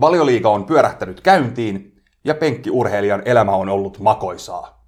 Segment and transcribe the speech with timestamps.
[0.00, 4.86] Valioliiga on pyörähtänyt käyntiin ja penkkiurheilijan elämä on ollut makoisaa.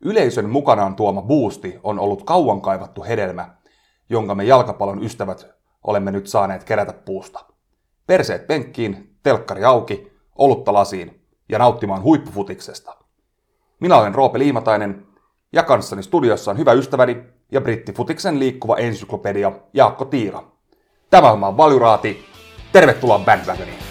[0.00, 3.54] Yleisön mukanaan tuoma boosti on ollut kauan kaivattu hedelmä,
[4.10, 5.46] jonka me jalkapallon ystävät
[5.84, 7.44] olemme nyt saaneet kerätä puusta.
[8.06, 12.96] Perseet penkkiin, telkkari auki, olutta lasiin ja nauttimaan huippufutiksesta.
[13.80, 15.06] Minä olen Roope Liimatainen
[15.52, 20.42] ja kanssani studiossa on hyvä ystäväni ja brittifutiksen liikkuva ensyklopedia Jaakko Tiira.
[21.10, 22.24] Tämä on Valyraati.
[22.72, 23.87] Tervetuloa Bandwagoniin!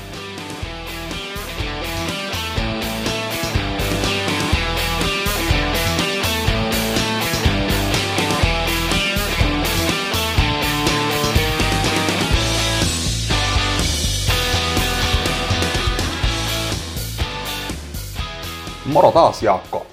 [18.87, 19.85] Moro taas, Jaakko.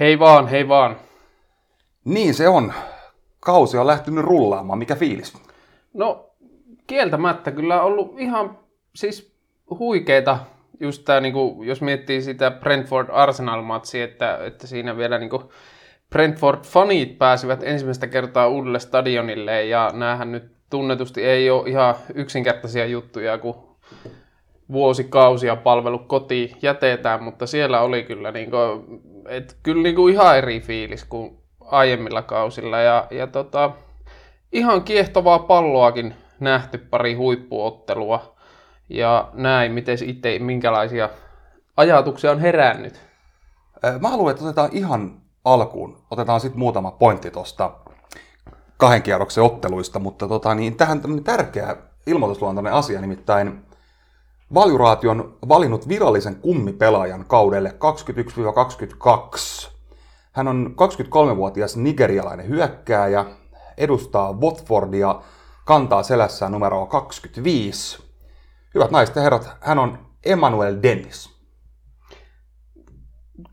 [0.00, 0.96] Hei vaan, hei vaan.
[2.04, 2.72] Niin se on.
[3.40, 4.78] Kausi on lähtenyt rullaamaan.
[4.78, 5.32] Mikä fiilis?
[5.94, 6.30] No,
[6.86, 8.58] kieltämättä kyllä ollut ihan
[8.94, 9.34] siis
[9.70, 10.38] huikeita
[10.80, 15.52] just tää, niinku, jos miettii sitä Brentford Arsenal-matsia, että, että siinä vielä niinku
[16.14, 23.38] Brentford-fanit pääsivät ensimmäistä kertaa uudelle stadionille ja näähän nyt tunnetusti ei ole ihan yksinkertaisia juttuja,
[23.38, 23.76] kun
[24.72, 28.56] vuosikausia palvelu kotiin jätetään, mutta siellä oli kyllä, niinku,
[29.28, 32.80] et, kyllä niinku ihan eri fiilis kuin aiemmilla kausilla.
[32.80, 33.70] Ja, ja tota,
[34.52, 38.34] ihan kiehtovaa palloakin nähty pari huippuottelua.
[38.88, 41.08] Ja näin, miten itse, minkälaisia
[41.76, 43.00] ajatuksia on herännyt?
[44.00, 47.70] Mä haluan, että otetaan ihan alkuun, otetaan sitten muutama pointti tuosta
[48.76, 53.64] kahden kierroksen otteluista, mutta tota, niin tähän tämmöinen tärkeä ilmoitusluontoinen asia, nimittäin
[54.54, 57.74] Valjuraati on valinnut virallisen kummipelaajan kaudelle
[59.68, 59.70] 21-22.
[60.32, 60.74] Hän on
[61.34, 63.24] 23-vuotias nigerialainen hyökkääjä,
[63.78, 65.20] edustaa Watfordia,
[65.64, 68.02] kantaa selässään numeroa 25.
[68.74, 71.32] Hyvät naiset ja herrat, hän on Emmanuel Dennis.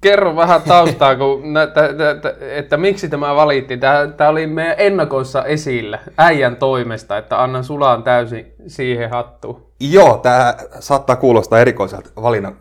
[0.01, 3.79] Kerro vähän taustaa, kun nä, t, t, t, että miksi tämä valittiin.
[4.17, 9.68] Tämä oli meidän ennakoissa esillä äijän toimesta, että annan sulaan täysin siihen hattuun.
[9.79, 12.51] Joo, tämä saattaa kuulostaa erikoiselta valinna,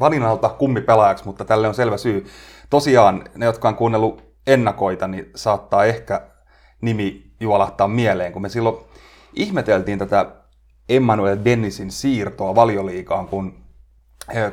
[0.00, 2.26] valinnalta kummipelaajaksi, mutta tälle on selvä syy.
[2.70, 6.20] Tosiaan ne, jotka on kuunnellut ennakoita, niin saattaa ehkä
[6.80, 8.76] nimi juolahtaa mieleen, kun me silloin
[9.34, 10.26] ihmeteltiin tätä
[10.88, 13.54] Emmanuel Dennisin siirtoa valioliikaan, kun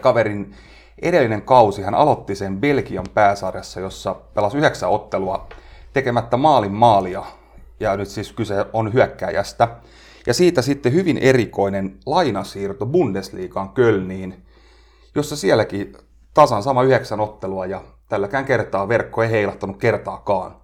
[0.01, 0.55] kaverin
[1.01, 5.47] edellinen kausi hän aloitti sen Belgian pääsarjassa, jossa pelasi yhdeksän ottelua
[5.93, 7.23] tekemättä maalin maalia,
[7.79, 9.67] ja nyt siis kyse on hyökkääjästä.
[10.29, 14.45] Ja siitä sitten hyvin erikoinen lainasiirto Bundesliigaan Kölniin,
[15.15, 15.93] jossa sielläkin
[16.33, 20.55] tasan sama yhdeksän ottelua ja tälläkään kertaa verkko ei heilahtanut kertaakaan.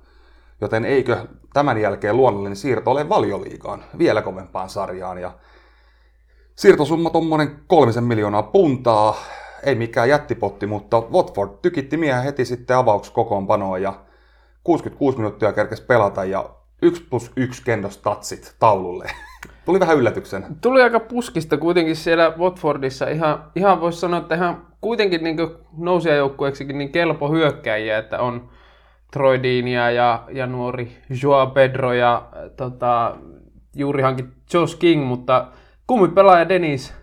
[0.62, 5.18] Joten eikö tämän jälkeen luonnollinen siirto ole valioliigaan, vielä kovempaan sarjaan.
[5.18, 5.31] Ja
[6.56, 9.16] siirtosumma tuommoinen kolmisen miljoonaa puntaa,
[9.64, 13.94] ei mikään jättipotti, mutta Watford tykitti miehen heti sitten avauks kokoonpanoon ja
[14.64, 16.50] 66 minuuttia kerkes pelata ja
[16.82, 19.12] 1 plus 1 kendos tatsit taululle.
[19.66, 20.46] Tuli vähän yllätyksen.
[20.62, 23.09] Tuli aika puskista kuitenkin siellä Watfordissa.
[23.09, 25.38] Ihan, ihan voisi sanoa, että ihan kuitenkin niin
[25.78, 28.50] nousijajoukkueeksikin niin kelpo hyökkäjiä, että on
[29.12, 32.28] Troy Deania ja, ja nuori Joa Pedro ja
[32.58, 33.16] tota,
[33.76, 35.48] juuri hankin Josh King, mutta
[35.88, 36.94] kummipelaaja Dennis,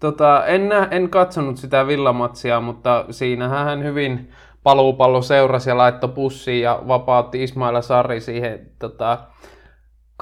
[0.00, 4.30] tota, en, nä, en katsonut sitä villamatsia, mutta siinähän hän hyvin
[4.62, 9.18] paluupallo seurasi ja laittoi pussiin ja vapautti Ismaila Sarri siihen tota,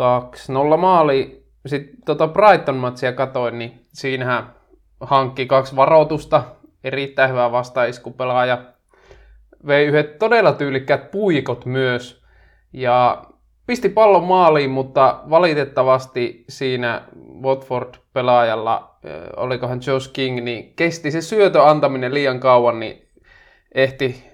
[0.00, 1.37] 2-0 maali.
[1.66, 4.54] Sitten tota Brighton-matsia katoin, niin siinähän
[5.00, 6.42] hankki kaksi varoitusta,
[6.84, 8.58] erittäin hyvä vastaiskupelaaja.
[9.66, 12.22] Vei yhdet todella tyylikkäät puikot myös
[12.72, 13.24] ja
[13.66, 17.02] pisti pallon maaliin, mutta valitettavasti siinä
[17.42, 18.98] Watford-pelaajalla,
[19.36, 23.08] olikohan Josh King, niin kesti se syötö antaminen liian kauan, niin
[23.74, 24.24] ehti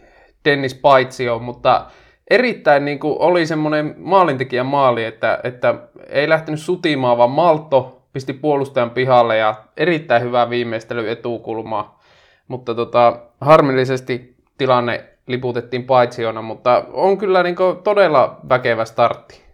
[0.44, 1.86] Dennis paitsioon, mutta
[2.30, 5.74] erittäin niin kuin oli semmoinen maalintekijän maali, että, että
[6.08, 12.00] ei lähtenyt sutimaan, vaan Malto pisti puolustajan pihalle ja erittäin hyvä viimeistely etukulmaa.
[12.48, 19.44] Mutta tota, harmillisesti tilanne liputettiin paitsiona, mutta on kyllä niin kuin todella väkevä startti.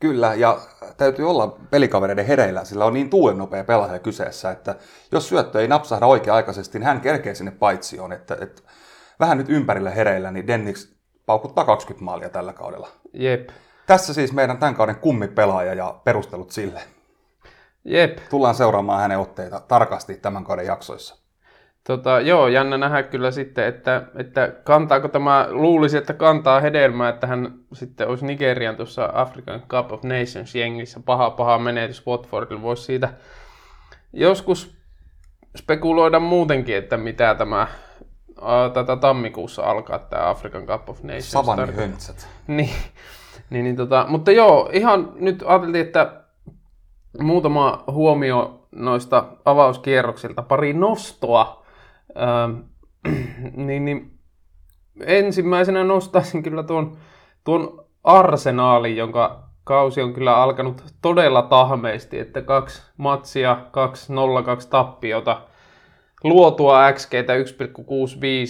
[0.00, 0.58] Kyllä, ja
[0.96, 4.74] täytyy olla pelikavereiden hereillä, sillä on niin tuulen nopea pelaaja kyseessä, että
[5.12, 8.12] jos syöttö ei napsahda oikea-aikaisesti, niin hän kerkee sinne paitsioon.
[8.12, 8.62] Että, että
[9.20, 10.99] vähän nyt ympärillä hereillä, niin Dennis
[11.30, 12.88] paukuttaa 20 maalia tällä kaudella.
[13.12, 13.48] Jep.
[13.86, 16.80] Tässä siis meidän tämän kauden kummipelaaja ja perustelut sille.
[17.84, 18.18] Jep.
[18.30, 21.16] Tullaan seuraamaan hänen otteita tarkasti tämän kauden jaksoissa.
[21.86, 27.26] Tota, joo, jännä nähdä kyllä sitten, että, että kantaako tämä, luulisi, että kantaa hedelmää, että
[27.26, 31.00] hän sitten olisi Nigerian tuossa African Cup of Nations jengissä.
[31.04, 33.08] Paha, paha menetys Watfordille voisi siitä
[34.12, 34.76] joskus
[35.56, 37.66] spekuloida muutenkin, että mitä tämä
[38.74, 41.30] tätä tammikuussa alkaa tämä African Cup of Nations.
[41.30, 42.28] Savanni höntsät.
[42.46, 42.70] Niin,
[43.50, 46.20] niin, niin tota, mutta joo, ihan nyt ajateltiin, että
[47.20, 51.64] muutama huomio noista avauskierroksilta, pari nostoa.
[52.16, 52.58] Ähm,
[53.66, 54.18] niin, niin,
[55.00, 56.96] ensimmäisenä nostaisin kyllä tuon,
[57.44, 64.16] tuon arsenaalin, jonka kausi on kyllä alkanut todella tahmeesti, että kaksi matsia, kaksi 0-2
[64.70, 65.42] tappiota,
[66.24, 67.20] luotua XG 1,65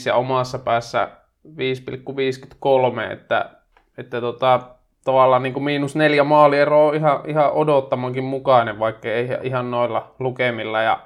[0.07, 1.09] ja omassa päässä
[1.47, 3.51] 5,53, että,
[3.99, 4.61] että tota,
[5.05, 10.15] tavallaan niin kuin miinus neljä maaliero on ihan, ihan odottamankin mukainen, vaikka ei ihan noilla
[10.19, 10.83] lukemilla.
[10.83, 11.01] Ja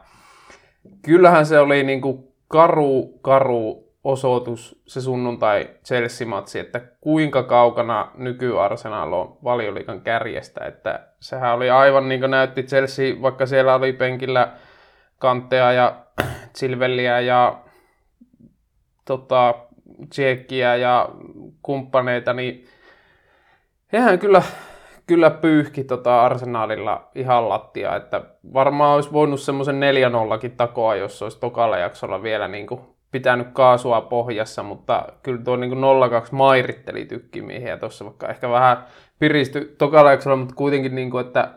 [1.03, 9.13] kyllähän se oli niin kuin karu, karu osoitus se sunnuntai Chelsea-matsi, että kuinka kaukana nyky-Arsenal
[9.13, 10.65] on valioliikan kärjestä.
[10.65, 14.53] Että sehän oli aivan niin kuin näytti Chelsea, vaikka siellä oli penkillä
[15.19, 15.97] kantteja ja
[16.57, 17.59] Silvelliä ja
[19.05, 19.55] tota,
[20.11, 21.09] Tsekkiä ja
[21.63, 22.65] kumppaneita, niin
[23.93, 24.43] hehän kyllä,
[25.07, 28.23] kyllä pyyhki tota Arsenalilla ihan lattia, että
[28.53, 32.81] varmaan olisi voinut semmoisen 4-0kin takoa, jos olisi tokalla jaksolla vielä niin kuin
[33.11, 35.75] pitänyt kaasua pohjassa, mutta kyllä tuo niin 0-2
[36.31, 38.85] mairitteli tykkimiehiä tuossa, vaikka ehkä vähän
[39.19, 41.51] piristy tokalla jaksolla, mutta kuitenkin, niin kuin, että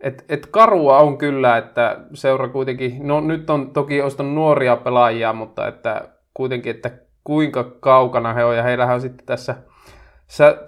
[0.00, 5.32] et, et karua on kyllä, että seura kuitenkin, no nyt on toki ostanut nuoria pelaajia,
[5.32, 6.90] mutta että kuitenkin, että
[7.24, 9.54] kuinka kaukana he on, ja heillähän on sitten tässä,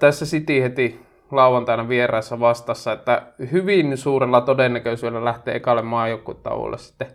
[0.00, 1.00] tässä City heti
[1.30, 7.06] lauantaina vieraissa vastassa, että hyvin suurella todennäköisyydellä lähtee ekalle maajoukkuetauolle sitten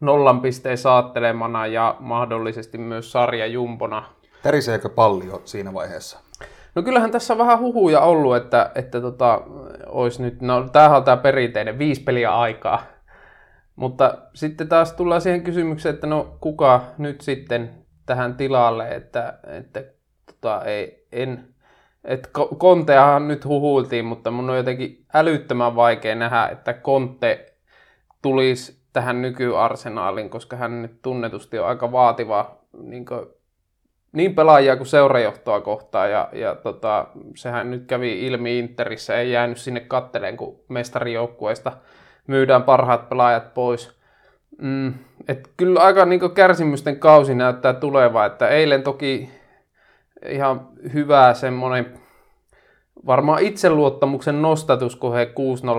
[0.00, 4.04] nollan pisteen saattelemana ja mahdollisesti myös sarja jumpona.
[4.42, 6.25] Täriseekö palli jo siinä vaiheessa?
[6.76, 9.42] No kyllähän tässä on vähän huhuja ollut, että, että tota,
[9.86, 12.82] olisi nyt, no tämähän on tämä perinteinen viisi peliä aikaa.
[13.76, 17.70] Mutta sitten taas tullaan siihen kysymykseen, että no kuka nyt sitten
[18.06, 19.84] tähän tilalle, että, että
[20.26, 21.48] tota, ei, en,
[22.04, 27.52] et Konteahan nyt huhuiltiin, mutta mun on jotenkin älyttömän vaikea nähdä, että Konte
[28.22, 33.26] tulisi tähän nykyarsenaaliin, koska hän nyt tunnetusti on aika vaativa niin, kuin,
[34.16, 36.10] niin pelaajia kuin seurajohtoa kohtaan.
[36.10, 41.72] Ja, ja tota, sehän nyt kävi ilmi Interissä, ei jäänyt sinne katteleen, kun mestarijoukkueesta
[42.26, 43.98] myydään parhaat pelaajat pois.
[44.62, 44.94] Mm,
[45.28, 49.30] et kyllä aika niin kärsimysten kausi näyttää tulevaa, että eilen toki
[50.28, 51.98] ihan hyvä semmoinen
[53.06, 55.32] varmaan itseluottamuksen nostatus, kun he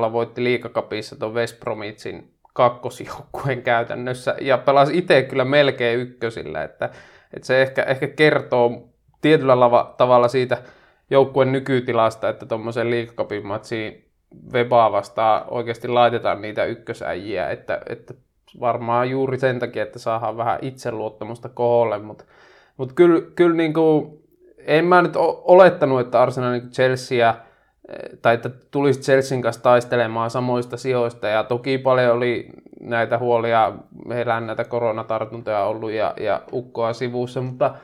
[0.09, 6.89] 6-0 voitti liikakapissa tuon West Bromitsin kakkosjoukkueen käytännössä ja pelasi itse kyllä melkein ykkösillä, että,
[7.33, 8.89] että se ehkä, ehkä kertoo
[9.21, 10.57] tietyllä lava, tavalla siitä
[11.09, 14.03] joukkueen nykytilasta, että tuommoisen liikakapin matsiin
[14.53, 18.13] Webaa vastaan oikeasti laitetaan niitä ykkösäjiä, että, että
[18.59, 22.23] varmaan juuri sen takia, että saadaan vähän itseluottamusta koholle, mutta,
[22.77, 24.23] mutta kyllä, kyllä niin kuin,
[24.57, 25.13] en mä nyt
[25.43, 27.35] olettanut, että Arsenal niin Chelsea
[28.21, 31.27] tai että tulisi Chelsean kanssa taistelemaan samoista sijoista.
[31.27, 32.49] Ja toki paljon oli
[32.79, 33.73] näitä huolia,
[34.05, 37.75] meillä on näitä koronatartuntoja ollut ja, ja ukkoa sivussa, mutta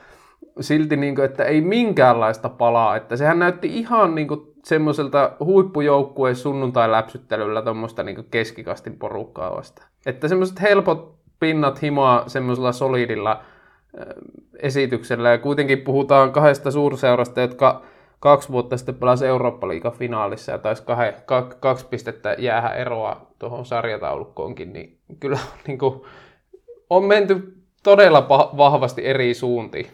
[0.60, 2.96] silti, niin kuin, että ei minkäänlaista palaa.
[2.96, 9.86] Että sehän näytti ihan niin kuin, semmoiselta huippujoukkueen sunnuntai-läpsyttelyllä tuommoista niin keskikastin porukkaa vasta.
[10.06, 13.42] Että semmoiset helpot pinnat himoa semmoisella solidilla
[14.60, 15.30] esityksellä.
[15.30, 17.82] Ja kuitenkin puhutaan kahdesta suurseurasta, jotka
[18.24, 21.15] kaksi vuotta sitten pelasi Eurooppa-liigan finaalissa ja taisi kahe,
[21.60, 26.01] kaksi pistettä jäähä eroa tuohon sarjataulukkoonkin, niin kyllä niin kuin,
[26.89, 28.27] on menty todella
[28.58, 29.88] vahvasti eri suuntiin.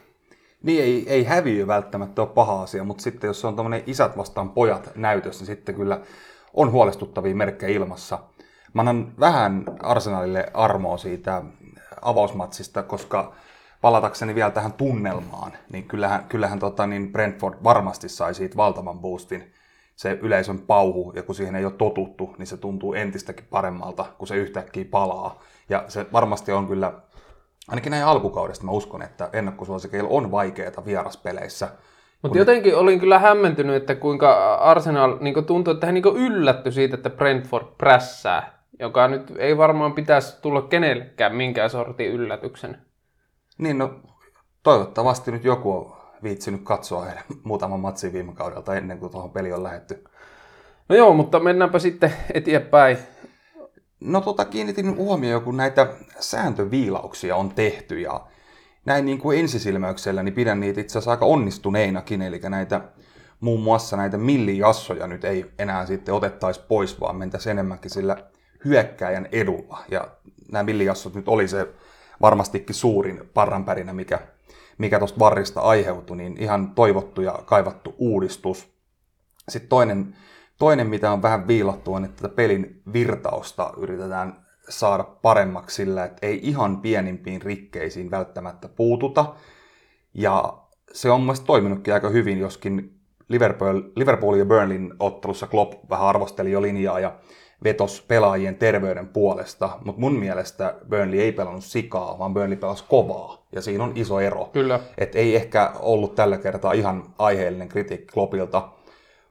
[0.63, 4.49] Niin ei, ei häviö välttämättä ole paha asia, mutta sitten jos on tuommoinen isät vastaan
[4.49, 5.99] pojat näytössä, niin sitten kyllä
[6.53, 8.19] on huolestuttavia merkkejä ilmassa.
[8.73, 11.41] Mä annan vähän Arsenalille armoa siitä
[12.01, 13.33] avausmatsista, koska
[13.81, 19.53] palatakseni vielä tähän tunnelmaan, niin kyllähän, kyllähän tota, niin Brentford varmasti sai siitä valtavan boostin.
[19.95, 24.27] Se yleisön pauhu, ja kun siihen ei ole totuttu, niin se tuntuu entistäkin paremmalta, kun
[24.27, 25.39] se yhtäkkiä palaa.
[25.69, 26.93] Ja se varmasti on kyllä,
[27.67, 31.69] ainakin näin alkukaudesta mä uskon, että ennakkosuosikeilla on vaikeaa vieraspeleissä.
[32.21, 36.95] Mutta jotenkin olin kyllä hämmentynyt, että kuinka Arsenal niin tuntuu, että he niin yllätty siitä,
[36.95, 42.88] että Brentford prässää, joka nyt ei varmaan pitäisi tulla kenellekään minkään sortin yllätyksen.
[43.59, 43.99] Niin, no
[44.63, 49.53] toivottavasti nyt joku on viitsinyt katsoa heidän muutaman matsin viime kaudelta ennen kuin tuohon peli
[49.53, 50.03] on lähetty.
[50.89, 52.97] No joo, mutta mennäänpä sitten eteenpäin.
[53.99, 58.27] No tota, kiinnitin huomioon, kun näitä sääntöviilauksia on tehty ja
[58.85, 62.81] näin niin kuin ensisilmäyksellä, niin pidän niitä itse asiassa aika onnistuneinakin, eli näitä
[63.39, 68.17] muun muassa näitä millijassoja nyt ei enää sitten otettaisi pois, vaan mentäisiin enemmänkin sillä
[68.65, 69.79] hyökkäjän edulla.
[69.91, 70.07] Ja
[70.51, 71.67] nämä millijassot nyt oli se
[72.21, 74.19] varmastikin suurin parranpärinä, mikä,
[74.77, 78.73] mikä tuosta varrista aiheutui, niin ihan toivottu ja kaivattu uudistus.
[79.49, 80.15] Sitten toinen,
[80.59, 86.27] toinen, mitä on vähän viilattu, on, että tätä pelin virtausta yritetään saada paremmaksi sillä, että
[86.27, 89.35] ei ihan pienimpiin rikkeisiin välttämättä puututa.
[90.13, 90.57] Ja
[90.93, 96.51] se on mielestäni toiminutkin aika hyvin, joskin Liverpool, Liverpool ja Burnleyn ottelussa Klopp vähän arvosteli
[96.51, 97.19] jo linjaa ja
[97.63, 103.45] vetos pelaajien terveyden puolesta, mutta mun mielestä Burnley ei pelannut sikaa, vaan Burnley pelasi kovaa,
[103.51, 104.49] ja siinä on iso ero.
[104.53, 104.79] Kyllä.
[104.97, 108.69] Et ei ehkä ollut tällä kertaa ihan aiheellinen kritiikki Kloppilta,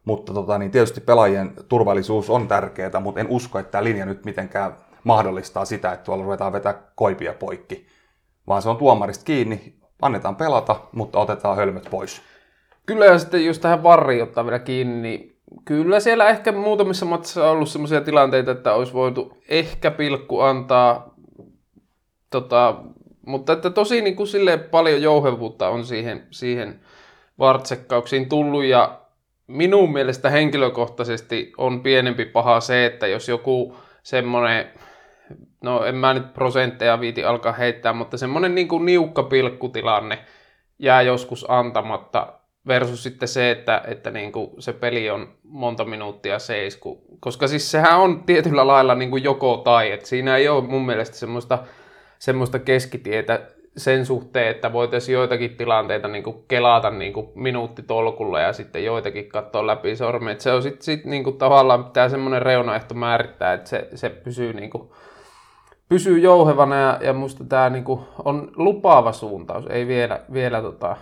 [0.04, 4.24] mutta tota, niin tietysti pelaajien turvallisuus on tärkeää, mutta en usko, että tämä linja nyt
[4.24, 7.86] mitenkään mahdollistaa sitä, että tuolla ruvetaan vetää koipia poikki,
[8.48, 12.22] vaan se on tuomarista kiinni, annetaan pelata, mutta otetaan hölmöt pois.
[12.86, 17.44] Kyllä ja sitten just tähän varriin ottaa vielä kiinni, niin kyllä siellä ehkä muutamissa matsissa
[17.44, 21.14] on ollut sellaisia tilanteita, että olisi voitu ehkä pilkku antaa,
[22.30, 22.76] tota,
[23.26, 26.80] mutta että tosi niin kuin sille paljon jouhevuutta on siihen, siihen
[27.38, 29.00] vartsekkauksiin tullut ja
[29.46, 34.66] minun mielestä henkilökohtaisesti on pienempi paha se, että jos joku semmoinen,
[35.62, 40.18] no en mä nyt prosentteja viiti alkaa heittää, mutta semmoinen niin kuin niukka pilkkutilanne
[40.78, 46.38] jää joskus antamatta versus sitten se, että, että niin kuin se peli on monta minuuttia
[46.38, 47.02] seisku.
[47.20, 50.86] Koska siis sehän on tietyllä lailla niin kuin joko tai, että siinä ei ole mun
[50.86, 51.58] mielestä semmoista,
[52.18, 53.40] semmoista keskitietä
[53.76, 59.28] sen suhteen, että voitaisiin joitakin tilanteita niin kuin kelata niin kuin minuuttitolkulla ja sitten joitakin
[59.28, 60.40] katsoa läpi sormet.
[60.40, 64.70] Se on sitten sit, niin tavallaan pitää semmoinen reunaehto määrittää, että se, se pysyy, niin
[64.70, 64.90] kuin,
[65.88, 70.96] pysyy jouhevana ja, ja musta tämä niin kuin on lupaava suuntaus, ei vielä, vielä tota,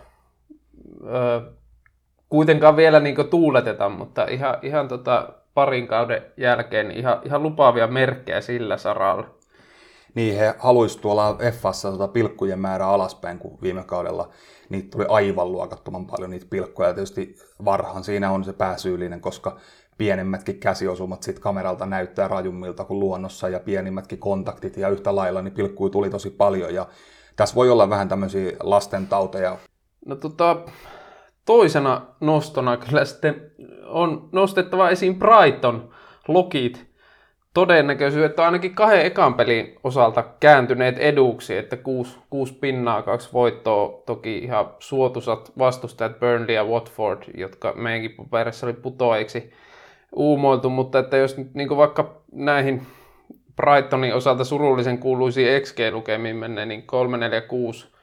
[2.29, 8.41] kuitenkaan vielä niin tuuleteta, mutta ihan, ihan tota parin kauden jälkeen ihan, ihan lupaavia merkkejä
[8.41, 9.27] sillä saralla.
[10.15, 14.29] Niin, he haluaisivat tuolla Fassa tota pilkkujen määrä alaspäin, kun viime kaudella
[14.69, 16.89] niitä tuli aivan luokattoman paljon niitä pilkkuja.
[16.89, 19.57] Ja tietysti varhan siinä on se pääsyyllinen, koska
[19.99, 25.55] pienemmätkin käsiosumat sit kameralta näyttää rajummilta kuin luonnossa ja pienimmätkin kontaktit ja yhtä lailla, niin
[25.55, 26.87] pilkkuja tuli tosi paljon ja
[27.37, 29.57] tässä voi olla vähän tämmöisiä lastentauteja.
[30.07, 30.57] No tota,
[31.47, 33.51] toisena nostona kyllä sitten
[33.87, 35.89] on nostettava esiin Brighton.
[36.29, 36.87] Lokit
[37.55, 44.03] todennäköisyys, että ainakin kahden ekan pelin osalta kääntyneet eduksi, että kuusi, kuusi pinnaa, kaksi voittoa,
[44.07, 49.53] toki ihan suotusat vastustajat Burnley ja Watford, jotka meidänkin paperissa oli putoiksi
[50.13, 52.87] uumoiltu, mutta että jos nyt niin vaikka näihin
[53.57, 57.96] Brightonin osalta surullisen kuuluisiin XG-lukemiin menee, niin 346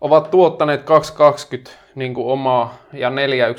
[0.00, 3.12] ovat tuottaneet 220 niin kuin omaa ja 4-1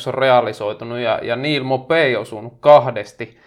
[0.08, 3.38] on realisoitunut ja, ja Neil Mopey osunut kahdesti.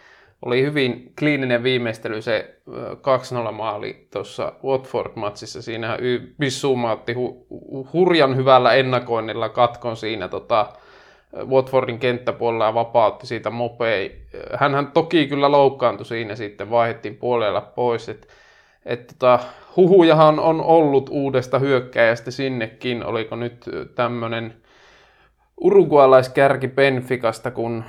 [0.42, 2.56] Oli hyvin kliininen viimeistely se
[3.48, 5.62] 2-0 maali tuossa Watford-matsissa.
[5.62, 5.98] Siinä
[6.38, 7.46] Bissuma otti hu,
[7.92, 10.66] hurjan hyvällä ennakoinnilla katkon siinä tota,
[11.46, 14.10] Watfordin kenttäpuolella ja vapautti siitä Mopey.
[14.58, 18.08] Hänhän toki kyllä loukkaantui siinä sitten, vaihdettiin puolella pois.
[18.08, 18.26] Että
[18.86, 19.38] et tota,
[19.76, 23.04] huhujahan on ollut uudesta hyökkäjästä sinnekin.
[23.04, 24.54] Oliko nyt tämmöinen
[25.60, 27.84] urugualaiskärki Benficasta, kun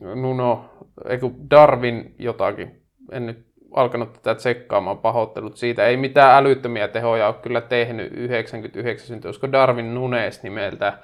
[0.00, 0.64] Nuno,
[1.08, 5.86] eiku Darwin jotakin, en nyt alkanut tätä tsekkaamaan pahoittelut siitä.
[5.86, 10.98] Ei mitään älyttömiä tehoja ole kyllä tehnyt 99 synty, olisiko Darwin Nunes nimeltä.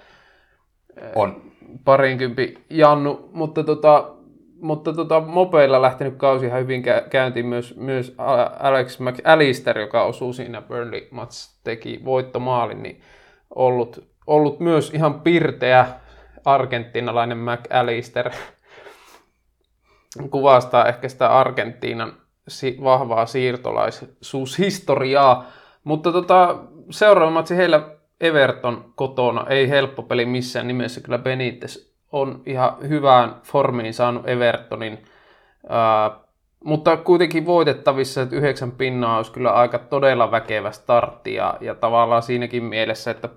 [1.14, 1.42] On.
[1.85, 4.11] Parinkympi Jannu, mutta tota,
[4.60, 8.14] mutta tota, mopeilla lähtenyt kausi ihan hyvin käyntiin myös, myös
[8.58, 13.00] Alex McAllister, joka osuu siinä Burnley Mats teki voittomaalin, niin
[13.54, 15.86] ollut, ollut myös ihan pirteä
[16.44, 18.30] argentinalainen McAllister.
[20.30, 22.12] Kuvastaa ehkä sitä Argentiinan
[22.84, 25.46] vahvaa siirtolaisuushistoriaa.
[25.84, 26.58] Mutta tota,
[26.90, 33.36] seuraava matsi heillä Everton kotona, ei helppo peli missään nimessä, kyllä Benitez on ihan hyvään
[33.42, 35.04] formiin saanut Evertonin,
[35.68, 36.10] ää,
[36.64, 42.22] mutta kuitenkin voitettavissa, että yhdeksän pinnaa olisi kyllä aika todella väkevä startti ja, ja tavallaan
[42.22, 43.28] siinäkin mielessä, että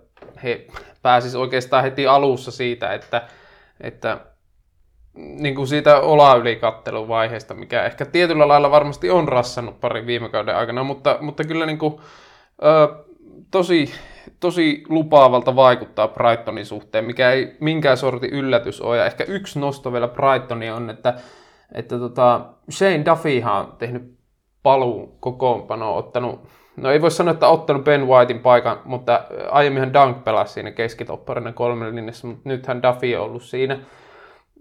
[0.43, 0.67] he
[1.01, 3.21] pääsis oikeastaan heti alussa siitä, että,
[3.81, 4.17] että
[5.13, 10.55] niin kuin siitä olaylikattelun vaiheesta, mikä ehkä tietyllä lailla varmasti on rassannut parin viime kauden
[10.55, 11.99] aikana, mutta, mutta kyllä niin kuin,
[12.63, 12.95] ö,
[13.51, 13.93] tosi
[14.39, 18.97] tosi lupaavalta vaikuttaa Brightonin suhteen, mikä ei minkään sorti yllätys ole.
[18.97, 21.13] Ja ehkä yksi nosto vielä Brightoni on, että,
[21.73, 24.17] että tota, Shane Duffyhan on tehnyt
[24.63, 26.47] paluun kokoonpano, ottanut,
[26.77, 31.53] no ei voi sanoa, että ottanut Ben Whitein paikan, mutta aiemminhan Dunk pelasi siinä keskitopparina
[31.91, 33.79] linjassa, mutta nythän Duffy on ollut siinä.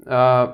[0.09, 0.49] Ää,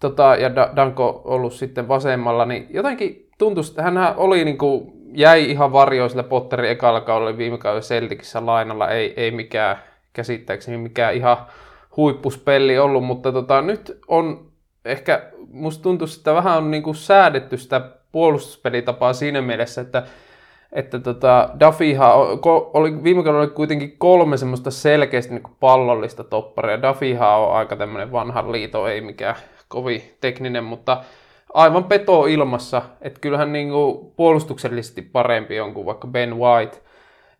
[0.00, 4.95] tota, ja Dunk on ollut sitten vasemmalla, niin jotenkin tuntui, että hän oli niin kuin
[5.16, 9.76] jäi ihan varjoon sillä Potterin ekalla kaudella viime kaudella Celticissa lainalla, ei, ei mikään
[10.12, 11.36] käsittääkseni mikään ihan
[11.96, 14.46] huippuspelli ollut, mutta tota, nyt on
[14.84, 20.02] ehkä, musta tuntuu, että vähän on niinku säädetty sitä puolustuspelitapaa siinä mielessä, että
[20.72, 22.12] että tota, Duffyhan
[22.74, 26.82] oli, viime kaudella oli kuitenkin kolme semmoista selkeästi niin pallollista topparia.
[26.82, 29.36] Duffyhan on aika tämmöinen vanha liito, ei mikään
[29.68, 31.04] kovin tekninen, mutta
[31.56, 36.82] aivan peto ilmassa, että kyllähän niin kuin puolustuksellisesti parempi on kuin vaikka Ben White.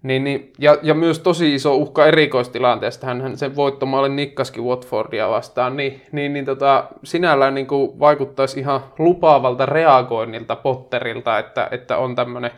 [0.03, 5.77] Niin, niin, ja, ja, myös tosi iso uhka erikoistilanteesta, hän sen voittomaalin nikkaskin Watfordia vastaan,
[5.77, 12.15] niin, niin, niin tota, sinällään niin kuin vaikuttaisi ihan lupaavalta reagoinnilta Potterilta, että, että on
[12.15, 12.51] tämmöinen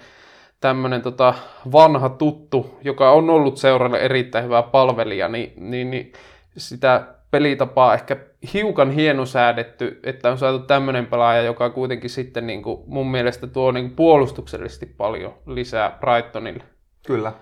[0.61, 1.35] tämmöinen tota
[1.73, 6.13] vanha tuttu, joka on ollut seuralle erittäin hyvä palvelija, niin, niin, niin
[6.57, 8.17] sitä pelitapaa ehkä
[8.55, 13.73] hiukan hienosäädetty, että on saatu tämmöinen pelaaja, joka kuitenkin sitten niin kuin mun mielestä tuo
[13.73, 16.65] niin kuin puolustuksellisesti paljon lisää Brightonille.
[17.07, 17.33] Kyllä.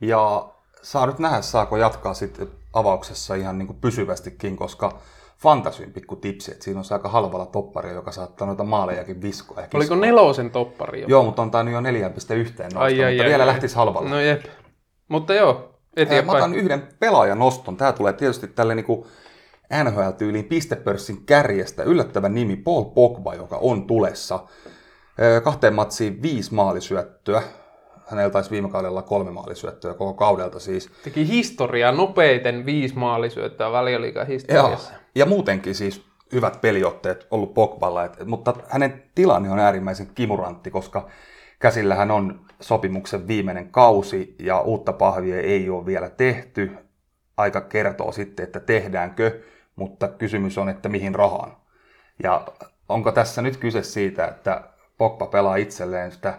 [0.00, 0.48] Ja
[0.82, 4.98] saa nyt nähdä, saako jatkaa sitten avauksessa ihan niin kuin pysyvästikin, koska
[5.38, 9.58] fantasyin pikku tipsi, että siinä on se aika halvalla toppari, joka saattaa noita maalejakin viskoa.
[9.58, 9.96] Oliko kiskoa.
[9.96, 11.06] nelosen toppari jo?
[11.08, 14.10] Joo, mutta on tainnut jo 4,1 nosta, ai, mutta ai, vielä ai, lähtisi halvalla.
[14.10, 14.44] No jep.
[15.08, 16.26] Mutta joo, eteenpäin.
[16.38, 17.76] Mä otan yhden pelaajan noston.
[17.76, 19.04] Tämä tulee tietysti tälle niin
[19.84, 21.82] NHL-tyyliin pistepörssin kärjestä.
[21.82, 24.46] Yllättävä nimi Paul Pogba, joka on tulessa.
[25.44, 27.42] Kahteen matsiin viisi maalisyöttöä
[28.06, 30.90] hänellä taisi viime kaudella kolme maalisyöttöä koko kaudelta siis.
[31.04, 34.92] Teki historiaa nopeiten viisi maalisyöttöä välioliikan historiassa.
[34.92, 36.02] Ja, ja muutenkin siis
[36.32, 41.08] hyvät peliotteet ollut Pogballa, et, mutta hänen tilanne on äärimmäisen kimurantti, koska
[41.58, 46.70] käsillähän on sopimuksen viimeinen kausi ja uutta pahvia ei ole vielä tehty.
[47.36, 49.40] Aika kertoo sitten, että tehdäänkö,
[49.76, 51.56] mutta kysymys on, että mihin rahaan.
[52.22, 52.46] Ja
[52.88, 54.62] onko tässä nyt kyse siitä, että
[54.98, 56.38] Pogba pelaa itselleen sitä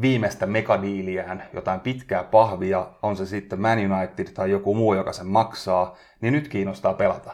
[0.00, 5.26] viimeistä megadiiliään, jotain pitkää pahvia, on se sitten Man United tai joku muu, joka sen
[5.26, 7.32] maksaa, niin nyt kiinnostaa pelata.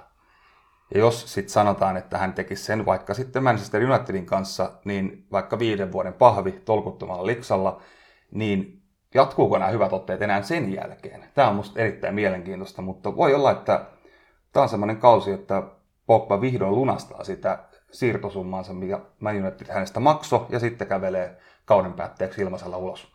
[0.95, 5.59] Ja jos sitten sanotaan, että hän tekisi sen vaikka sitten Manchester Unitedin kanssa, niin vaikka
[5.59, 7.83] viiden vuoden pahvi tolkuttomalla liksalla,
[8.31, 8.83] niin
[9.15, 11.25] jatkuuko nämä hyvät otteet enää sen jälkeen?
[11.35, 13.85] Tämä on musta erittäin mielenkiintoista, mutta voi olla, että
[14.57, 15.62] tämä on semmoinen kausi, että
[16.07, 17.59] Pogba vihdoin lunastaa sitä
[17.90, 23.12] siirtosummaansa, mikä Man United hänestä maksoi, ja sitten kävelee kauden päätteeksi ilmaisella ulos.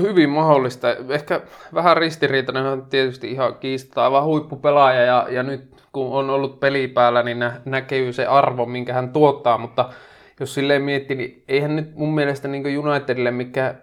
[0.00, 0.88] Hyvin mahdollista.
[1.08, 1.40] Ehkä
[1.74, 6.88] vähän ristiriitainen on tietysti ihan kiistataan, vaan huippupelaaja ja, ja nyt kun on ollut peli
[6.88, 9.92] päällä, niin nä, näkyy se arvo, minkä hän tuottaa, mutta
[10.40, 13.74] jos silleen miettii, niin eihän nyt mun mielestä niin Unitedille mikä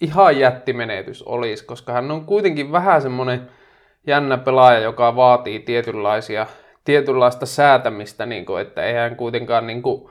[0.00, 3.50] ihan jättimenetys olisi, koska hän on kuitenkin vähän semmoinen
[4.08, 6.46] jännä pelaaja, joka vaatii tietynlaisia,
[6.84, 10.10] tietynlaista säätämistä, niin kuin, että eihän kuitenkaan niin kuin,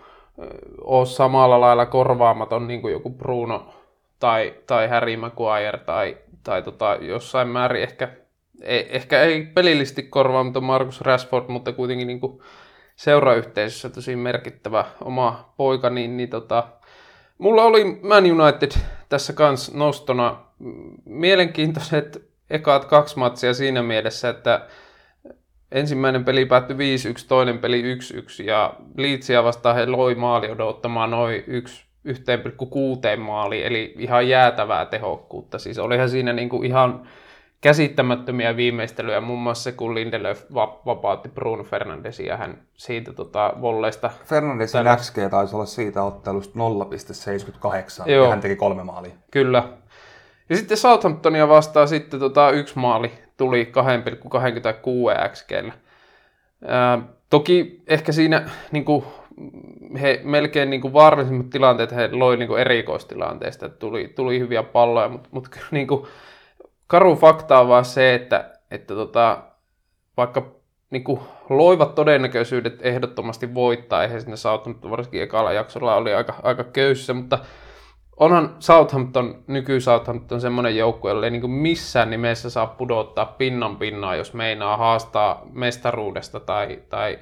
[0.82, 3.74] ole samalla lailla korvaamaton niin kuin joku Bruno
[4.20, 8.10] tai, tai Harry Maguire tai, tai tota, jossain määrin ehkä,
[8.62, 12.42] ei, ehkä ei pelillisesti korvaamaton Marcus Rashford, mutta kuitenkin niin kuin
[12.96, 16.68] seurayhteisössä tosi merkittävä oma poika, niin, niin tota,
[17.38, 18.72] mulla oli Man United
[19.10, 20.38] tässä kans nostona.
[21.06, 24.68] Mielenkiintoiset ekaat kaksi matsia siinä mielessä, että
[25.72, 26.80] ensimmäinen peli päättyi 5-1,
[27.28, 34.30] toinen peli 1-1 ja Leedsia vastaan he loi maali odottamaan noin 1,6 maali, eli ihan
[34.30, 35.60] jäätävää tehokkuutta.
[35.60, 37.08] Siis olihan siinä niinku ihan
[37.62, 40.44] käsittämättömiä viimeistelyjä, muun muassa kun Lindelöf
[40.86, 44.10] vapautti Bruno Fernandesia hän siitä tota, volleista.
[44.26, 44.98] Fernandesin tällä...
[44.98, 48.24] XG taisi olla siitä ottelusta 0,78 Joo.
[48.24, 49.14] ja hän teki kolme maalia.
[49.32, 49.64] Kyllä.
[50.50, 53.72] Ja sitten Southamptonia vastaan sitten tota, yksi maali tuli
[55.26, 55.74] 2,26 xg.
[57.30, 59.06] toki ehkä siinä niin kuin,
[60.02, 64.64] he melkein niin kuin vaarallisimmat tilanteet he loi niin kuin erikoistilanteesta, että tuli, tuli hyviä
[64.64, 66.08] palloja, mutta, mutta niin kuin,
[66.88, 69.38] karu fakta on vaan se, että, että tota,
[70.18, 70.52] vaikka
[70.90, 76.64] niin kuin, loivat todennäköisyydet ehdottomasti voittaa, eihän sinne saattanut varsinkin ekalla jaksolla oli aika, aika
[76.64, 77.40] köyssä, mutta
[78.18, 84.16] onhan Southampton, nyky Southampton semmoinen joukkue, jolle ei niin missään nimessä saa pudottaa pinnan pinnaa,
[84.16, 87.20] jos meinaa haastaa mestaruudesta tai, tai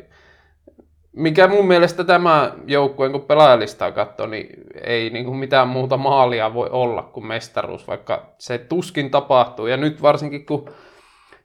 [1.15, 4.49] mikä mun mielestä tämä joukkue, kun pelaajalistaa katsoo, niin
[4.84, 9.67] ei niin kuin mitään muuta maalia voi olla kuin mestaruus, vaikka se tuskin tapahtuu.
[9.67, 10.69] Ja nyt varsinkin kun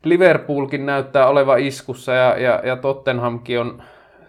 [0.05, 3.83] Liverpoolkin näyttää oleva iskussa ja, ja, ja Tottenhamkin on,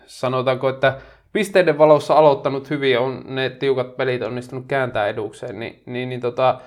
[0.06, 0.98] sanotaanko, että
[1.34, 6.62] pisteiden valossa aloittanut hyvin, on ne tiukat pelit onnistunut kääntää edukseen, niin, niin, niin tota,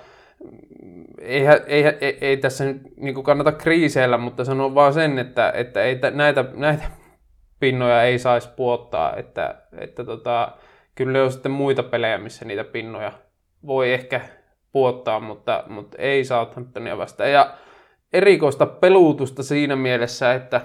[1.21, 5.83] ei, ei, ei, ei tässä nyt niin kannata kriiseillä, mutta sanon vaan sen, että, että
[5.83, 6.83] ei, näitä, näitä
[7.59, 10.51] pinnoja ei saisi puottaa, että, että tota,
[10.95, 13.11] kyllä on sitten muita pelejä, missä niitä pinnoja
[13.65, 14.21] voi ehkä
[14.71, 17.31] puottaa, mutta, mutta ei Southamptonia vastaan.
[17.31, 17.53] Ja
[18.13, 20.61] erikoista peluutusta siinä mielessä, että,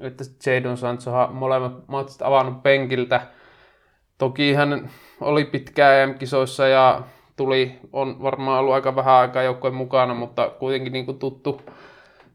[0.00, 3.20] että Jadon Sancho molemmat matsit avannut penkiltä.
[4.18, 7.02] Toki hän oli pitkään EM-kisoissa ja
[7.36, 11.60] tuli, on varmaan ollut aika vähän aikaa joukkojen mukana, mutta kuitenkin niin kuin tuttu,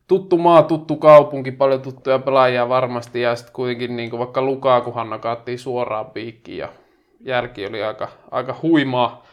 [0.07, 5.09] tuttu maa, tuttu kaupunki, paljon tuttuja pelaajia varmasti, ja sitten kuitenkin niin kuin vaikka Lukakuhan
[5.09, 6.69] nakaattiin suoraan piikkiin, ja
[7.19, 9.23] jälki oli aika, aika huimaa,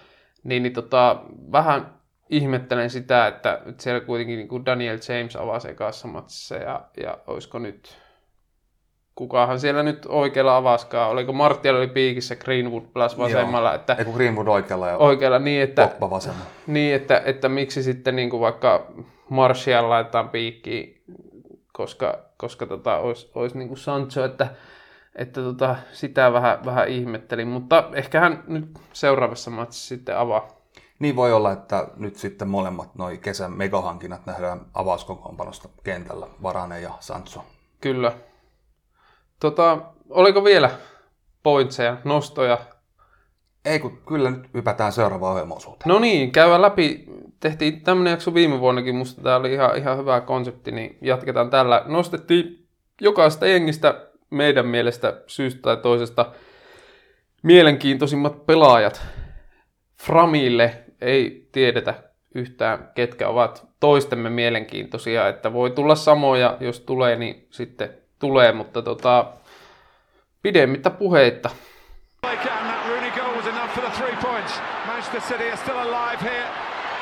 [0.45, 1.97] niin, niin tota, vähän
[2.31, 7.59] ihmettelen sitä, että, siellä kuitenkin niin kuin Daniel James avasi ekassa matsissa, ja, ja olisiko
[7.59, 7.99] nyt,
[9.17, 13.75] kukahan siellä nyt oikealla avaskaa, oliko Martial oli piikissä, Greenwood plus vasemmalla, Joo.
[13.75, 16.51] että Eiku Greenwood oikealla ja oikealla niin, että, Pogba vasemmalla.
[16.67, 18.87] niin, että, että miksi sitten niin kuin vaikka
[19.29, 21.03] Martial laitetaan piikkiin,
[21.73, 24.49] koska, koska tota, olisi, olisi niin kuin Sancho, että,
[25.15, 30.49] että tota, sitä vähän, vähän ihmettelin, mutta ehkä hän nyt seuraavassa matsissa sitten avaa.
[30.99, 36.91] Niin voi olla, että nyt sitten molemmat noi kesän megahankinnat nähdään avauskokoonpanosta kentällä, Varane ja
[37.01, 37.45] Sancho.
[37.81, 38.13] Kyllä.
[39.41, 39.79] Tota,
[40.11, 40.71] oliko vielä
[41.43, 42.59] pointseja, nostoja?
[43.65, 45.89] Ei kun kyllä nyt hypätään seuraavaan ohjelmaosuuteen.
[45.89, 47.05] No niin, käydään läpi.
[47.41, 51.83] Tehtiin tämmöinen jakso viime vuonnakin, musta tämä oli ihan, ihan hyvä konsepti, niin jatketaan tällä.
[51.87, 52.67] Nostettiin
[53.01, 56.33] jokaista jengistä meidän mielestä syystä tai toisesta
[57.43, 59.03] mielenkiintoisimmat pelaajat
[60.03, 60.85] Framille.
[61.01, 61.95] Ei tiedetä
[62.35, 68.83] yhtään, ketkä ovat toistemme mielenkiintoisia, että voi tulla samoja, jos tulee, niin sitten tulee, mutta
[68.83, 69.33] tota,
[70.43, 71.51] pidemmittä puheitta.
[74.87, 76.47] Manchester City are still alive here.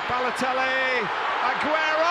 [0.08, 1.06] Balotelli,
[1.42, 2.04] Aguero!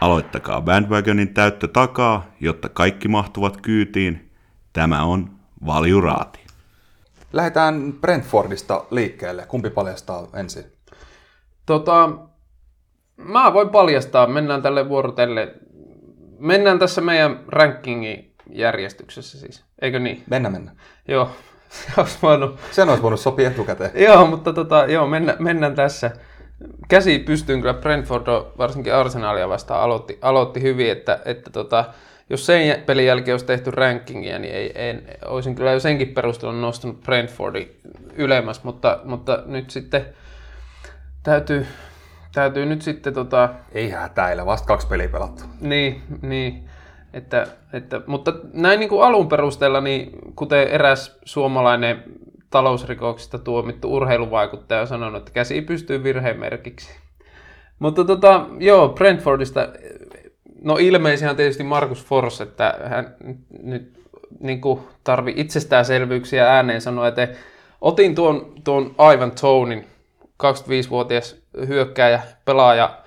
[0.00, 4.30] Aloittakaa bandwagonin täyttö takaa, jotta kaikki mahtuvat kyytiin.
[4.72, 5.30] Tämä on
[5.66, 6.40] Valjuraati.
[7.32, 9.46] Lähdetään Brentfordista liikkeelle.
[9.46, 10.64] Kumpi paljastaa ensin?
[11.66, 12.10] Tota,
[13.18, 15.54] mä voin paljastaa, mennään tälle vuorotelle.
[16.38, 20.22] Mennään tässä meidän rankingin järjestyksessä siis, eikö niin?
[20.30, 20.72] Mennä, mennä.
[21.08, 21.30] Joo,
[21.68, 22.58] se olisi voinut.
[22.70, 23.90] Sen olisi voinut sopia etukäteen.
[23.94, 26.10] Joo, mutta tota, joo, mennä, mennään tässä.
[26.88, 28.26] Käsi pystyyn kyllä Brentford
[28.58, 31.84] varsinkin Arsenalia vastaan aloitti, aloitti hyvin, että, että tota,
[32.30, 36.60] jos sen pelin jälkeen olisi tehty rankingia, niin ei, en, olisin kyllä jo senkin perusteella
[36.60, 37.80] nostanut Brentfordin
[38.14, 40.06] ylemmäs, mutta, mutta nyt sitten
[41.22, 41.66] täytyy,
[42.38, 45.44] täytyy nyt sitten tota, Ei hätäillä, vasta kaksi peliä pelattu.
[45.60, 46.68] niin, niin.
[47.12, 52.02] Että, että, mutta näin niin kuin alun perusteella, niin kuten eräs suomalainen
[52.50, 56.90] talousrikoksista tuomittu urheiluvaikuttaja on sanonut, että käsi pystyy virhemerkiksi.
[57.78, 59.68] Mutta tota, joo, Brentfordista,
[60.62, 63.14] no ilmeisiä on tietysti Markus Fors, että hän
[63.62, 63.98] nyt
[64.40, 67.28] niin kuin tarvi itsestäänselvyyksiä ääneen sanoa, että
[67.80, 69.86] otin tuon, tuon Ivan Tonin,
[70.42, 71.36] 25-vuotias
[71.68, 72.98] hyökkääjä, pelaaja,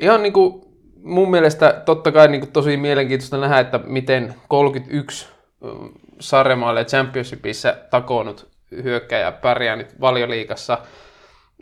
[0.00, 0.64] ihan niin kuin
[1.02, 5.28] mun mielestä totta kai niin kuin tosi mielenkiintoista nähdä, että miten 31
[5.60, 10.78] mm, sarjamaalle ja championshipissa takonut hyökkäjä pärjää nyt valioliikassa.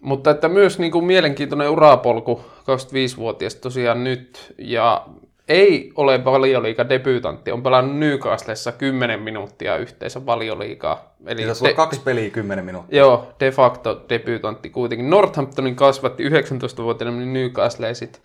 [0.02, 4.54] Mutta että myös niin kuin mielenkiintoinen urapolku 25-vuotias tosiaan nyt.
[4.58, 5.06] Ja
[5.48, 11.14] ei ole valioliiga debyytantti, on pelannut Newcastlessa 10 minuuttia yhteensä valioliigaa.
[11.26, 12.98] Eli tässä on kaksi peliä 10 minuuttia.
[12.98, 15.10] Joo, de facto debyytantti kuitenkin.
[15.10, 18.22] Northamptonin kasvatti 19-vuotiaana Newcastle sitten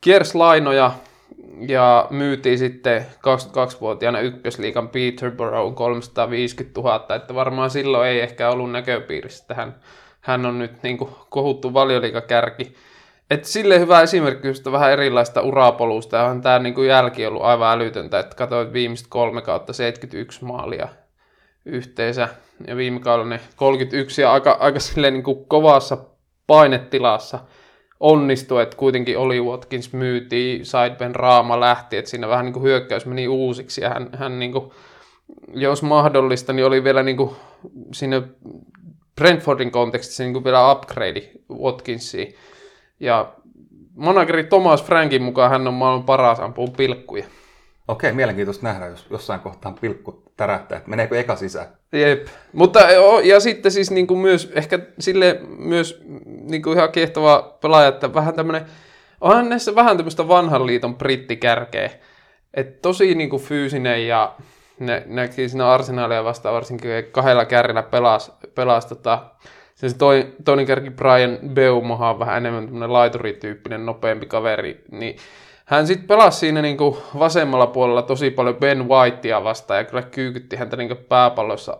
[0.00, 0.92] kiersi lainoja
[1.68, 9.42] ja myytiin sitten 22-vuotiaana ykkösliikan Peterborough 350 000, että varmaan silloin ei ehkä ollut näköpiirissä,
[9.42, 9.74] että hän,
[10.20, 12.74] hän on nyt niin kuin kohuttu valioliikakärki.
[13.30, 17.72] Että sille hyvä esimerkki just vähän erilaista urapolusta, ja tämä niin kuin jälki ollut aivan
[17.72, 20.88] älytöntä, että katsoit viimeistä kolme kautta 71 maalia
[21.64, 22.28] yhteensä,
[22.66, 25.96] ja viime kaudella ne 31, ja aika, aika silleen niin kuin kovassa
[26.46, 27.38] painetilassa
[28.00, 33.06] onnistui, että kuitenkin oli Watkins myytiin, Sideben Raama lähti, että siinä vähän niin kuin hyökkäys
[33.06, 34.70] meni uusiksi, ja hän, hän niin kuin,
[35.54, 37.30] jos mahdollista, niin oli vielä niin kuin
[37.92, 38.22] siinä
[39.16, 42.34] Brentfordin kontekstissa niin vielä upgrade Watkinsiin.
[43.04, 43.32] Ja
[43.96, 47.24] manageri Thomas Frankin mukaan hän on maailman paras ampuu pilkkuja.
[47.88, 51.66] Okei, mielenkiintoista nähdä, jos jossain kohtaa pilkku tärähtää, että meneekö eka sisään.
[51.92, 52.26] Jep.
[52.52, 52.80] Mutta
[53.24, 58.14] ja sitten siis niin kuin myös, ehkä sille myös niin kuin ihan kiehtova pelaaja, että
[58.14, 58.66] vähän tämmöinen,
[59.20, 61.90] onhan näissä vähän tämmöistä vanhan liiton brittikärkeä.
[62.54, 64.34] Että tosi niin kuin fyysinen ja
[64.78, 69.30] ne, näki siinä arsenaalia vastaan varsinkin kahdella kärjellä pelasi, pelasi tota,
[69.74, 75.16] se toi, toinen kärki Brian Beumohan on vähän enemmän tämmöinen laiturityyppinen, nopeampi kaveri, niin
[75.64, 80.56] hän sitten pelasi siinä niinku vasemmalla puolella tosi paljon Ben Whitea vastaan ja kyllä kyykytti
[80.56, 81.78] häntä niinku pääpallossa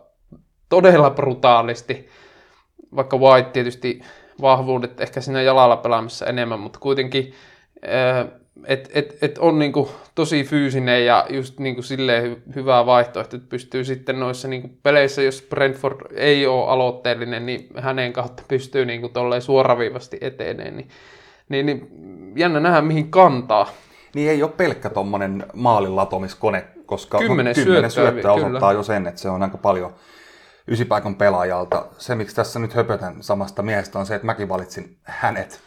[0.68, 2.08] todella brutaalisti,
[2.96, 4.00] vaikka White tietysti
[4.40, 7.34] vahvuudet ehkä siinä jalalla pelaamassa enemmän, mutta kuitenkin
[7.82, 13.48] että et, et on niinku tosi fyysinen ja just niinku silleen hy, hyvä vaihtoehto, että
[13.48, 19.10] pystyy sitten noissa niinku peleissä, jos Brentford ei ole aloitteellinen, niin hänen kautta pystyy niinku
[19.40, 20.76] suoraviivasti eteneen.
[20.76, 20.88] Niin,
[21.48, 21.88] niin, niin
[22.36, 23.68] jännä nähdä, mihin kantaa.
[24.14, 28.46] Niin ei ole pelkkä tuommoinen maalin latomiskone, koska Kymmenen kymmenen syöttöä, syöttöä kyllä.
[28.46, 29.94] osoittaa jo sen, että se on aika paljon
[30.68, 31.86] ysipaikan pelaajalta.
[31.98, 35.60] Se, miksi tässä nyt höpötän samasta miehestä, on se, että mäkin valitsin hänet.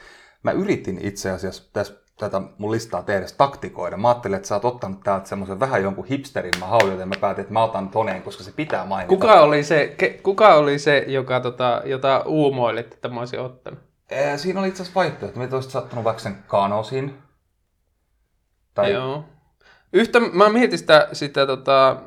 [0.43, 3.97] Mä yritin itse asiassa tässä tätä mun listaa tehdessä taktikoida.
[3.97, 7.15] Mä ajattelin, että sä oot ottanut täältä semmoisen vähän jonkun hipsterin mä haun, joten mä
[7.21, 9.09] päätin, että mä otan toneen, koska se pitää mainita.
[9.09, 13.79] Kuka oli se, ke, kuka oli se joka, tota, jota uumoilit, että mä olisin ottanut?
[14.11, 15.39] Ee, siinä oli itse asiassa vaihtoehto.
[15.39, 17.17] Mitä olisit sattunut vaikka sen Kanosin?
[18.73, 19.25] Tai Joo.
[19.93, 21.97] Yhtä, mä mietin sitä, sitä tota,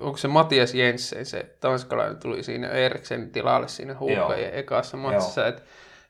[0.00, 5.62] onko se Matias Jensen, se tanskalainen tuli siinä Eriksen tilalle siinä huuhkajien ekassa matsissa, että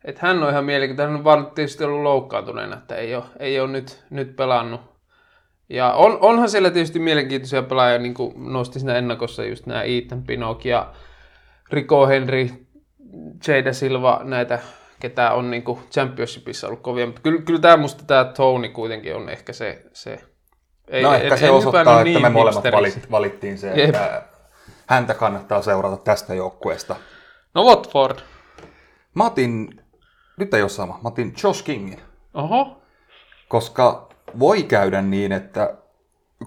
[0.04, 3.60] et hän on ihan mielenkiintoinen, hän on vaan tietysti ollut loukkaantuneena, että ei ole, ei
[3.60, 4.80] ole nyt, nyt pelannut.
[5.68, 10.22] Ja on, onhan siellä tietysti mielenkiintoisia pelaajia, niin kuin nosti siinä ennakossa just nämä Ethan
[10.22, 10.92] Pinok ja
[11.72, 12.48] Rico Henry,
[13.48, 14.58] Jada Silva, näitä,
[15.00, 17.06] ketä on niin kuin Championshipissa ollut kovia.
[17.06, 20.20] Mutta kyllä, kyllä tämä musta tämä Tony kuitenkin on ehkä se, se
[20.88, 23.88] ei, no ehkä en- se en osoittaa, että niin me molemmat valit, valittiin se, Jep.
[23.88, 24.22] että
[24.86, 26.96] häntä kannattaa seurata tästä joukkueesta.
[27.54, 28.18] No Watford.
[29.14, 29.79] Mä otin,
[30.40, 32.00] nyt ei ole sama, mä otin Josh Kingin,
[32.34, 32.82] Oho.
[33.48, 35.74] koska voi käydä niin, että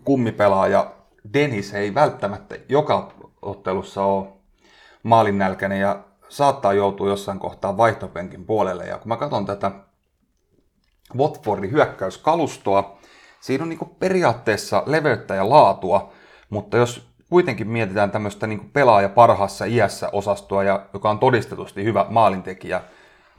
[0.04, 0.92] kummipelaaja
[1.34, 4.28] Dennis ei välttämättä joka ottelussa ole
[5.04, 8.86] maalinnälkäinen ja saattaa joutua jossain kohtaa vaihtopenkin puolelle.
[8.86, 9.72] Ja kun mä katson tätä
[11.18, 12.98] Watfordin hyökkäyskalustoa,
[13.42, 16.14] siinä on niin periaatteessa leveyttä ja laatua,
[16.50, 22.06] mutta jos kuitenkin mietitään tämmöistä niin pelaaja parhaassa iässä osastoa, ja, joka on todistetusti hyvä
[22.10, 22.82] maalintekijä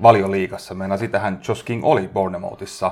[0.03, 2.91] valioliigassa, meina sitähän Josh King oli Bournemouthissa,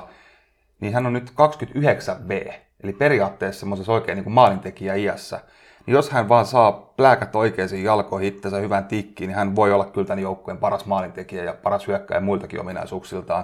[0.79, 5.39] niin hän on nyt 29V, eli periaatteessa semmoisessa oikein niin maalintekijä iässä.
[5.85, 9.85] Niin jos hän vaan saa plääkät oikeisiin jalkoihin itsensä hyvän tikkiin, niin hän voi olla
[9.85, 13.43] kyllä tämän joukkueen paras maalintekijä ja paras hyökkäjä muiltakin ominaisuuksiltaan.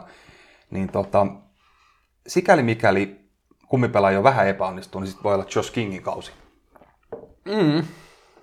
[0.72, 1.28] Niin tota,
[2.28, 3.20] sikäli mikäli
[3.68, 6.32] kummipelaaja vähän epäonnistuu, niin sitten voi olla Josh Kingin kausi.
[7.46, 7.84] Mm.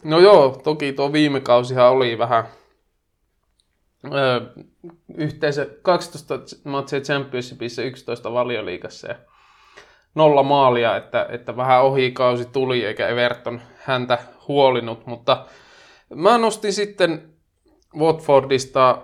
[0.05, 2.45] No joo, toki tuo viime kausihan oli vähän
[4.15, 4.41] öö,
[5.17, 9.15] yhteensä 12 matsia Championshipissa, 11 valioliigassa ja
[10.15, 15.47] nolla maalia, että, että vähän ohikausi tuli eikä Everton häntä huolinut, mutta
[16.15, 17.29] mä nostin sitten
[17.97, 19.03] Watfordista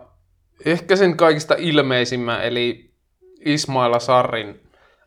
[0.64, 2.90] ehkä sen kaikista ilmeisimmän, eli
[3.44, 4.60] Ismaila Sarrin.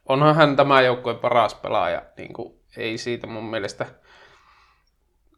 [0.05, 3.86] Onhan hän tämä joukkueen paras pelaaja, niin kuin, ei siitä mun mielestä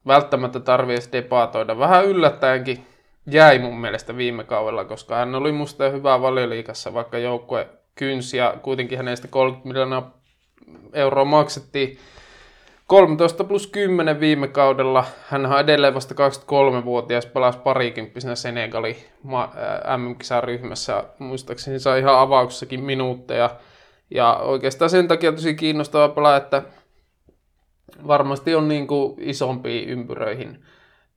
[0.07, 1.79] välttämättä tarvitse debatoida.
[1.79, 2.87] Vähän yllättäenkin
[3.31, 8.57] jäi mun mielestä viime kaudella, koska hän oli musta hyvä valioliikassa, vaikka joukkue kynsi ja
[8.61, 10.17] kuitenkin hänestä 30 miljoonaa
[10.93, 11.97] euroa maksettiin.
[12.87, 15.05] 13 plus 10 viime kaudella.
[15.27, 18.97] Hän on edelleen vasta 23-vuotias, pelasi parikymppisenä Senegali
[19.97, 21.03] MM-kisaryhmässä.
[21.19, 23.49] Muistaakseni sai ihan avauksessakin minuutteja.
[24.09, 26.63] Ja oikeastaan sen takia tosi kiinnostava pelaaja, että
[28.07, 30.65] varmasti on niin kuin isompiin ympyröihin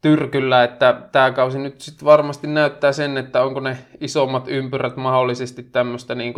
[0.01, 5.63] tyrkyllä, että tämä kausi nyt sitten varmasti näyttää sen, että onko ne isommat ympyrät mahdollisesti
[5.63, 6.35] tämmöistä niin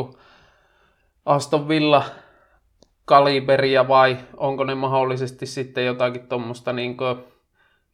[1.26, 2.04] Aston Villa
[3.04, 6.96] kaliberia vai onko ne mahdollisesti sitten jotakin tuommoista niin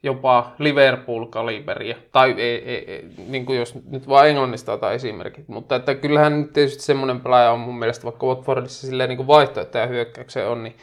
[0.02, 5.76] jopa Liverpool-kaliberia, tai ei, ei, ei, niin kuin jos nyt vaan Englannista otan esimerkit, mutta
[5.76, 10.48] että kyllähän nyt tietysti semmoinen pelaaja on mun mielestä, vaikka Watfordissa silleen niin vaihtoehtoja hyökkäykseen
[10.48, 10.76] on, niin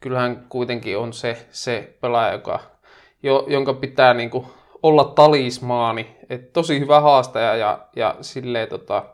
[0.00, 2.60] kyllähän kuitenkin on se, se pelaaja, joka,
[3.26, 4.46] jo, jonka pitää niin kuin
[4.82, 9.04] olla talismaani, että tosi hyvä haastaja ja, ja silleen tota,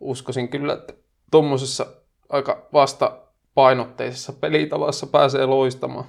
[0.00, 0.94] uskoisin kyllä, että
[1.30, 1.86] tuommoisessa
[2.28, 3.18] aika vasta
[3.54, 6.04] painotteisessa pelitavassa pääsee loistamaan.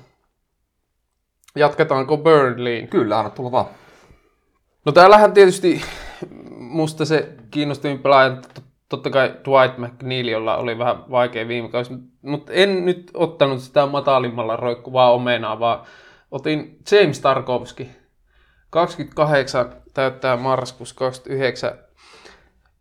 [1.55, 2.87] Jatketaanko Burnleyin?
[2.87, 3.65] Kyllä, anna tulla vaan.
[4.85, 5.81] No täällähän tietysti
[6.49, 11.93] musta se kiinnostavin pelaaja, tot- totta kai Dwight McNeil, jolla oli vähän vaikea viime kausi,
[12.21, 15.81] mutta en nyt ottanut sitä matalimmalla roikkuvaa omenaa, vaan
[16.33, 17.89] otin James Tarkovski.
[18.69, 21.79] 28 täyttää marraskuussa 29.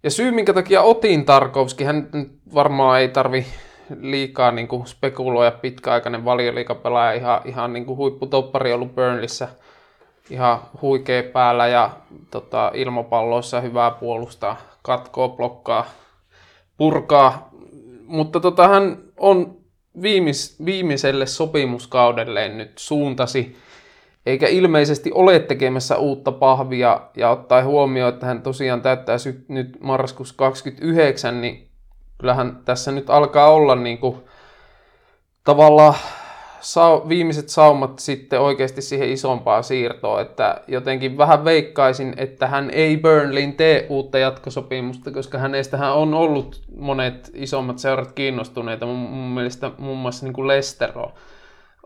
[0.03, 2.09] Ja syy, minkä takia otin Tarkovski, hän
[2.55, 3.47] varmaan ei tarvi
[4.01, 9.49] liikaa niin kuin spekuloida pitkäaikainen valioliikapelaaja, ihan, ihan niin kuin huipputoppari ollut Burnleyssä,
[10.31, 11.91] ihan huikea päällä ja
[12.31, 15.85] tota, ilmapalloissa hyvää puolustaa, katkoo, blokkaa,
[16.77, 17.51] purkaa,
[18.07, 19.62] mutta tota, hän on
[20.03, 23.57] viimis, viimeiselle sopimuskaudelleen nyt suuntasi.
[24.27, 29.77] Eikä ilmeisesti ole tekemässä uutta pahvia, ja ottaa huomioon, että hän tosiaan täyttää sy- nyt
[29.81, 31.69] marraskuussa 29, niin
[32.19, 34.17] kyllähän tässä nyt alkaa olla niin kuin,
[35.45, 35.95] tavallaan
[36.63, 42.97] sau- viimeiset saumat sitten oikeasti siihen isompaan siirtoon, että jotenkin vähän veikkaisin, että hän ei
[42.97, 49.71] Burnleyin tee uutta jatkosopimusta, koska hänestähän on ollut monet isommat seurat kiinnostuneita, mun, mun mielestä
[49.79, 50.49] muun muassa niin kuin
[50.95, 51.13] on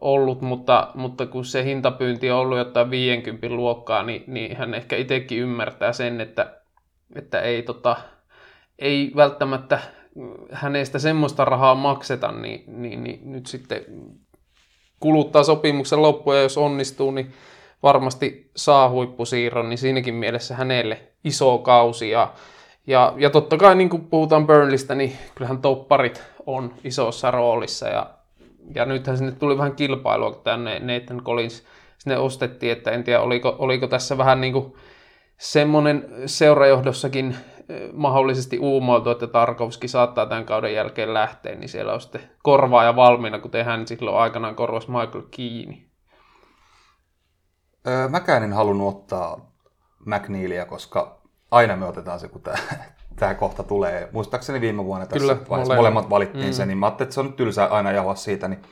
[0.01, 4.97] ollut, mutta, mutta kun se hintapyynti on ollut jotain 50 luokkaa, niin, niin hän ehkä
[4.97, 6.61] itsekin ymmärtää sen, että,
[7.15, 7.97] että ei, tota,
[8.79, 9.79] ei välttämättä
[10.53, 13.85] hänestä semmoista rahaa makseta, niin, niin, niin nyt sitten
[15.01, 17.33] kuluttaa sopimuksen loppuun ja jos onnistuu, niin
[17.83, 22.11] varmasti saa huippusiirron, niin siinäkin mielessä hänelle iso kausi.
[22.11, 22.33] Ja,
[22.87, 28.11] ja, ja totta kai niin kun puhutaan Burnleystä, niin kyllähän topparit on isossa roolissa ja,
[28.75, 31.65] ja nythän sinne tuli vähän kilpailua, kun tänne Nathan Collins
[31.99, 34.75] sinne ostettiin, että en tiedä oliko, oliko tässä vähän niin kuin
[35.39, 37.37] semmoinen seurajohdossakin
[37.93, 43.39] mahdollisesti uumoiltu, että Tarkovski saattaa tämän kauden jälkeen lähteä, niin siellä on sitten korvaaja valmiina,
[43.39, 45.87] kuten hän silloin aikanaan korvasi Michael Kiini.
[47.87, 49.53] Öö, mäkään en halunnut ottaa
[50.07, 52.43] McNeilia, koska aina me otetaan se, kun
[53.17, 54.09] tämä kohta tulee.
[54.13, 55.77] Muistaakseni viime vuonna tässä Kyllä, vaiheessa molemmat.
[55.77, 56.53] molemmat valittiin mm.
[56.53, 58.63] sen, niin mä ajattelin, että se on nyt tylsää aina jauhaa siitä, niin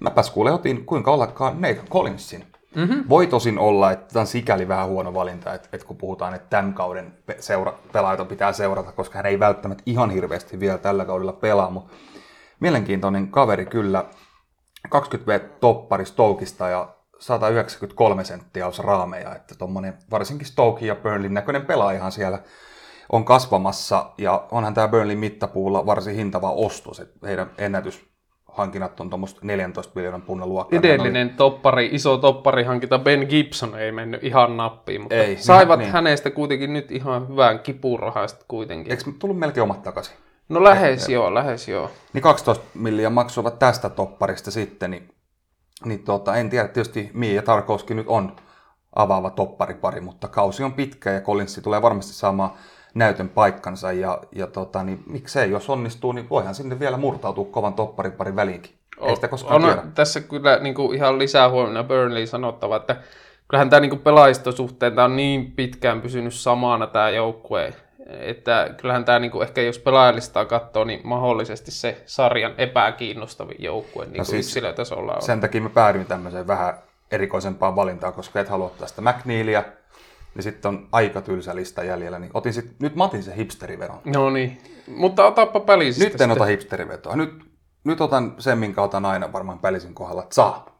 [0.00, 2.51] mäpäs kuule otin kuinka ollakaan Nathan Collinsin.
[2.76, 3.04] Mm-hmm.
[3.08, 6.48] Voi tosin olla, että tämä on sikäli vähän huono valinta, että, että kun puhutaan, että
[6.50, 11.32] tämän kauden seura- pelaajat pitää seurata, koska hän ei välttämättä ihan hirveästi vielä tällä kaudella
[11.32, 11.92] pelaa, mutta
[12.60, 14.04] mielenkiintoinen kaveri kyllä.
[14.90, 21.34] 20 V toppari Stokista ja 193 senttiä olisi raameja, että tuommoinen varsinkin Stoke ja Burnlin
[21.34, 22.38] näköinen pelaajahan siellä
[23.12, 27.50] on kasvamassa ja onhan tämä Burnlin mittapuulla varsin hintava ostos, että heidän
[28.52, 30.78] ennätyshankinnat on tuommoista 14 miljoonan punnan luokkaa.
[30.78, 35.92] Edellinen toppari, iso topparihankinta Ben Gibson ei mennyt ihan nappiin, mutta Ei, saivat niin.
[35.92, 38.92] hänestä kuitenkin nyt ihan hyvän kipurahaa sitten kuitenkin.
[38.92, 40.16] Eikö tullut melkein omat takaisin?
[40.48, 41.90] No lähes joo, lähes joo.
[42.12, 45.08] Niin 12 milliä maksuivat tästä topparista sitten, niin,
[45.84, 48.36] niin tota, en tiedä, tietysti Mia ja Tarkovski nyt on
[48.96, 52.50] avaava topparipari, mutta kausi on pitkä ja Collinsi tulee varmasti saamaan
[52.94, 57.74] näytön paikkansa ja, ja tota, niin miksei, jos onnistuu, niin voihan sinne vielä murtautua kovan
[57.74, 58.72] toppariparin väliinkin.
[59.00, 59.82] Ei sitä koskaan on tiedä.
[59.94, 62.96] tässä kyllä niin kuin ihan lisää huomenna Burnley sanottava, että
[63.48, 67.74] kyllähän tämä niin kuin pelaajistosuhteen tämä on niin pitkään pysynyt samana tämä joukkue,
[68.06, 74.04] että kyllähän tämä niin kuin ehkä jos pelaajalistaa katsoo, niin mahdollisesti se sarjan epäkiinnostavin joukkue
[74.04, 75.22] niin kuin siis yksilötasolla on.
[75.22, 76.74] Sen takia mä päädyin tämmöiseen vähän
[77.12, 79.64] erikoisempaan valintaan, koska et halua ottaa sitä McNeilia,
[80.34, 84.00] niin sitten on aika tylsä lista jäljellä, niin otin sit, nyt mä otin sen hipsteriveron.
[84.04, 87.16] No niin, mutta otappa pälisistä Nyt en ota hipsterivetoa.
[87.16, 87.44] Nyt,
[87.84, 90.26] nyt otan sen, minkä otan aina varmaan pälisin kohdalla.
[90.30, 90.72] Saa.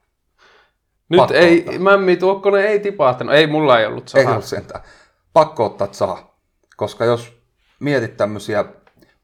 [1.08, 1.78] Nyt pakko ei, ottaa.
[1.78, 4.32] Mämmi Tuokkonen ei tipahtanut, ei mulla ei ollut Ei sahaa.
[4.32, 4.84] ollut sentään.
[5.32, 6.38] Pakko ottaa saa.
[6.76, 7.42] Koska jos
[7.80, 8.64] mietit tämmöisiä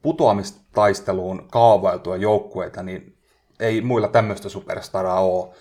[0.03, 3.19] putoamistaisteluun kaavailtuja joukkueita, niin
[3.61, 5.55] ei muilla tämmöistä superstaraa ole.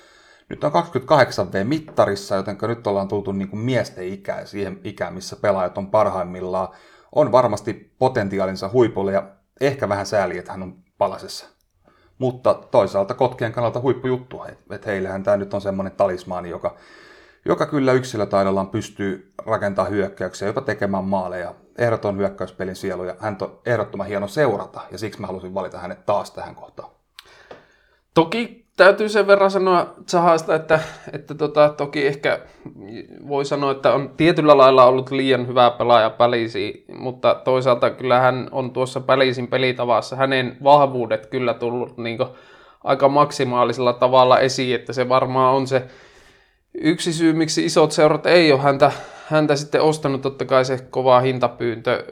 [0.50, 5.36] Nyt on 28V mittarissa, joten nyt ollaan tultu niin kuin miesten ikään, siihen ikään, missä
[5.36, 6.68] pelaajat on parhaimmillaan.
[7.16, 9.30] On varmasti potentiaalinsa huipulle ja
[9.62, 11.46] ehkä vähän sääli, että hän on palasessa.
[12.18, 16.76] Mutta toisaalta Kotkien kannalta huippujuttu, että heillähän tämä nyt on semmoinen talismaani, joka,
[17.46, 21.56] joka kyllä yksilötaidollaan pystyy rakentamaan hyökkäyksiä, jopa tekemään maaleja.
[21.78, 26.06] Ehdoton hyökkäyspelin sielu ja hän on ehdottoman hieno seurata ja siksi mä halusin valita hänet
[26.06, 26.90] taas tähän kohtaan.
[28.14, 30.80] Toki täytyy sen verran sanoa Zahasta, että,
[31.14, 32.40] että tota, toki ehkä
[33.28, 38.48] voi sanoa, että on tietyllä lailla ollut liian hyvä pelaaja Pälisi, mutta toisaalta kyllä hän
[38.52, 42.20] on tuossa Pälisin pelitavassa, hänen vahvuudet kyllä tullut niin
[42.84, 45.84] aika maksimaalisella tavalla esiin, että se varmaan on se
[46.82, 48.92] yksi syy, miksi isot seurat ei ole häntä,
[49.28, 52.06] häntä sitten ostanut, totta kai se kova hintapyyntö,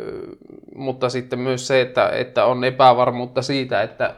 [0.75, 4.15] mutta sitten myös se, että, että on epävarmuutta siitä, että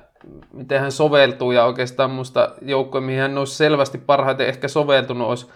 [0.53, 5.47] miten hän soveltuu ja oikeastaan muista joukkoja, mihin hän olisi selvästi parhaiten ehkä soveltunut, olisi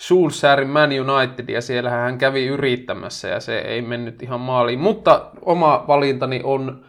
[0.00, 4.78] Schulzärin Man United ja siellä hän kävi yrittämässä ja se ei mennyt ihan maaliin.
[4.78, 6.84] Mutta oma valintani on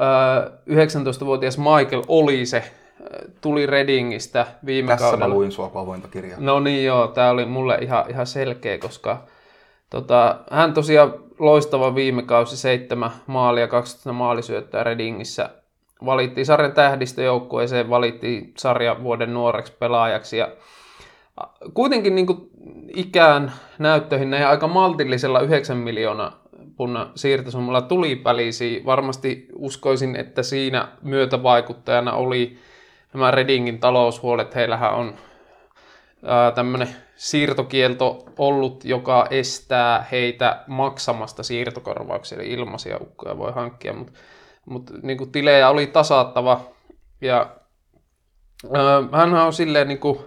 [0.00, 2.64] äh, 19-vuotias Michael Olise, äh,
[3.40, 5.34] tuli Redingistä viime Tässä kaudella.
[5.34, 6.40] luin sua avointa kirjaa.
[6.40, 9.24] No niin joo, tämä oli mulle ihan, ihan selkeä, koska
[9.90, 15.50] tota, hän tosiaan loistava viime kausi, seitsemän maalia, 12 maalisyöttöä Redingissä.
[16.04, 20.48] Valittiin sarjan tähdistöjoukkueeseen, valittiin sarjan vuoden nuoreksi pelaajaksi ja
[21.74, 22.50] kuitenkin niin kuin
[22.94, 26.44] ikään näyttöihin näin aika maltillisella 9 miljoonaa
[26.76, 28.82] punnan siirtosummalla tuli pälisi.
[28.86, 32.58] Varmasti uskoisin, että siinä myötävaikuttajana oli
[33.12, 34.54] nämä Redingin taloushuolet.
[34.54, 35.14] Heillähän on
[36.54, 44.12] tämmöinen siirtokielto ollut, joka estää heitä maksamasta siirtokorvauksia, eli ilmaisia ukkoja voi hankkia, mutta
[44.66, 46.60] mut, niin tilejä oli tasattava,
[47.20, 47.50] ja
[48.64, 50.18] öö, hän on silleen niin kuin,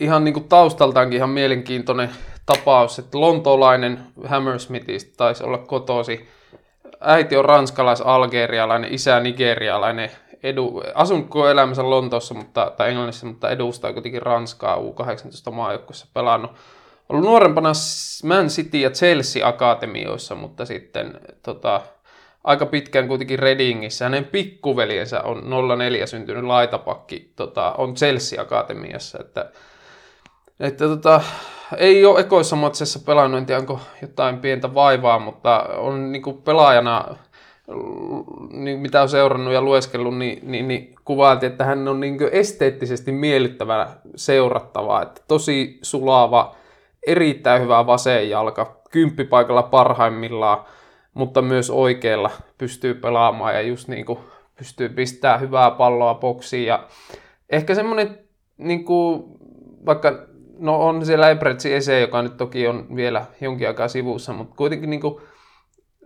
[0.00, 2.10] ihan niin kuin taustaltaankin ihan mielenkiintoinen
[2.46, 6.28] tapaus, että lontoolainen Hammersmithistä taisi olla kotosi.
[7.00, 10.10] Äiti on ranskalais-algerialainen, isä nigerialainen.
[10.42, 16.50] Edu, asun koko elämänsä Lontoossa mutta, tai Englannissa, mutta edustaa kuitenkin Ranskaa U18 maajoukkuessa pelannut.
[17.08, 17.72] Ollut nuorempana
[18.24, 21.80] Man City ja Chelsea akatemioissa, mutta sitten tota,
[22.44, 24.04] aika pitkään kuitenkin Readingissä.
[24.04, 25.42] Hänen pikkuveljensä on
[25.78, 29.50] 04 syntynyt laitapakki, tota, on Chelsea akatemiassa, että
[30.60, 31.20] että tota,
[31.76, 36.42] ei ole ekoissa matsissa pelannut, en tiedä onko jotain pientä vaivaa, mutta on niin kuin
[36.42, 37.04] pelaajana,
[38.50, 43.12] niin mitä on seurannut ja lueskellut, niin, niin, niin kuvailtiin, että hän on niin esteettisesti
[43.12, 46.54] miellyttävä seurattava, että tosi sulava,
[47.06, 50.64] erittäin hyvä vasenjalka, kymppipaikalla parhaimmillaan,
[51.14, 54.18] mutta myös oikealla pystyy pelaamaan ja just niin kuin
[54.58, 56.66] pystyy pistämään hyvää palloa boksiin.
[56.66, 56.88] Ja
[57.50, 58.18] ehkä semmoinen
[58.58, 59.24] niin kuin,
[59.86, 60.26] vaikka
[60.58, 64.90] no on siellä Ebretsi Ese, joka nyt toki on vielä jonkin aikaa sivussa, mutta kuitenkin
[64.90, 65.22] niin kuin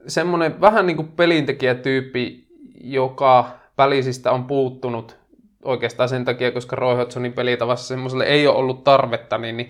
[0.07, 2.47] semmoinen vähän niin kuin pelintekijätyyppi,
[2.81, 5.17] joka välisistä on puuttunut
[5.65, 9.69] oikeastaan sen takia, koska Roy Hodgsonin pelitavassa semmoiselle ei ole ollut tarvetta, niin, niin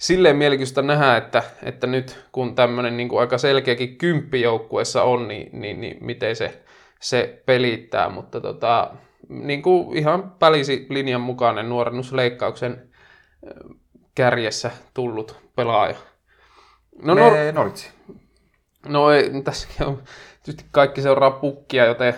[0.00, 5.60] silleen mielikystä nähdä, että, että nyt kun tämmöinen niin kuin aika selkeäkin kymppijoukkuessa on, niin,
[5.60, 6.62] niin, niin miten se,
[7.00, 8.90] se pelittää, mutta tota,
[9.28, 12.88] niin kuin ihan pälisi linjan mukainen nuorennusleikkauksen
[14.14, 15.94] kärjessä tullut pelaaja.
[17.02, 17.90] No, no, Noritsi.
[18.88, 20.02] No ei, tässäkin on
[20.42, 22.14] tietysti kaikki seuraa pukkia, joten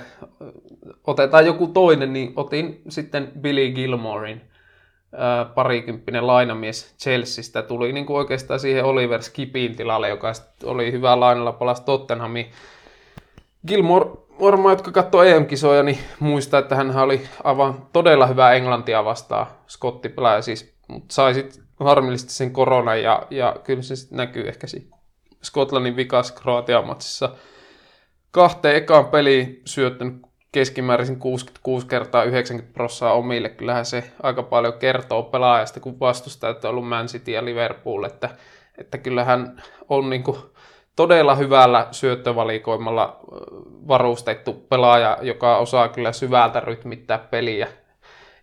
[1.04, 4.51] otetaan joku toinen, niin otin sitten Billy Gilmorein
[5.54, 7.62] parikymppinen lainamies Chelseastä.
[7.62, 10.32] Tuli niin kuin oikeastaan siihen Oliver Skipin tilalle, joka
[10.64, 12.50] oli hyvä lainalla, palasi Tottenhamiin.
[13.68, 14.10] Gilmore,
[14.40, 20.42] varmaan jotka katsoo EM-kisoja, niin muistaa, että hän oli aivan todella hyvää englantia vastaan, skottipelaaja
[20.42, 24.96] siis, mutta sai sitten harmillisesti sen korona ja, ja kyllä se sitten näkyy ehkä siinä
[25.42, 27.34] Skotlannin vikas Kroatian matsissa.
[28.30, 30.22] Kahteen ekaan peliin syöttänyt
[30.52, 33.48] keskimäärin 66 kertaa 90 prossaa omille.
[33.48, 38.30] Kyllähän se aika paljon kertoo pelaajasta, kun vastustajat on ollut Man City ja Liverpool, että,
[38.78, 40.38] että kyllähän on niin kuin
[40.96, 43.20] todella hyvällä syöttövalikoimalla
[43.88, 47.68] varustettu pelaaja, joka osaa kyllä syvältä rytmittää peliä.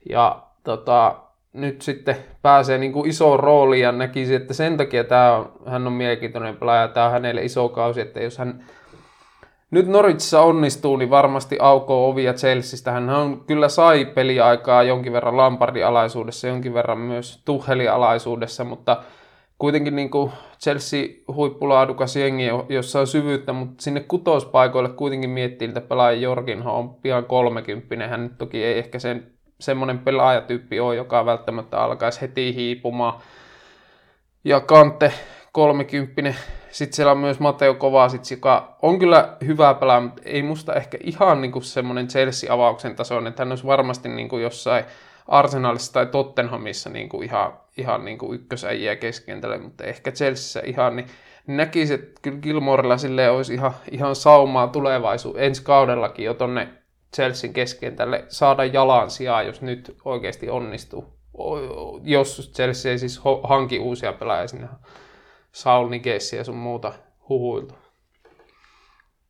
[0.10, 1.16] Ja tota,
[1.54, 5.88] nyt sitten pääsee niin kuin isoon rooliin ja näkisi, että sen takia tämä on, hän
[5.88, 8.66] on mielenkiintoinen pelaaja, tämä on hänelle iso kausi, että jos hän
[9.72, 12.92] nyt Norwichissa onnistuu, niin varmasti aukoo ovia Chelseastä.
[12.92, 19.04] Hän on, kyllä sai peliaikaa jonkin verran Lampardin alaisuudessa, jonkin verran myös Tuhelin alaisuudessa, mutta
[19.58, 20.32] kuitenkin niin kuin
[20.64, 26.94] Chelsea huippulaadukas jengi, jossa on syvyyttä, mutta sinne kutospaikoille kuitenkin miettii, että pelaaja Jorginho on
[26.94, 28.08] pian 30.
[28.08, 33.22] Hän nyt toki ei ehkä sen semmoinen pelaajatyyppi on, joka välttämättä alkaisi heti hiipumaan.
[34.44, 35.14] Ja Kante
[35.52, 36.40] 30.
[36.72, 40.98] Sitten siellä on myös Mateo Kovacic, joka on kyllä hyvä pelaaja, mutta ei musta ehkä
[41.04, 44.86] ihan niin kuin semmoinen Chelsea-avauksen tasoinen, hän olisi varmasti niin kuin jossain
[45.28, 50.96] Arsenalissa tai Tottenhamissa niin kuin ihan, ihan niin kuin ykkösäjiä keskentälle, mutta ehkä Chelseassa ihan,
[50.96, 51.08] niin
[51.48, 56.68] näkisi, että kyllä Gilmorella sille olisi ihan, ihan saumaa tulevaisuus ensi kaudellakin jo tonne
[57.16, 61.06] Chelsean keskentälle saada jalan sijaan, jos nyt oikeasti onnistuu.
[62.04, 64.68] Jos Chelsea ei siis hanki uusia pelaajia sinne
[65.52, 66.94] Saul Nigessi ja sun muuta
[67.30, 67.74] huhuilta.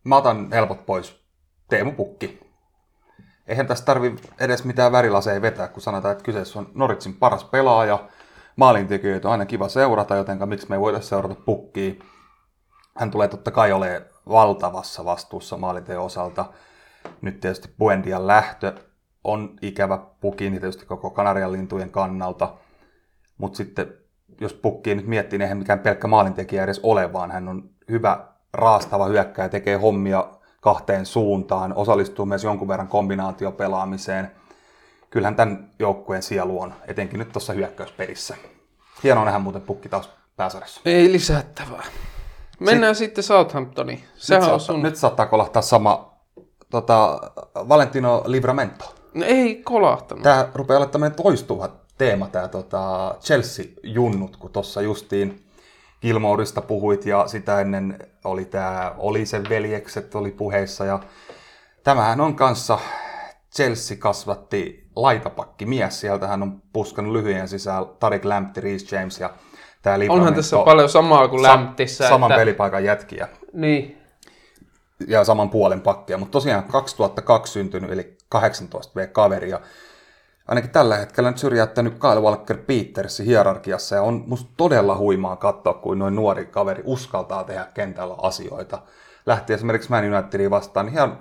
[0.04, 1.20] Mä otan helpot pois.
[1.70, 2.40] Teemu Pukki.
[3.48, 8.10] Eihän tässä tarvi edes mitään värilaseja vetää, kun sanotaan, että kyseessä on Noritsin paras pelaaja.
[8.56, 11.94] Maalintekijöitä on aina kiva seurata, joten miksi me ei voida seurata Pukkia.
[12.98, 16.46] Hän tulee totta kai olemaan valtavassa vastuussa maalinteen osalta
[17.22, 18.74] nyt tietysti Buendian lähtö
[19.24, 22.58] on ikävä pukin tietysti koko Kanarian lintujen kannalta,
[23.38, 23.94] mutta sitten
[24.40, 28.26] jos pukki nyt miettii, niin eihän mikään pelkkä maalintekijä edes ole, vaan hän on hyvä
[28.54, 30.28] raastava hyökkäjä, tekee hommia
[30.62, 34.32] kahteen suuntaan, osallistuu myös jonkun verran kombinaatiopelaamiseen.
[35.10, 38.36] Kyllähän tämän joukkueen sielu on, etenkin nyt tuossa hyökkäysperissä.
[39.04, 40.82] Hienoa nähdä muuten pukki taas pääsarjassa.
[40.86, 41.84] Ei lisättävää.
[42.60, 44.04] Mennään nyt, sitten Southamptoniin.
[44.16, 44.84] Sehän nyt, on saattaa, sun...
[44.84, 46.14] nyt saattaa kolahtaa sama
[46.70, 47.20] tota,
[47.56, 48.96] Valentino Livramento.
[49.14, 50.24] No ei kolahtanut.
[50.24, 51.70] Tämä rupeaa olla tämmöinen toistuva
[52.00, 55.46] teema, tämä tota Chelsea-junnut, kun tuossa justiin
[56.02, 61.00] Gilmourista puhuit ja sitä ennen oli tämä Olisen veljekset oli puheissa ja
[61.84, 62.80] tämähän on kanssa
[63.56, 66.00] Chelsea kasvatti laitapakki mies.
[66.00, 69.34] Sieltä hän on puskanut lyhyen sisään Tarik Lamptey, Reece James ja
[69.82, 72.10] Tää Onhan tässä paljon samaa kuin Lämptissä.
[72.10, 73.98] Saman että, pelipaikan jätkiä Niin,
[75.08, 79.60] ja saman puolen pakkia, mutta tosiaan 2002 syntynyt, eli 18 V kaveria.
[80.50, 85.74] Ainakin tällä hetkellä nyt syrjäyttänyt Kyle Walker Petersin hierarkiassa ja on musta todella huimaa katsoa,
[85.74, 88.82] kuin noin nuori kaveri uskaltaa tehdä kentällä asioita.
[89.26, 91.20] Lähti esimerkiksi Man Unitediin vastaan niin ihan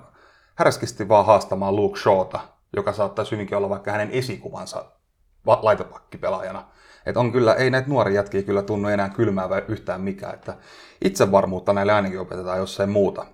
[0.55, 2.41] härskisti vaan haastamaan Luke Shawta,
[2.77, 4.85] joka saattaisi hyvinkin olla vaikka hänen esikuvansa
[5.47, 6.65] va- laitopakkipelaajana.
[7.07, 10.55] Et on kyllä, ei näitä nuoria jätkiä kyllä tunnu enää kylmäävä yhtään mikään, että
[11.05, 13.27] itsevarmuutta näille ainakin opetetaan, jos ei muuta.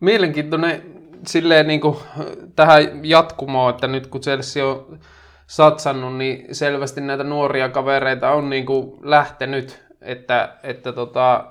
[0.00, 0.82] mielenkiintoinen
[1.26, 1.96] silleen niin kuin,
[2.56, 4.98] tähän jatkumoon, että nyt kun Chelsea on
[5.52, 11.44] satsannut, niin selvästi näitä nuoria kavereita on niin kuin lähtenyt, että, että tota,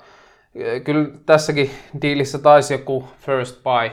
[0.84, 1.70] kyllä tässäkin
[2.02, 3.90] diilissä taisi joku first buy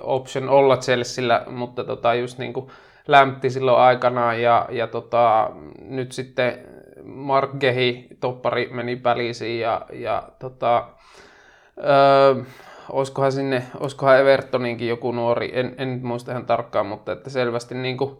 [0.00, 2.70] option olla Chelsealla, mutta tota, just niin kuin
[3.08, 5.50] lämpti silloin aikanaan ja, ja tota,
[5.80, 6.58] nyt sitten
[7.04, 10.88] Mark Gehi, toppari, meni pälisiin ja, ja tota,
[11.78, 12.44] öö,
[12.92, 17.96] olisikohan sinne, olisikohan Evertoninkin joku nuori, en, en muista ihan tarkkaan, mutta että selvästi niin
[17.96, 18.16] kuin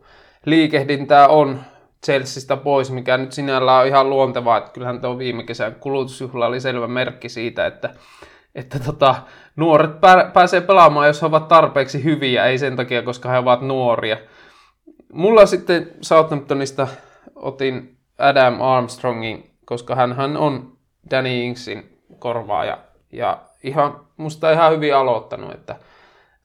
[0.47, 1.61] liikehdintää on
[2.05, 6.61] Chelseasta pois, mikä nyt sinällään on ihan luontevaa, että kyllähän tuo viime kesän kulutusjuhla oli
[6.61, 7.91] selvä merkki siitä, että,
[8.55, 9.15] että tota,
[9.57, 13.63] nuoret pää, pääsee pelaamaan, jos he ovat tarpeeksi hyviä, ei sen takia, koska he ovat
[13.63, 14.17] nuoria.
[15.13, 16.89] Mulla sitten Southamptonista
[17.35, 20.77] otin Adam Armstrongin, koska hän on
[21.11, 22.79] Danny Ingsin korvaaja
[23.13, 25.77] ja ihan, musta ihan hyvin aloittanut, että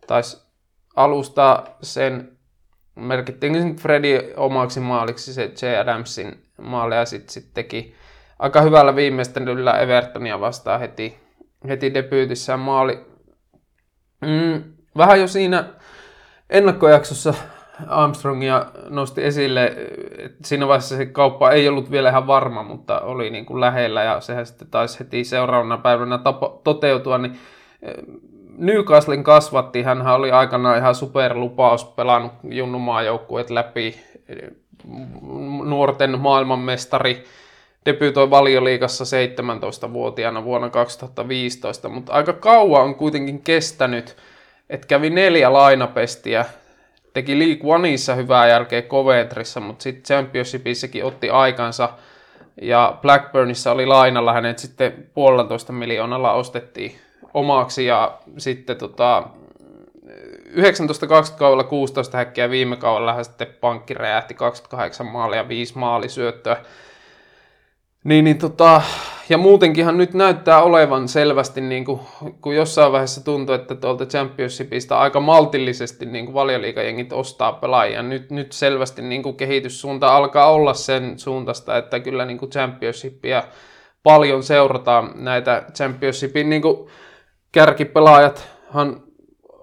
[0.08, 0.48] taisi
[0.96, 2.38] alustaa sen,
[2.96, 5.80] merkittiinkö se nyt Fredi omaksi maaliksi se J.
[5.82, 7.96] Adamsin maali ja sitten sit teki
[8.40, 11.20] aika hyvällä viimeistelyllä Evertonia vastaan heti,
[11.68, 13.06] heti debyytissään maali.
[14.22, 14.64] Mm,
[14.98, 15.64] vähän jo siinä
[16.50, 17.34] ennakkojaksossa
[17.88, 19.76] Armstrongia nosti esille,
[20.46, 24.22] siinä vaiheessa se kauppa ei ollut vielä ihan varma, mutta oli niin kuin lähellä ja
[24.22, 27.40] sehän sitten taisi heti seuraavana päivänä tapo, toteutua, niin
[28.62, 34.00] Newcastlen kasvatti, hän oli aikanaan ihan superlupaus, pelannut junnumaajoukkueet läpi,
[35.64, 37.24] nuorten maailmanmestari,
[37.86, 44.18] debytoi valioliigassa 17-vuotiaana vuonna 2015, mutta aika kauan on kuitenkin kestänyt,
[44.70, 46.46] että kävi neljä lainapestiä,
[47.14, 51.90] teki League Oneissa hyvää jälkeä Coventryssa, mutta sitten Championshipissakin otti aikansa,
[52.62, 56.96] ja Blackburnissa oli lainalla hänet sitten puolentoista miljoonalla ostettiin
[57.34, 59.24] omaksi ja sitten tota,
[60.56, 66.58] 19-20 kaudella 16 häkkiä viime kaudella sitten pankki räjähti 28 maalia ja 5 maalisyöttöä.
[68.04, 68.82] Niin, niin tota,
[69.30, 72.00] ja muutenkinhan nyt näyttää olevan selvästi, niin kuin,
[72.42, 78.04] kun jossain vaiheessa tuntui, että tuolta Championshipista aika maltillisesti niin kuin valioliikajengit ostaa pelaajia.
[78.04, 83.44] Nyt, nyt selvästi niin kuin kehityssuunta alkaa olla sen suuntaista, että kyllä niin kuin Championshipia
[84.04, 86.88] paljon seurataan näitä Championshipin niin kuin
[87.52, 89.02] kärkipelaajathan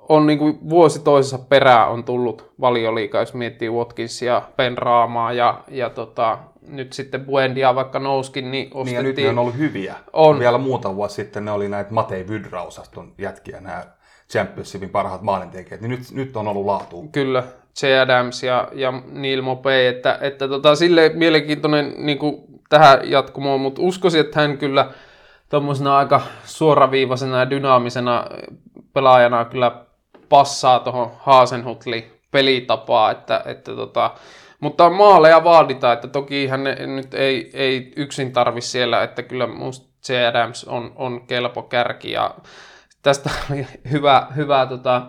[0.08, 5.60] on niin kuin vuosi toisessa perää on tullut valioliikaa, jos miettii Watkinsia, Ben Raamaa ja,
[5.68, 8.86] ja tota, nyt sitten Buendia vaikka nouskin, niin ostettiin.
[8.86, 9.94] Niin ja nyt ne on ollut hyviä.
[10.12, 10.38] On.
[10.38, 13.86] Vielä muutama vuosi sitten ne oli näitä Matei Vydra-osaston jätkiä, nämä
[14.30, 17.08] Championshipin parhaat maalintekijät, niin nyt, nyt on ollut laatu.
[17.12, 17.44] Kyllä,
[17.82, 17.86] J.
[18.02, 23.82] Adams ja, ja Neil Mopey, että, että tota, sille mielenkiintoinen niin kuin tähän jatkumoon, mutta
[23.82, 24.90] uskoisin, että hän kyllä
[25.48, 28.24] tuommoisena aika suoraviivaisena ja dynaamisena
[28.92, 29.84] pelaajana kyllä
[30.28, 34.10] passaa tuohon Haasenhutli pelitapaa, että, että tota,
[34.60, 36.64] mutta maaleja vaaditaan, että toki hän
[36.96, 40.26] nyt ei, ei yksin tarvi siellä, että kyllä musta J.
[40.26, 42.34] Adams on, on kelpo kärki ja
[43.02, 45.02] tästä oli hyvä, hyvä tota,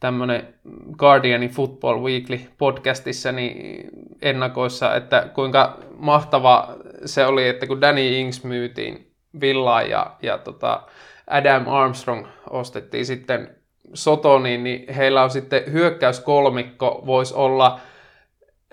[0.00, 0.54] tämmöinen
[0.98, 3.88] Guardianin Football Weekly podcastissa niin
[4.22, 10.82] ennakoissa, että kuinka mahtava se oli, että kun Danny Ings myytiin Villaan ja, ja tota
[11.26, 13.56] Adam Armstrong ostettiin sitten
[13.94, 17.80] Sotoniin, niin heillä on sitten hyökkäyskolmikko voisi olla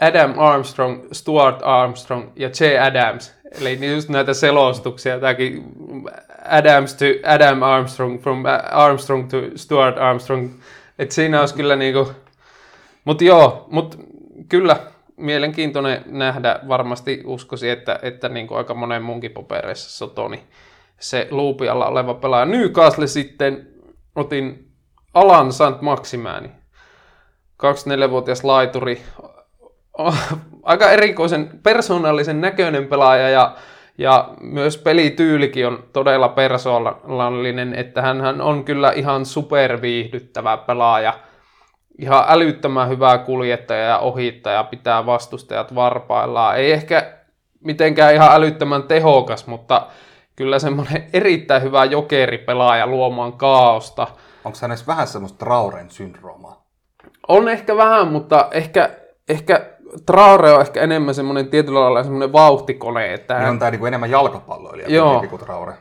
[0.01, 2.79] Adam Armstrong, Stuart Armstrong ja J.
[2.87, 3.33] Adams.
[3.61, 5.63] Eli just näitä selostuksia, tämäkin
[6.45, 10.49] Adams to Adam Armstrong, from Armstrong to Stuart Armstrong.
[10.99, 12.11] että siinä olisi kyllä niinku,
[13.05, 13.97] mutta joo, mutta
[14.49, 14.77] kyllä
[15.17, 20.43] mielenkiintoinen nähdä, varmasti uskoisin, että, että niinku aika monen munkin papereissa Sotoni
[20.99, 22.45] se luupialla oleva pelaaja.
[22.45, 23.67] Newcastle sitten
[24.15, 24.67] otin
[25.13, 26.51] Alan Sant Maximääni,
[27.63, 29.01] 24-vuotias laituri,
[30.63, 33.55] aika erikoisen persoonallisen näköinen pelaaja ja,
[33.97, 41.13] ja myös pelityylikin on todella persoonallinen, että hän on kyllä ihan superviihdyttävä pelaaja.
[41.99, 46.57] Ihan älyttömän hyvää kuljettaja ja ohittaja, pitää vastustajat varpaillaan.
[46.57, 47.13] Ei ehkä
[47.59, 49.87] mitenkään ihan älyttömän tehokas, mutta
[50.35, 54.07] kyllä semmoinen erittäin hyvä jokeripelaaja luomaan kaaosta.
[54.45, 56.65] Onko hänessä vähän semmoista Trauren syndroomaa?
[57.27, 58.89] On ehkä vähän, mutta ehkä,
[59.29, 59.65] ehkä
[60.05, 63.85] Traore on ehkä enemmän semmoinen tietyllä lailla semmoinen vauhtikone, että Hän hän, on tää niinku
[63.85, 65.25] enemmän jalkapalloilija Joo.
[65.29, 65.73] kuin Traore.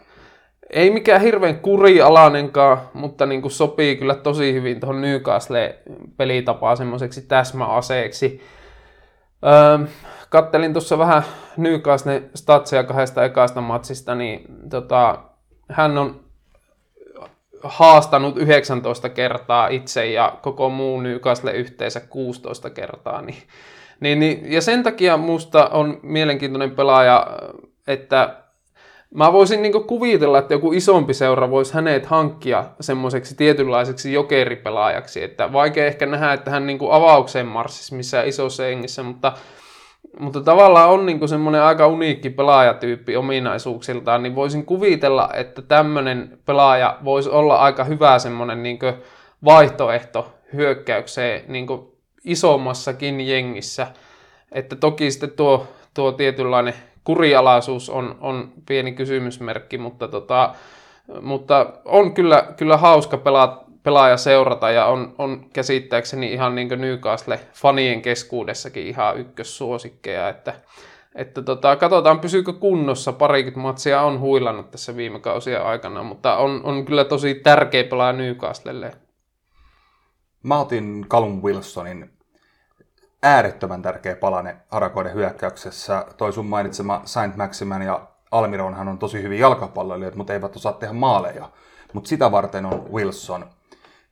[0.73, 5.79] Ei mikään hirveän kurialainenkaan, mutta niin kuin sopii kyllä tosi hyvin tuohon Newcastle
[6.17, 8.41] pelitapaan semmoiseksi täsmäaseeksi.
[9.45, 9.87] Öö,
[10.29, 11.23] kattelin tuossa vähän
[11.57, 15.19] Newcastle statsia kahdesta ekasta matsista, niin tota,
[15.69, 16.21] hän on
[17.63, 23.23] haastanut 19 kertaa itse ja koko muu Newcastle yhteensä 16 kertaa.
[23.23, 23.43] Niin,
[24.01, 27.27] niin, niin, ja sen takia musta on mielenkiintoinen pelaaja,
[27.87, 28.42] että
[29.15, 35.25] mä voisin niinku kuvitella, että joku isompi seura voisi hänet hankkia semmoiseksi tietynlaiseksi jokeripelaajaksi.
[35.25, 39.33] Että vaikea ehkä nähdä, että hän niinku avaukseen marssisi missään isossa hengissä, mutta
[40.21, 46.99] mutta tavallaan on niinku semmoinen aika uniikki pelaajatyyppi ominaisuuksiltaan, niin voisin kuvitella, että tämmöinen pelaaja
[47.05, 48.87] voisi olla aika hyvä semmoinen niinku
[49.45, 53.87] vaihtoehto hyökkäykseen niinku isommassakin jengissä.
[54.53, 56.75] Että toki sitten tuo, tuo tietynlainen
[57.05, 60.55] kurialaisuus on, on pieni kysymysmerkki, mutta, tota,
[61.21, 68.01] mutta on kyllä, kyllä hauska pelaa, pelaaja seurata ja on, on käsittääkseni ihan niin Newcastle-fanien
[68.03, 70.55] keskuudessakin ihan ykkössuosikkeja, että,
[71.15, 76.61] että tota, katsotaan pysyykö kunnossa, parikymmentä matsia on huilannut tässä viime kausien aikana, mutta on,
[76.65, 78.93] on kyllä tosi tärkeä pelaaja Newcastlelle.
[80.43, 82.11] Mä otin Callum Wilsonin
[83.23, 86.07] äärettömän tärkeä palane harakoiden hyökkäyksessä.
[86.17, 88.01] Toi sun mainitsema Saint Maximan ja
[88.31, 91.51] Almironhan on tosi hyvin jalkapalloilijoita, mutta eivät osaa tehdä maaleja.
[91.93, 93.47] Mutta sitä varten on Wilson.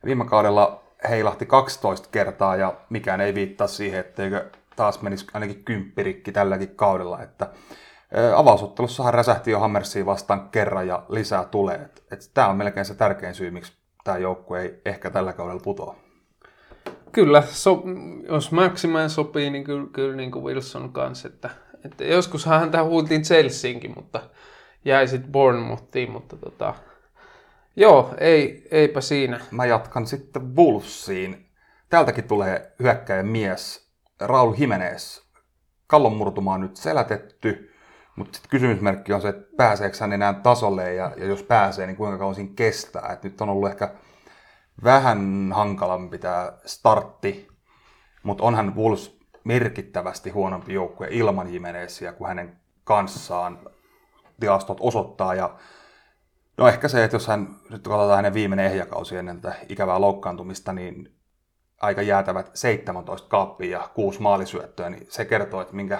[0.05, 6.31] Viime kaudella heilahti 12 kertaa ja mikään ei viittaa siihen, etteikö taas menisi ainakin kymppirikki
[6.31, 7.21] tälläkin kaudella.
[7.21, 7.49] Että
[8.35, 11.89] avausottelussahan räsähti jo Hammersiin vastaan kerran ja lisää tulee.
[12.33, 15.95] Tämä on melkein se tärkein syy, miksi tämä joukkue ei ehkä tällä kaudella putoa.
[17.11, 17.83] Kyllä, so,
[18.29, 21.27] jos Maximan sopii, niin kyllä, kyllä niin kuin Wilson kanssa.
[21.27, 21.49] Että,
[21.85, 24.21] että joskus häntä huultiin Chelseainkin, mutta
[24.85, 26.73] jäi sitten Bournemouthiin, mutta tota,
[27.75, 29.39] joo, ei, eipä siinä.
[29.51, 31.45] Mä jatkan sitten Wolvesiin.
[31.89, 33.91] Täältäkin tulee hyökkäjän mies,
[34.21, 35.21] Raul Jimenez.
[35.87, 37.71] Kallon murtuma on nyt selätetty,
[38.15, 41.97] mutta sitten kysymysmerkki on se, että pääseekö hän enää tasolle ja, ja jos pääsee, niin
[41.97, 43.09] kuinka kauan siinä kestää.
[43.13, 43.89] Et nyt on ollut ehkä
[44.83, 47.47] vähän hankalampi tämä startti,
[48.23, 53.59] mutta onhan Wolves merkittävästi huonompi joukkue ilman Jimenezia kuin hänen kanssaan
[54.39, 55.35] tilastot osoittaa.
[55.35, 55.55] Ja
[56.57, 60.73] no ehkä se, että jos hän, nyt katsotaan hänen viimeinen ehjäkausi ennen tätä ikävää loukkaantumista,
[60.73, 61.15] niin
[61.81, 65.99] aika jäätävät 17 kaappia ja 6 maalisyöttöä, niin se kertoo, että minkä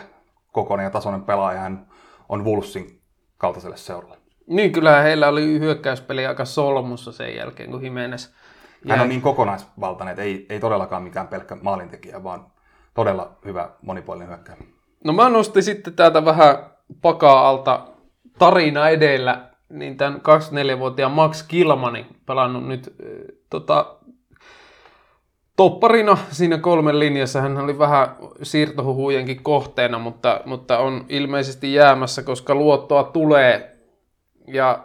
[0.52, 1.88] kokoinen ja tasoinen pelaaja hän
[2.30, 3.02] on Wolvesin
[3.38, 4.18] kaltaiselle seuralle.
[4.48, 8.30] Niin, kyllä heillä oli hyökkäyspeli aika solmussa sen jälkeen, kun Jimenez
[8.90, 12.46] Hän on niin kokonaisvaltainen, että ei, ei todellakaan mikään pelkkä maalintekijä, vaan
[12.94, 14.58] todella hyvä monipuolinen hyökkäjä.
[15.04, 16.58] No mä nostin sitten täältä vähän
[17.02, 17.88] pakaa alta
[18.40, 20.22] tarina edellä, niin tämän
[20.76, 23.08] 24-vuotiaan Max Kilmanin pelannut nyt äh,
[23.50, 23.96] tota,
[25.56, 27.42] topparina siinä kolmen linjassa.
[27.42, 33.78] Hän oli vähän siirtohuhujenkin kohteena, mutta, mutta on ilmeisesti jäämässä, koska luottoa tulee.
[34.48, 34.84] Ja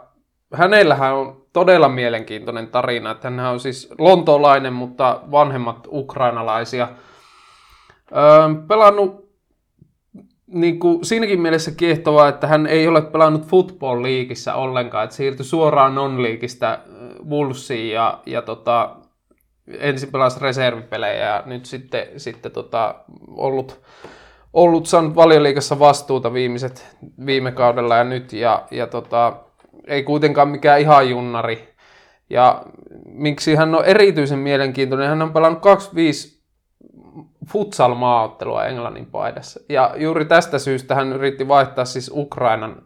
[0.53, 6.87] hänellähän on todella mielenkiintoinen tarina, että hän on siis lontoolainen, mutta vanhemmat ukrainalaisia.
[8.11, 9.27] Öö, pelannut
[10.47, 15.45] niin kuin, siinäkin mielessä kiehtovaa, että hän ei ole pelannut football liigissä ollenkaan, että siirtyi
[15.45, 16.79] suoraan non-liigistä
[17.29, 18.95] Wolvesiin ja, ja tota,
[19.67, 22.95] ensin pelasi reservipelejä ja nyt sitten, sitten tota,
[23.27, 23.81] ollut,
[24.53, 28.33] ollut saanut valioliikassa vastuuta viimeiset, viime kaudella ja nyt.
[28.33, 29.33] Ja, ja tota,
[29.87, 31.73] ei kuitenkaan mikään ihan junnari.
[32.29, 32.65] Ja
[33.05, 36.37] miksi hän on erityisen mielenkiintoinen, hän on pelannut 25
[37.47, 39.59] futsal-maaottelua Englannin paidassa.
[39.69, 42.81] Ja juuri tästä syystä hän yritti vaihtaa siis Ukrainan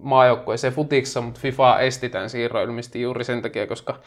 [0.00, 4.00] maajoukkueeseen futissa, mutta FIFA esti tämän siirron ilmeisesti juuri sen takia, koska,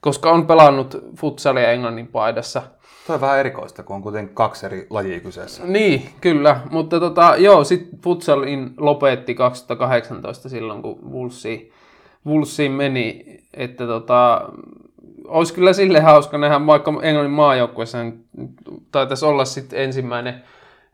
[0.00, 2.62] koska on pelannut futsalia Englannin paidassa.
[3.10, 5.62] Tuo on vähän erikoista, kun on kuitenkin kaksi eri lajia kyseessä.
[5.66, 11.72] Niin, kyllä, mutta tota, joo, sitten futsalin lopetti 2018 silloin, kun Wolvesiin,
[12.26, 14.48] Wolvesiin meni, että tota,
[15.28, 17.98] olisi kyllä sille hauska nähdä, vaikka Englannin maajoukkueessa
[18.92, 20.42] taitaisi olla sitten ensimmäinen,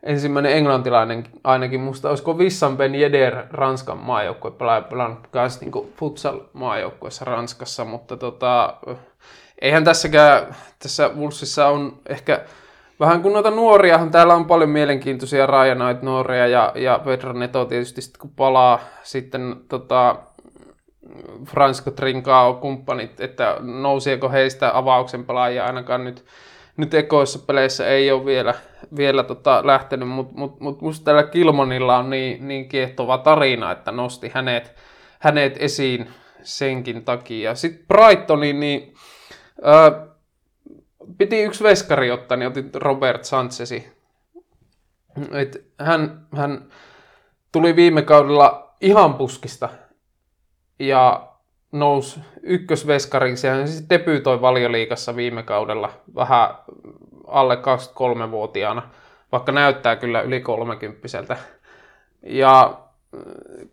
[0.03, 1.81] ensimmäinen englantilainen ainakin.
[1.81, 4.51] Musta olisiko Vissan Ben Yedder Ranskan maajoukkue
[4.89, 8.77] pelannut myös niin futsal maajoukkueessa Ranskassa, mutta tota,
[9.61, 12.45] eihän tässäkään, tässä Wolvesissa on ehkä
[12.99, 18.01] vähän kun noita nuoriahan, täällä on paljon mielenkiintoisia Ryan nuoria ja, ja Pedro Neto tietysti
[18.01, 20.15] sit kun palaa sitten tota,
[21.45, 26.25] Fransko Trincao kumppanit, että nousieko heistä avauksen pelaajia ainakaan nyt,
[26.77, 28.53] nyt ekoissa peleissä ei ole vielä,
[28.97, 33.91] vielä tota lähtenyt, mutta mut, mut musta tällä Kilmonilla on niin, niin kiehtova tarina, että
[33.91, 34.75] nosti hänet,
[35.19, 36.09] hänet esiin
[36.43, 37.55] senkin takia.
[37.55, 38.93] Sitten Brightonin, niin
[39.61, 40.07] ää,
[41.17, 43.97] piti yksi veskari ottaa, niin otin Robert Sanchezi.
[45.31, 46.65] Et hän, hän
[47.51, 49.69] tuli viime kaudella ihan puskista
[50.79, 51.27] ja
[51.71, 53.47] nousi ykkösveskariksi.
[53.47, 56.49] Hän siis debyytoi valioliikassa viime kaudella vähän
[57.27, 58.89] alle 23-vuotiaana,
[59.31, 61.37] vaikka näyttää kyllä yli 30
[62.23, 62.79] Ja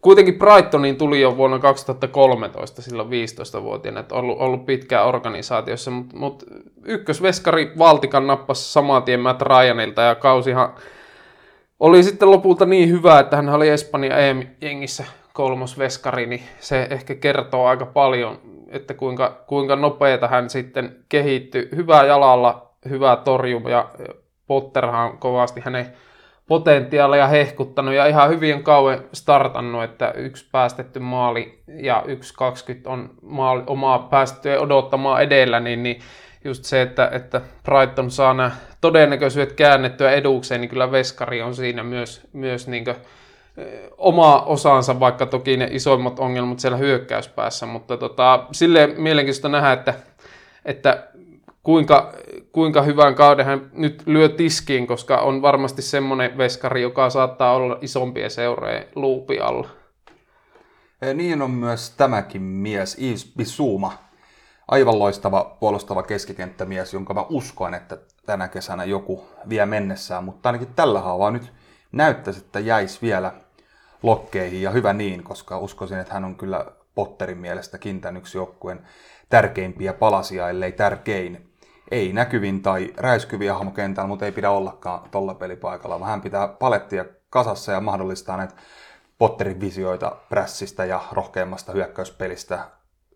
[0.00, 6.44] kuitenkin Brightonin tuli jo vuonna 2013, silloin 15-vuotiaana, että ollut, ollut pitkään organisaatiossa, mutta mut
[6.84, 10.74] ykkösveskari Valtikan nappasi saman tien Matt Ryanilta ja kausihan
[11.80, 17.66] oli sitten lopulta niin hyvä, että hän oli Espanja EM-jengissä kolmosveskari, niin se ehkä kertoo
[17.66, 21.68] aika paljon, että kuinka, kuinka nopeeta hän sitten kehittyi.
[21.76, 23.90] Hyvää jalalla, hyvää torjuma ja
[24.46, 25.86] Potterhan kovasti hänen
[26.48, 33.10] potentiaalia hehkuttanut ja ihan hyvin kauan startannut, että yksi päästetty maali ja yksi 20 on
[33.22, 36.00] maali, omaa päästettyä odottamaan edellä, niin, niin
[36.44, 41.82] just se, että, että Brighton saa nämä todennäköisyydet käännettyä edukseen, niin kyllä Veskari on siinä
[41.82, 42.96] myös, myös niin kuin,
[43.98, 49.94] oma osansa, vaikka toki ne isoimmat ongelmat siellä hyökkäyspäässä, mutta tota, silleen mielenkiintoista nähdä, että,
[50.64, 51.08] että
[51.64, 52.12] kuinka,
[52.52, 57.78] kuinka hyvän kauden hän nyt lyö tiskiin, koska on varmasti semmoinen veskari, joka saattaa olla
[57.80, 59.68] isompien seurojen luupi alla.
[61.14, 63.92] Niin on myös tämäkin mies, Yves Bissouma.
[64.68, 70.74] Aivan loistava puolustava keskikenttämies, jonka mä uskon, että tänä kesänä joku vie mennessään, mutta ainakin
[70.76, 71.52] tällä haavaa nyt
[71.92, 73.32] näyttäisi, että jäisi vielä
[74.02, 78.80] lokkeihin ja hyvä niin, koska uskoisin, että hän on kyllä Potterin mielestä kintän yksi joukkueen
[79.28, 81.53] tärkeimpiä palasia, ellei tärkein
[81.90, 86.48] ei näkyvin tai räiskyviä hahmo kentällä, mutta ei pidä ollakaan tuolla pelipaikalla, vaan hän pitää
[86.48, 88.54] palettia kasassa ja mahdollistaa näitä
[89.18, 92.58] Potterin visioita prässistä ja rohkeammasta hyökkäyspelistä.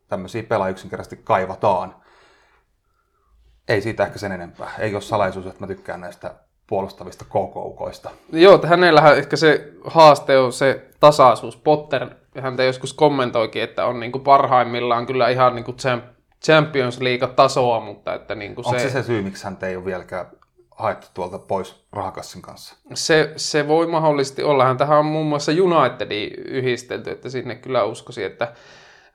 [0.09, 1.95] Tämmöisiä pelaajia yksinkertaisesti kaivataan.
[3.69, 4.71] Ei siitä ehkä sen enempää.
[4.79, 6.35] Ei ole salaisuus, että mä tykkään näistä
[6.67, 8.11] puolustavista kokoukoista.
[8.33, 11.57] Joo, että hänellähän ehkä se haaste on se tasaisuus.
[11.57, 12.11] Potter,
[12.41, 15.81] häntä joskus kommentoikin, että on niin kuin parhaimmillaan kyllä ihan niin kuin
[16.45, 18.85] Champions League-tasoa, mutta että niin kuin Onko se...
[18.85, 20.27] se se syy, miksi hän ei ole vieläkään
[20.79, 22.77] haettu tuolta pois rahakassin kanssa?
[22.95, 24.65] Se, se voi mahdollisesti olla.
[24.65, 28.53] Hän tähän on muun muassa Unitedin yhdistelty, että sinne kyllä uskoisin, että,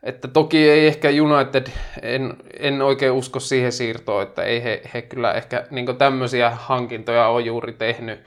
[0.03, 1.67] että toki ei ehkä United,
[2.01, 7.27] en, en oikein usko siihen siirtoon, että ei he, he kyllä ehkä niin tämmöisiä hankintoja
[7.27, 8.19] ole juuri tehnyt.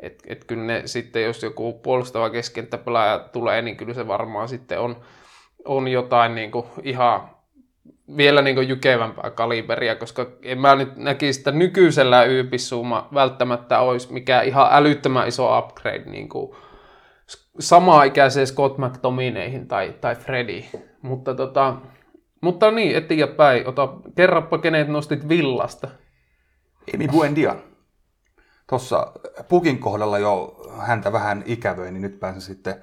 [0.00, 4.80] Että et kyllä ne sitten, jos joku puolustava keskenttäpelaaja tulee, niin kyllä se varmaan sitten
[4.80, 4.96] on,
[5.64, 6.50] on jotain niin
[6.82, 7.30] ihan
[8.16, 14.46] vielä niin jykevämpää kaliberia, koska en mä nyt näkisi, että nykyisellä YPSUma välttämättä olisi mikään
[14.46, 16.56] ihan älyttömän iso upgrade niin kuin
[17.58, 20.64] samaa ikäiseen Scott McTominayhin tai, tai Freddy.
[21.02, 21.76] Mutta, tota,
[22.40, 23.68] mutta niin, eteenpäin.
[23.68, 25.88] Ota, kerrappa, kenet nostit villasta.
[26.94, 27.56] Emi Buendia.
[28.68, 29.12] Tuossa
[29.48, 32.74] Pukin kohdalla jo häntä vähän ikävöi, niin nyt pääsen sitten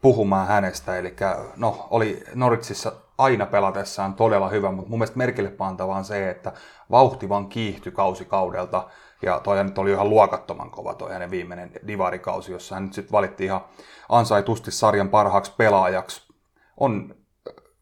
[0.00, 0.96] puhumaan hänestä.
[0.96, 1.14] Eli
[1.56, 6.52] no, oli Noritsissa aina pelatessaan todella hyvä, mutta mun mielestä merkille pantavaa on se, että
[6.90, 8.88] vauhti vaan kiihtyi kausi kaudelta.
[9.22, 13.12] Ja toi nyt oli ihan luokattoman kova toi hänen viimeinen divarikausi, jossa hän nyt sitten
[13.12, 13.64] valittiin ihan
[14.08, 16.32] ansaitusti sarjan parhaaksi pelaajaksi.
[16.76, 17.14] On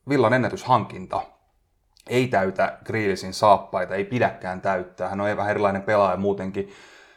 [0.09, 1.23] Villan ennätyshankinta.
[2.09, 5.09] Ei täytä Grealisin saappaita, ei pidäkään täyttää.
[5.09, 6.71] Hän on vähän erilainen pelaaja muutenkin,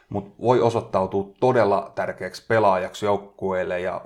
[0.08, 4.00] mutta voi osoittautua todella tärkeäksi pelaajaksi joukkueelle ja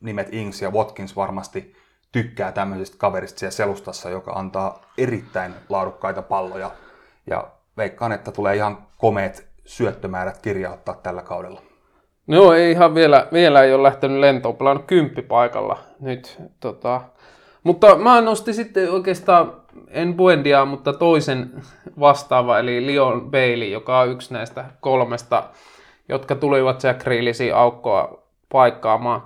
[0.00, 1.75] nimet Ings ja Watkins varmasti
[2.12, 6.70] tykkää tämmöisestä kaverista siellä selustassa, joka antaa erittäin laadukkaita palloja.
[7.30, 11.62] Ja veikkaan, että tulee ihan komeet syöttömäärät kirjauttaa tällä kaudella.
[12.26, 16.42] No ei ihan vielä, vielä ei ole lähtenyt lentoon, pelannut kymppipaikalla nyt.
[16.60, 17.00] Tota.
[17.62, 19.52] Mutta mä nostin sitten oikeastaan,
[19.88, 21.62] en Buendia, mutta toisen
[22.00, 25.42] vastaava, eli Leon Bailey, joka on yksi näistä kolmesta,
[26.08, 29.22] jotka tulivat Reelisin aukkoa paikkaamaan.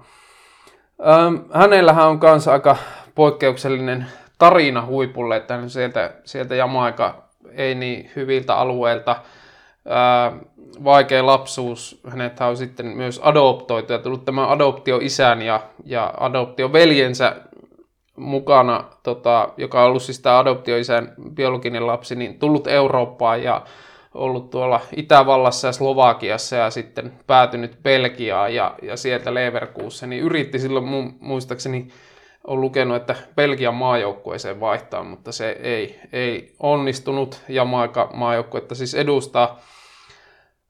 [1.08, 2.76] Ähm, hänellähän on myös aika
[3.14, 4.06] poikkeuksellinen
[4.38, 7.22] tarina huipulle, että hän sieltä, sieltä Jamaika
[7.52, 9.16] ei niin hyviltä alueilta.
[9.88, 10.32] Ää,
[10.84, 12.00] vaikea lapsuus.
[12.08, 17.36] Hänet on sitten myös adoptoitu ja tullut tämä adoptio-isän ja, ja adoptio-veljensä
[18.16, 23.62] mukana, tota, joka on ollut siis tämä adoptioisän biologinen lapsi, niin tullut Eurooppaan ja
[24.14, 30.58] ollut tuolla Itävallassa ja Slovakiassa ja sitten päätynyt Belgiaan ja, ja sieltä Leverkusen, niin yritti
[30.58, 31.88] silloin mun, muistaakseni
[32.44, 39.60] on lukenut, että Belgian maajoukkueeseen vaihtaa, mutta se ei, ei onnistunut Jamaika maajoukkuetta siis edustaa.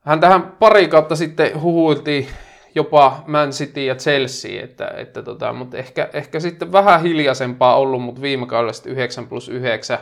[0.01, 2.27] Hän tähän pari kautta sitten huhuiltiin
[2.75, 8.01] jopa Man City ja Chelsea, että, että tota, mutta ehkä, ehkä sitten vähän hiljaisempaa ollut,
[8.01, 9.97] mutta viime kaudella 9 plus 9.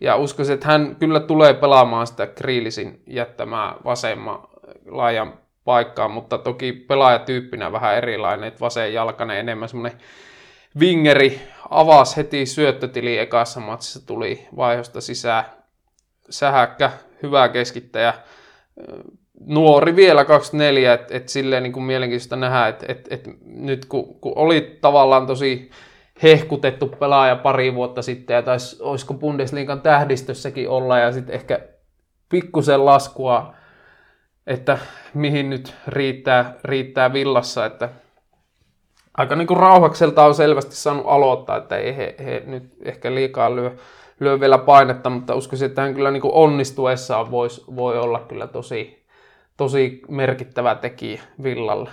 [0.00, 4.48] Ja uskoisin, että hän kyllä tulee pelaamaan sitä Kriilisin jättämää vasemman
[4.86, 9.98] laajan paikkaa, mutta toki pelaajatyyppinä vähän erilainen, että vasen jalkainen enemmän semmoinen
[10.80, 15.44] wingeri avasi heti syöttötili ekassa matsissa, tuli vaihosta sisään.
[16.30, 16.90] Sähäkkä,
[17.22, 18.14] hyvä keskittäjä,
[19.46, 24.20] nuori vielä 24, että et silleen niin kuin mielenkiintoista nähdä, että et, et nyt kun,
[24.20, 25.70] kun oli tavallaan tosi
[26.22, 31.60] hehkutettu pelaaja pari vuotta sitten, ja taisi, olisiko Bundesliigan tähdistössäkin olla, ja sitten ehkä
[32.28, 33.54] pikkusen laskua,
[34.46, 34.78] että
[35.14, 37.88] mihin nyt riittää, riittää villassa, että
[39.16, 43.56] aika niin kuin rauhakselta on selvästi saanut aloittaa, että ei he, he nyt ehkä liikaa
[43.56, 43.76] lyö,
[44.20, 48.46] lyö vielä painetta, mutta uskoisin, että hän kyllä niin kuin onnistuessaan vois, voi olla kyllä
[48.46, 49.06] tosi,
[49.56, 51.90] tosi merkittävä tekijä Villalle.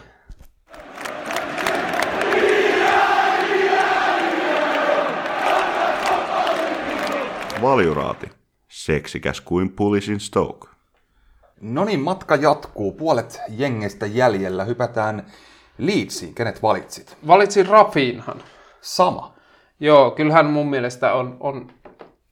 [7.61, 8.29] Valjuraati.
[8.67, 10.67] Seksikäs kuin Pulisin Stoke.
[11.61, 12.91] No niin, matka jatkuu.
[12.91, 14.63] Puolet jengeistä jäljellä.
[14.63, 15.25] Hypätään
[15.77, 16.35] Leedsiin.
[16.35, 17.17] Kenet valitsit?
[17.27, 18.43] Valitsin Rafinhan.
[18.81, 19.33] Sama.
[19.79, 21.71] Joo, kyllähän mun mielestä on, on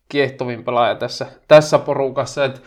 [0.10, 2.46] kiehtovin pelaaja tässä, tässä porukassa.
[2.46, 2.64] Et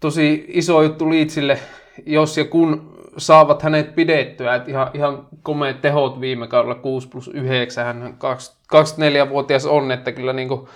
[0.00, 1.58] tosi iso juttu Leedsille,
[2.06, 4.54] jos ja kun saavat hänet pidettyä.
[4.54, 7.86] Et ihan, ihan komeat tehot viime kaudella 6 plus 9.
[7.86, 8.16] Hän
[8.74, 10.68] 24-vuotias on, että kyllä niinku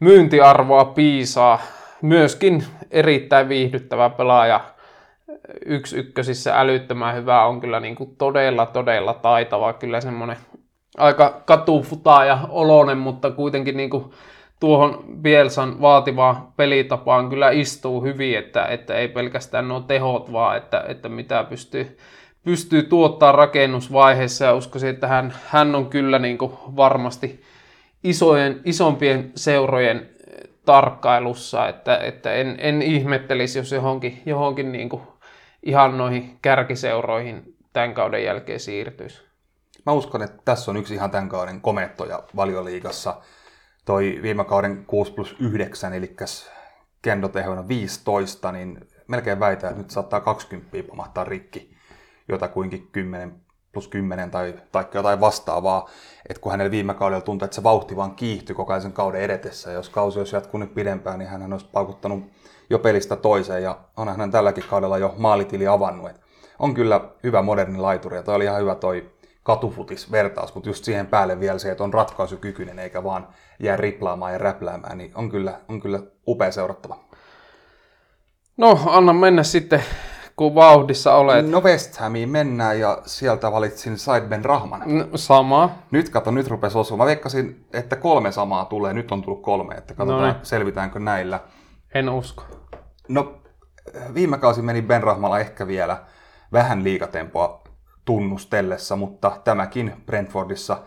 [0.00, 1.58] myyntiarvoa piisaa.
[2.02, 4.60] Myöskin erittäin viihdyttävä pelaaja.
[5.66, 9.72] Yksi ykkösissä älyttömän hyvä on kyllä niinku todella, todella taitava.
[9.72, 10.36] Kyllä semmoinen
[10.96, 14.14] aika katufutaaja olonen, mutta kuitenkin niinku
[14.60, 20.84] tuohon Bielsan vaativaan pelitapaan kyllä istuu hyvin, että, että ei pelkästään nuo tehot, vaan että,
[20.88, 21.98] että mitä pystyy,
[22.44, 27.42] pystyy tuottaa rakennusvaiheessa ja uskoisin, että hän, hän on kyllä niin kuin varmasti
[28.06, 30.10] isojen, isompien seurojen
[30.64, 35.02] tarkkailussa, että, että en, en ihmettelisi, jos johonkin, johonkin niin kuin
[35.62, 39.22] ihan noihin kärkiseuroihin tämän kauden jälkeen siirtyisi.
[39.86, 43.16] Mä uskon, että tässä on yksi ihan tämän kauden komettoja valioliigassa.
[43.84, 46.16] Toi viime kauden 6 plus 9, eli
[47.02, 51.76] kendotehona 15, niin melkein väitän, että nyt saattaa 20 pamahtaa rikki
[52.28, 53.45] jotakuinkin 10
[53.76, 55.88] plus 10 tai, tai jotain vastaavaa.
[56.28, 59.20] että kun hänellä viime kaudella tuntui, että se vauhti vaan kiihtyi koko ajan sen kauden
[59.20, 59.70] edetessä.
[59.70, 62.24] Ja jos kausi olisi jatkunut pidempään, niin hän olisi paukuttanut
[62.70, 63.62] jo pelistä toiseen.
[63.62, 66.10] Ja onhan hän tälläkin kaudella jo maalitili avannut.
[66.10, 66.20] Et
[66.58, 69.10] on kyllä hyvä moderni laituri ja toi oli ihan hyvä toi
[69.42, 73.28] katufutis-vertaus, mutta just siihen päälle vielä se, että on ratkaisukykyinen eikä vaan
[73.60, 76.98] jää riplaamaan ja räpläämään, niin on kyllä, on kyllä upea seurattava.
[78.56, 79.82] No, anna mennä sitten,
[80.36, 81.50] kun vauhdissa olet.
[81.50, 84.82] No West Hamiin mennään ja sieltä valitsin Said Ben Rahman.
[84.86, 85.70] No, sama.
[85.90, 87.06] Nyt kato, nyt rupesi osumaan.
[87.06, 88.92] Mä veikkasin, että kolme samaa tulee.
[88.92, 90.46] Nyt on tullut kolme, että katsotaan Noniin.
[90.46, 91.40] selvitäänkö näillä.
[91.94, 92.44] En usko.
[93.08, 93.34] No,
[94.14, 95.96] viime kausi meni Ben Rahmalla ehkä vielä
[96.52, 97.62] vähän liikatempoa
[98.04, 100.78] tunnustellessa, mutta tämäkin Brentfordissa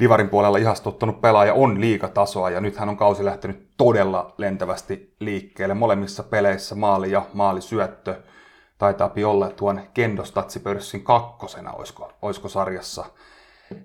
[0.00, 5.74] Divarin puolella ihastuttanut pelaaja on liikatasoa ja nyt hän on kausi lähtenyt todella lentävästi liikkeelle.
[5.74, 8.22] Molemmissa peleissä maali ja maalisyöttö
[8.80, 13.04] taitaa olla tuon Kendostatsipörssin kakkosena, olisiko, olisiko sarjassa.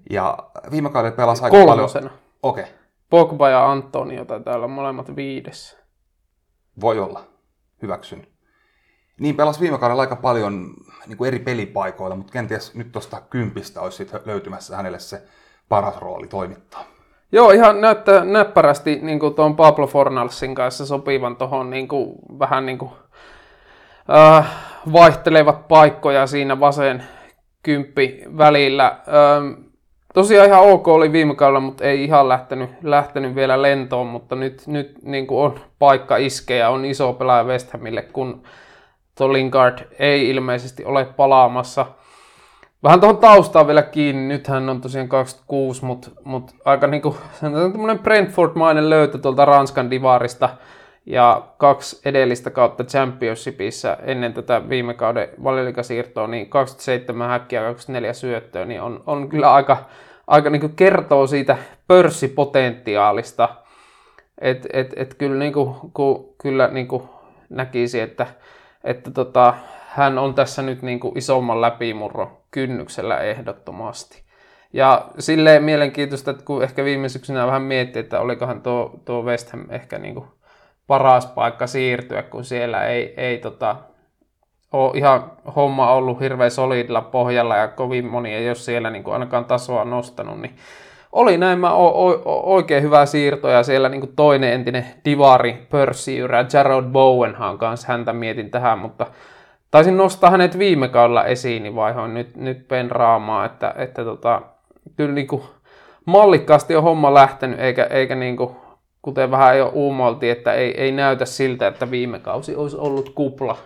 [0.10, 0.38] Ja
[0.72, 2.08] viime kaudella pelasi aika Kolmosena.
[2.08, 2.22] paljon...
[2.44, 2.76] Okei, okay,
[3.10, 5.78] Pogba ja Antonio taitaa olla molemmat viides.
[6.82, 7.24] voi olla.
[7.82, 8.28] Hyväksyn.
[9.20, 10.74] Niin pelasi viime kaudella aika paljon
[11.08, 15.24] niin kuin eri pelipaikoilla, mutta kenties nyt tuosta kympistä olisi sit löytymässä hänelle se
[15.70, 16.84] paras rooli toimittaa.
[17.32, 22.66] Joo, ihan näyttää näppärästi niin kuin tuon Pablo Fornalsin kanssa sopivan tuohon niin kuin, vähän
[22.66, 22.92] niin kuin,
[24.16, 27.04] äh, vaihtelevat paikkoja siinä vasen
[27.64, 28.86] kymppi välillä.
[28.86, 29.62] Ähm,
[30.14, 34.68] tosiaan ihan ok oli viime kaudella, mutta ei ihan lähtenyt, lähtenyt vielä lentoon, mutta nyt,
[34.68, 38.44] nyt niin kuin on paikka iskeä, on iso pelaaja West Hamille, kun
[39.18, 41.86] tuo Lingard ei ilmeisesti ole palaamassa.
[42.84, 48.00] Vähän tuohon taustaan vielä kiinni, nyt hän on tosiaan 26, mutta mut aika niinku, tämmöinen
[48.00, 50.50] Brentford-mainen löytö tuolta Ranskan divarista
[51.06, 58.14] ja kaksi edellistä kautta Championshipissa ennen tätä viime kauden valioliikasiirtoa, niin 27 häkkiä ja 24
[58.14, 59.78] syöttöä, niin on, on kyllä aika,
[60.28, 63.50] aika niinku kertoo siitä pörssipotentiaalista.
[64.42, 67.10] Et, et, et kyllä, niinku, ku, kyllä niinku
[67.50, 68.28] näkisi, että,
[68.84, 69.54] että tota,
[69.88, 74.26] hän on tässä nyt niin kuin isomman läpimurron kynnyksellä ehdottomasti.
[74.74, 79.52] Ja silleen mielenkiintoista, että kun ehkä viime syksynä vähän miettii, että olikohan tuo, tuo West
[79.52, 80.26] Ham ehkä niin kuin
[80.88, 83.76] paras paikka siirtyä, kun siellä ei, ei tota,
[84.72, 89.14] ole ihan homma ollut hirveän solidilla pohjalla ja kovin moni ei ole siellä niin kuin
[89.14, 90.56] ainakaan tasoa nostanut, niin
[91.12, 91.60] oli näin.
[91.60, 96.86] Mä o- o- oikein hyvä siirto ja siellä niin kuin toinen entinen divari, pörssiyyrä, Jared
[96.92, 99.08] Bowenhan kanssa häntä mietin tähän, mutta
[99.72, 104.42] taisin nostaa hänet viime kaudella esiin, niin vaihoin nyt, nyt pen raamaa, että, että tota,
[104.98, 105.44] kyllä niin kuin
[106.06, 108.56] mallikkaasti on homma lähtenyt, eikä, eikä niin kuin,
[109.06, 113.58] kuten vähän jo uumoltiin, että ei, ei näytä siltä, että viime kausi olisi ollut kupla.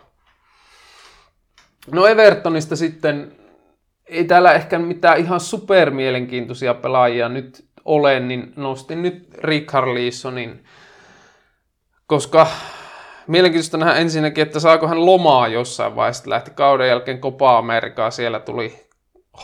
[1.91, 3.31] No Evertonista sitten,
[4.05, 10.63] ei täällä ehkä mitään ihan supermielenkiintoisia pelaajia nyt ole, niin nostin nyt Richard Leesonin,
[12.07, 12.47] koska
[13.27, 16.29] mielenkiintoista nähdä ensinnäkin, että saako hän lomaa jossain vaiheessa.
[16.29, 18.79] Lähti kauden jälkeen Copa Amerikaa, siellä tuli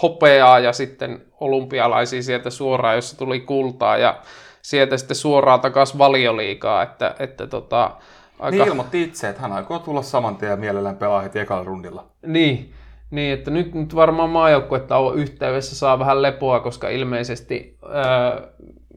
[0.02, 4.22] hopeaa ja sitten olympialaisia sieltä suoraan, jossa tuli kultaa ja
[4.66, 7.92] sieltä sitten suoraan takaisin valioliikaa, että, että tota,
[8.40, 8.58] aika...
[8.58, 12.06] Niin ilmoitti itse, että hän aikoo tulla saman tien ja mielellään pelaa heti ekalla rundilla.
[12.26, 12.74] Niin,
[13.12, 18.42] niin että nyt, nyt varmaan maajoukkuetta on yhteydessä saa vähän lepoa, koska ilmeisesti ää,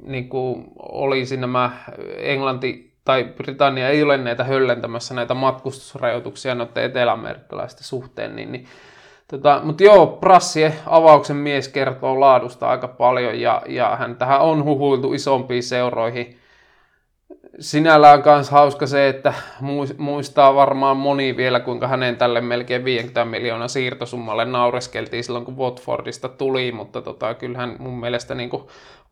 [0.06, 1.70] niin kuin olisi nämä
[2.16, 8.66] Englanti tai Britannia ei ole näitä höllentämässä näitä matkustusrajoituksia noiden eteläamerikkalaisten suhteen, niin, niin
[9.30, 14.64] Tota, mutta joo, Prassie, avauksen mies, kertoo laadusta aika paljon ja, ja hän tähän on
[14.64, 16.38] huhuiltu isompiin seuroihin.
[17.60, 19.34] Sinällään myös hauska se, että
[19.98, 26.28] muistaa varmaan moni vielä, kuinka hänen tälle melkein 50 miljoonaa siirtosummalle naureskeltiin silloin, kun Watfordista
[26.28, 28.50] tuli, mutta tota, kyllähän mun mielestä niin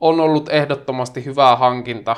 [0.01, 2.17] on ollut ehdottomasti hyvä hankinta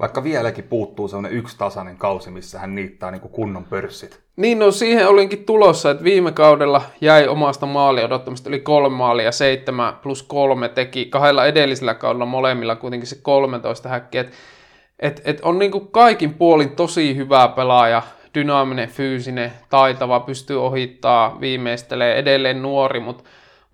[0.00, 4.20] vaikka vieläkin puuttuu sellainen yksi tasainen kausi, missä hän niittää niin kunnon pörssit.
[4.36, 9.32] Niin, no siihen olinkin tulossa, että viime kaudella jäi omasta maalia odottamasta yli kolme maalia,
[9.32, 14.20] seitsemän plus kolme teki kahdella edellisellä kaudella molemmilla kuitenkin se 13 häkkiä.
[14.20, 14.36] Että
[14.98, 18.02] et, et on niin kaikin puolin tosi hyvä pelaaja,
[18.34, 23.24] dynaaminen, fyysinen, taitava, pystyy ohittaa, viimeistelee, edelleen nuori, mutta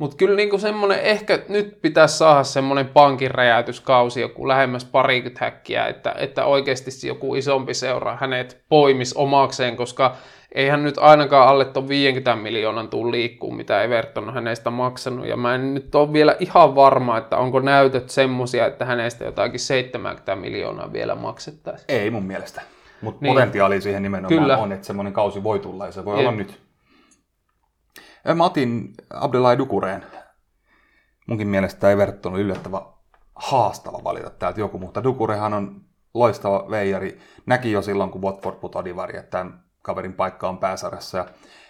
[0.03, 5.87] mutta kyllä niinku semmoinen, ehkä nyt pitäisi saada semmoinen pankin räjäytyskausi, joku lähemmäs parikymmentä häkkiä,
[5.87, 10.17] että, että oikeasti joku isompi seura hänet poimis omakseen, koska
[10.55, 15.27] eihän nyt ainakaan alle tuon 50 miljoonan tuu liikkuu, mitä Everton on hänestä maksanut.
[15.27, 19.61] Ja mä en nyt ole vielä ihan varma, että onko näytöt semmosia, että hänestä jotakin
[19.61, 21.87] 70 miljoonaa vielä maksettaisiin.
[21.89, 22.63] Ei mun mielestä.
[23.01, 23.35] Mutta niin.
[23.35, 24.57] potentiaali siihen nimenomaan Kyllä.
[24.57, 26.21] on, että semmoinen kausi voi tulla ja se voi Jep.
[26.21, 26.62] olla nyt.
[28.35, 30.07] Mä otin Abdelai Dukureen.
[31.27, 32.83] Munkin mielestä Everton on yllättävän
[33.35, 35.81] haastava valita täältä joku, mutta Dukurehan on
[36.15, 37.19] loistava veijari.
[37.47, 41.19] Näki jo silloin, kun Watford divari, että tämän kaverin paikka on pääsarjassa.
[41.19, 41.27] Ja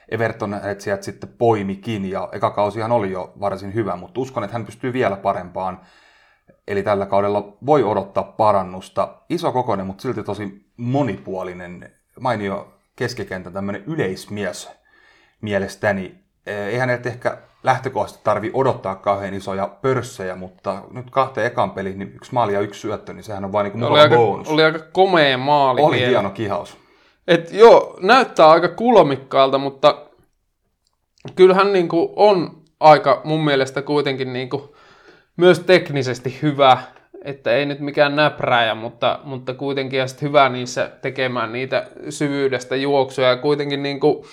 [0.08, 4.66] Everton sieltä sitten poimikin, ja eka kausihan oli jo varsin hyvä, mutta uskon, että hän
[4.66, 5.80] pystyy vielä parempaan.
[6.68, 9.22] Eli tällä kaudella voi odottaa parannusta.
[9.28, 14.70] Iso kokoinen, mutta silti tosi monipuolinen, mainio keskikentän tämmöinen yleismies
[15.40, 21.98] mielestäni ei häneltä ehkä lähtökohtaisesti tarvi odottaa kauhean isoja pörssejä, mutta nyt kahteen ekan peliin,
[21.98, 24.48] niin yksi maali ja yksi syöttö, niin sehän on vain niin oli aika, bonus.
[24.48, 26.08] Oli aika komea maali Oli vielä.
[26.08, 26.76] hieno kihaus.
[27.28, 30.06] Et joo, näyttää aika kulmikkaalta, mutta
[31.34, 34.62] kyllähän niin kuin on aika mun mielestä kuitenkin niin kuin
[35.36, 36.78] myös teknisesti hyvä,
[37.24, 43.28] että ei nyt mikään näpräjä, mutta, mutta kuitenkin ja hyvä niissä tekemään niitä syvyydestä juoksuja
[43.28, 44.24] ja kuitenkin niin kuin,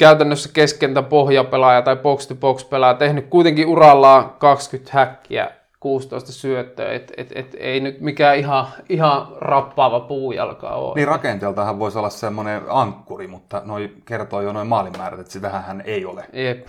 [0.00, 7.32] käytännössä keskentä pohjapelaaja tai box-to-box pelaaja, tehnyt kuitenkin urallaan 20 häkkiä, 16 syöttöä, et, et,
[7.34, 10.94] et, ei nyt mikään ihan, ihan rappaava puujalka ole.
[10.94, 15.82] Niin rakenteeltahan voisi olla semmoinen ankkuri, mutta noi kertoo jo noin maalimäärät, että sitähän hän
[15.86, 16.24] ei ole.
[16.32, 16.66] Jep.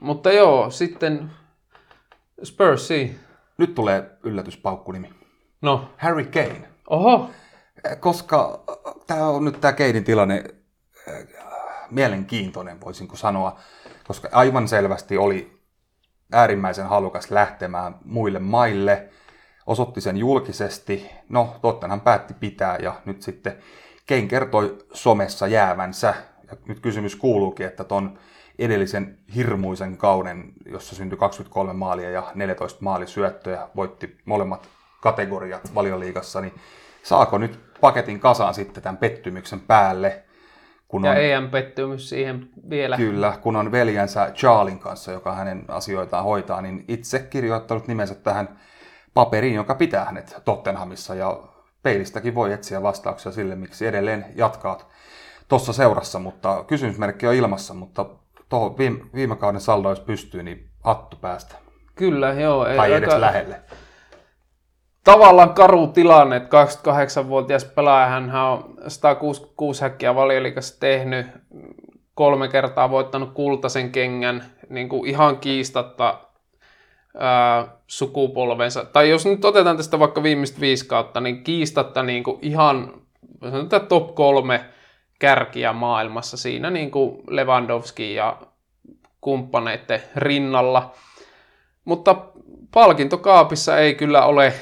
[0.00, 1.30] Mutta joo, sitten
[2.44, 3.20] Spursi.
[3.58, 5.10] Nyt tulee yllätyspaukkунimi.
[5.62, 5.88] No.
[5.96, 6.68] Harry Kane.
[6.90, 7.30] Oho.
[8.00, 8.60] Koska
[9.06, 10.44] tämä on nyt tämä Kanein tilanne
[11.94, 13.60] mielenkiintoinen, voisinko sanoa,
[14.06, 15.62] koska aivan selvästi oli
[16.32, 19.08] äärimmäisen halukas lähtemään muille maille,
[19.66, 23.56] osoitti sen julkisesti, no Tottenham päätti pitää ja nyt sitten
[24.06, 26.14] Kein kertoi somessa jäävänsä.
[26.50, 28.18] Ja nyt kysymys kuuluukin, että ton
[28.58, 34.68] edellisen hirmuisen kauden, jossa syntyi 23 maalia ja 14 maalisyöttöjä, voitti molemmat
[35.00, 36.54] kategoriat valioliigassa, niin
[37.02, 40.24] saako nyt paketin kasaan sitten tämän pettymyksen päälle?
[40.92, 42.96] Kun ja on, EM-pettymys siihen vielä.
[42.96, 48.58] Kyllä, kun on veljensä Charlin kanssa, joka hänen asioitaan hoitaa, niin itse kirjoittanut nimensä tähän
[49.14, 51.14] paperiin, joka pitää hänet Tottenhamissa.
[51.14, 51.40] Ja
[51.82, 54.86] peilistäkin voi etsiä vastauksia sille, miksi edelleen jatkaat
[55.48, 58.06] tuossa seurassa, mutta kysymysmerkki on ilmassa, mutta
[58.48, 61.54] tuohon viime, viime kauden saldo, jos pystyy, niin hattu päästä.
[61.94, 62.66] Kyllä, joo.
[62.66, 63.60] ei Tai edes aika- lähelle.
[65.04, 71.26] Tavallaan karu tilanne, että 28-vuotias pelaaja, hän on 106 häkkiä valioliikassa tehnyt,
[72.14, 76.18] kolme kertaa voittanut kultaisen kengän, niin kuin ihan kiistatta
[77.18, 78.84] ää, sukupolvensa.
[78.84, 82.92] Tai jos nyt otetaan tästä vaikka viimeistä viisi kautta, niin kiistatta niin kuin ihan
[83.50, 84.64] sanotaan top kolme
[85.18, 88.36] kärkiä maailmassa siinä niin kuin Lewandowski ja
[89.20, 90.92] kumppaneiden rinnalla.
[91.84, 92.16] Mutta
[92.74, 94.52] palkintokaapissa ei kyllä ole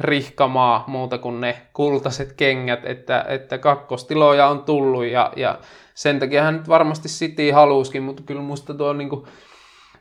[0.00, 5.58] rihkamaa muuta kuin ne kultaiset kengät, että, että kakkostiloja on tullut ja, ja
[5.94, 9.24] sen takia hän nyt varmasti City haluskin, mutta kyllä musta tuo niin kuin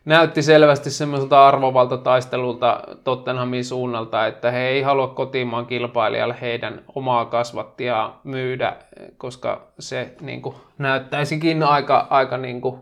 [0.06, 8.12] näytti selvästi semmoiselta arvovaltataistelulta Tottenhamin suunnalta, että he ei halua kotimaan kilpailijalle heidän omaa kasvattia
[8.24, 8.76] myydä,
[9.18, 12.82] koska se niin kuin, näyttäisikin aika, aika niin kuin,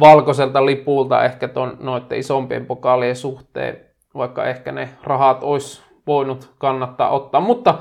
[0.00, 3.80] valkoiselta lipulta ehkä ton, noiden isompien pokaalien suhteen,
[4.14, 7.40] vaikka ehkä ne rahat olisi voinut kannattaa ottaa.
[7.40, 7.78] Mutta äh,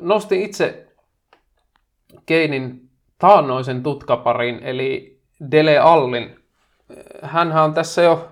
[0.00, 0.86] nostin itse
[2.26, 2.88] Keinin
[3.18, 6.36] taannoisen tutkaparin, eli Dele Allin.
[7.22, 8.28] Hänhän on tässä jo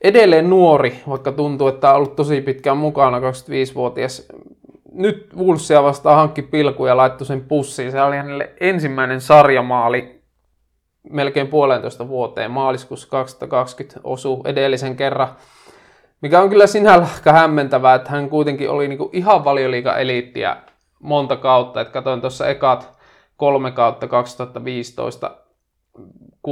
[0.00, 4.28] edelleen nuori, vaikka tuntuu, että on ollut tosi pitkään mukana, 25-vuotias.
[4.92, 7.92] Nyt Wolvesia vastaan hankki pilku ja laittoi sen pussiin.
[7.92, 10.22] Se oli hänelle ensimmäinen sarjamaali
[11.10, 12.50] melkein puolentoista vuoteen.
[12.50, 15.28] Maaliskuussa 2020 osui edellisen kerran.
[16.20, 20.56] Mikä on kyllä sinällä aika hämmentävää, että hän kuitenkin oli niinku ihan valioliiga eliittiä
[21.00, 21.80] monta kautta.
[21.80, 22.98] Et katsoin tuossa ekat
[23.36, 25.30] kolme kautta 2015
[26.48, 26.50] 16-17-18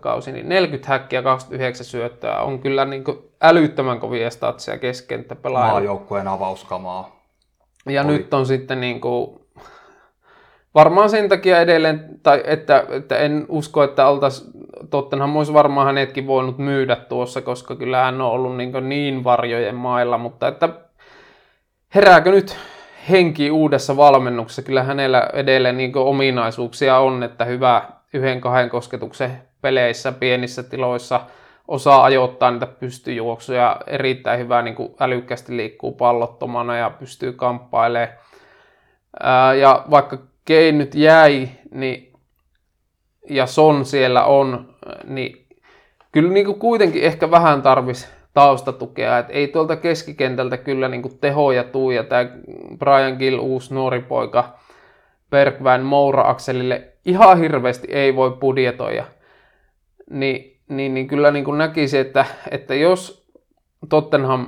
[0.00, 5.72] kausi, niin 40 häkkiä 29 syöttöä on kyllä niin kuin älyttömän kovia statsia keskenttäpelaajia.
[5.72, 7.20] Maajoukkueen avauskamaa.
[7.86, 8.12] Ja Oli.
[8.12, 9.40] nyt on sitten niin kuin,
[10.74, 14.50] varmaan sen takia edelleen, tai että, että en usko, että oltaisiin,
[14.90, 19.74] Tottenham olisi varmaan hänetkin voinut myydä tuossa, koska kyllä hän on ollut niin, niin varjojen
[19.74, 20.68] mailla, mutta että
[21.94, 22.56] herääkö nyt
[23.10, 24.62] henki uudessa valmennuksessa?
[24.62, 31.20] Kyllä hänellä edelleen niin ominaisuuksia on, että hyvä yhden kahden kosketuksen peleissä, pienissä tiloissa,
[31.68, 38.18] osaa ajoittaa niitä pystyjuoksuja, erittäin hyvä niin älykkästi liikkuu pallottomana ja pystyy kamppailemaan.
[39.22, 40.16] Ää, ja vaikka
[40.46, 42.09] Kane nyt jäi, niin,
[43.30, 44.74] ja Son siellä on,
[45.04, 45.46] niin
[46.12, 51.18] kyllä niin kuin kuitenkin ehkä vähän tarvisi taustatukea, että ei tuolta keskikentältä kyllä niin kuin
[51.18, 52.30] tehoja tuu, ja tämä
[52.78, 54.58] Brian Gill, uusi nuori poika,
[55.30, 59.04] Bergvän Moura-akselille ihan hirveästi ei voi budjetoida,
[60.10, 63.30] niin, niin, niin kyllä niin kuin näkisi, että, että jos
[63.88, 64.46] Tottenham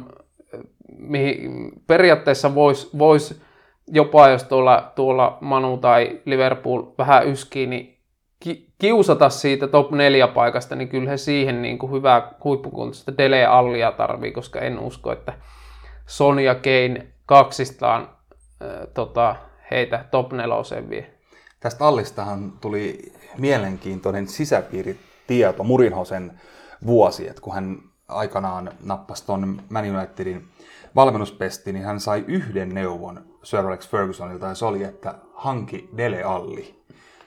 [0.99, 3.43] mihin periaatteessa voisi vois
[3.87, 7.92] jopa, jos tuolla, tuolla Manu tai Liverpool vähän yskii, niin
[8.83, 13.93] kiusata siitä top 4 paikasta, niin kyllä he siihen niin kuin hyvää huippukuntoista Dele Allia
[13.93, 15.35] tarvii, koska en usko, että
[16.07, 19.37] Son ja Kane kaksistaan äh, tota,
[19.71, 21.15] heitä top 4 vie.
[21.61, 26.41] Tästä Allistahan tuli mielenkiintoinen sisäpiiritieto Murinhosen
[26.87, 27.79] vuosi, että kun hän
[28.09, 30.49] aikanaan nappasi tuon Man Unitedin
[30.95, 36.23] valmennuspesti, niin hän sai yhden neuvon Sir Alex Fergusonilta, ja se oli, että hanki Dele
[36.23, 36.82] Alli.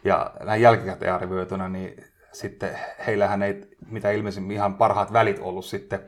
[0.06, 3.61] Ja näin jälkikäteen arvioituna, niin sitten heillähän ei
[3.91, 5.99] mitä ilmeisimmin ihan parhaat välit ollut sitten,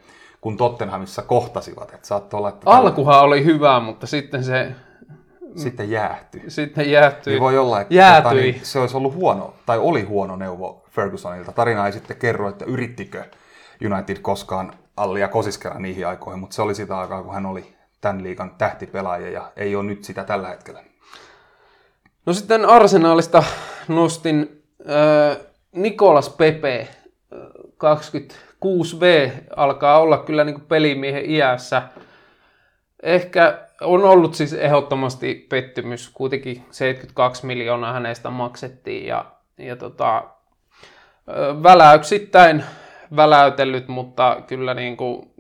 [0.42, 1.94] kun Tottenhamissa kohtasivat.
[1.94, 4.72] Että saattoi olla, että Alkuhan oli hyvä, mutta sitten se
[5.56, 6.44] sitten jäähtyi.
[6.48, 7.34] sitten jäätyi.
[7.34, 8.24] Niin voi olla, että Jäätyi.
[8.24, 11.52] tota, niin se olisi ollut huono, tai oli huono neuvo Fergusonilta.
[11.52, 13.24] Tarina ei sitten kerro, että yrittikö
[13.92, 18.24] United koskaan Allia kosiskella niihin aikoihin, mutta se oli sitä aikaa, kun hän oli tämän
[18.24, 20.84] liikan tähtipelaaja ja ei ole nyt sitä tällä hetkellä.
[22.28, 23.44] No sitten Arsenaalista
[23.88, 25.38] nostin äh,
[25.72, 26.88] Nikolas Pepe, äh,
[28.66, 31.82] 26V, alkaa olla kyllä niin kuin pelimiehen iässä.
[33.04, 39.26] Ehkä on ollut siis ehdottomasti pettymys, kuitenkin 72 miljoonaa hänestä maksettiin ja,
[39.58, 40.24] ja tota, äh,
[41.64, 42.64] väläyksittäin
[43.16, 45.32] väläytellyt, mutta kyllä niin kuin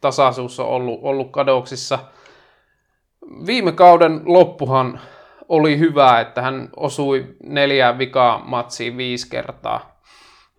[0.00, 1.98] tasaisuus on ollut, ollut kadoksissa.
[3.46, 5.00] Viime kauden loppuhan
[5.52, 10.00] oli hyvä, että hän osui neljään vikaa matsiin viisi kertaa.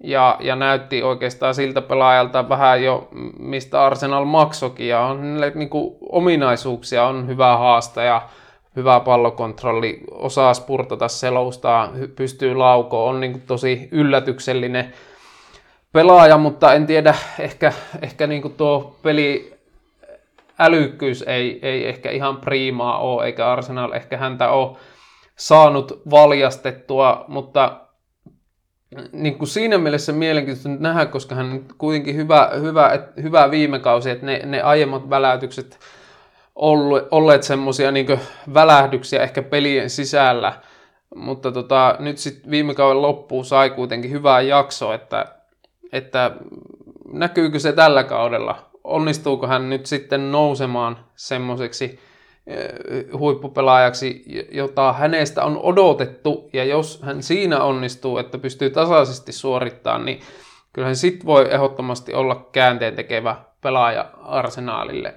[0.03, 3.07] Ja, ja näytti oikeastaan siltä pelaajalta vähän jo,
[3.39, 4.87] mistä Arsenal maksokin.
[4.87, 8.21] Ja on niin kuin, ominaisuuksia, on hyvä haastaja,
[8.75, 14.93] hyvä pallokontrolli, osaa spurtata seloustaa, hy- pystyy laukoon, on niin kuin, tosi yllätyksellinen
[15.91, 19.52] pelaaja, mutta en tiedä, ehkä, ehkä niin kuin tuo peli
[20.59, 24.77] älykkyys ei, ei ehkä ihan priimaa ole, eikä Arsenal ehkä häntä ole
[25.35, 27.79] saanut valjastettua, mutta
[29.11, 33.79] niin kuin siinä mielessä mielenkiintoista nyt nähdä, koska hän kuitenkin hyvä, hyvä, et, hyvä viime
[33.79, 35.79] kausi, että ne, ne aiemmat väläytykset
[36.55, 38.19] olleet, olleet semmoisia niin
[38.53, 40.53] välähdyksiä ehkä pelien sisällä,
[41.15, 45.25] mutta tota, nyt sitten viime kauden loppuun sai kuitenkin hyvää jaksoa, että,
[45.91, 46.31] että
[47.13, 48.72] näkyykö se tällä kaudella?
[48.83, 51.99] Onnistuuko hän nyt sitten nousemaan semmoiseksi
[52.47, 52.69] eh,
[53.17, 60.19] huippupelaajaksi, jota hänestä on odotettu, ja jos hän siinä onnistuu, että pystyy tasaisesti suorittamaan, niin
[60.73, 65.15] kyllähän sit voi ehdottomasti olla käänteen tekevä pelaaja arsenaalille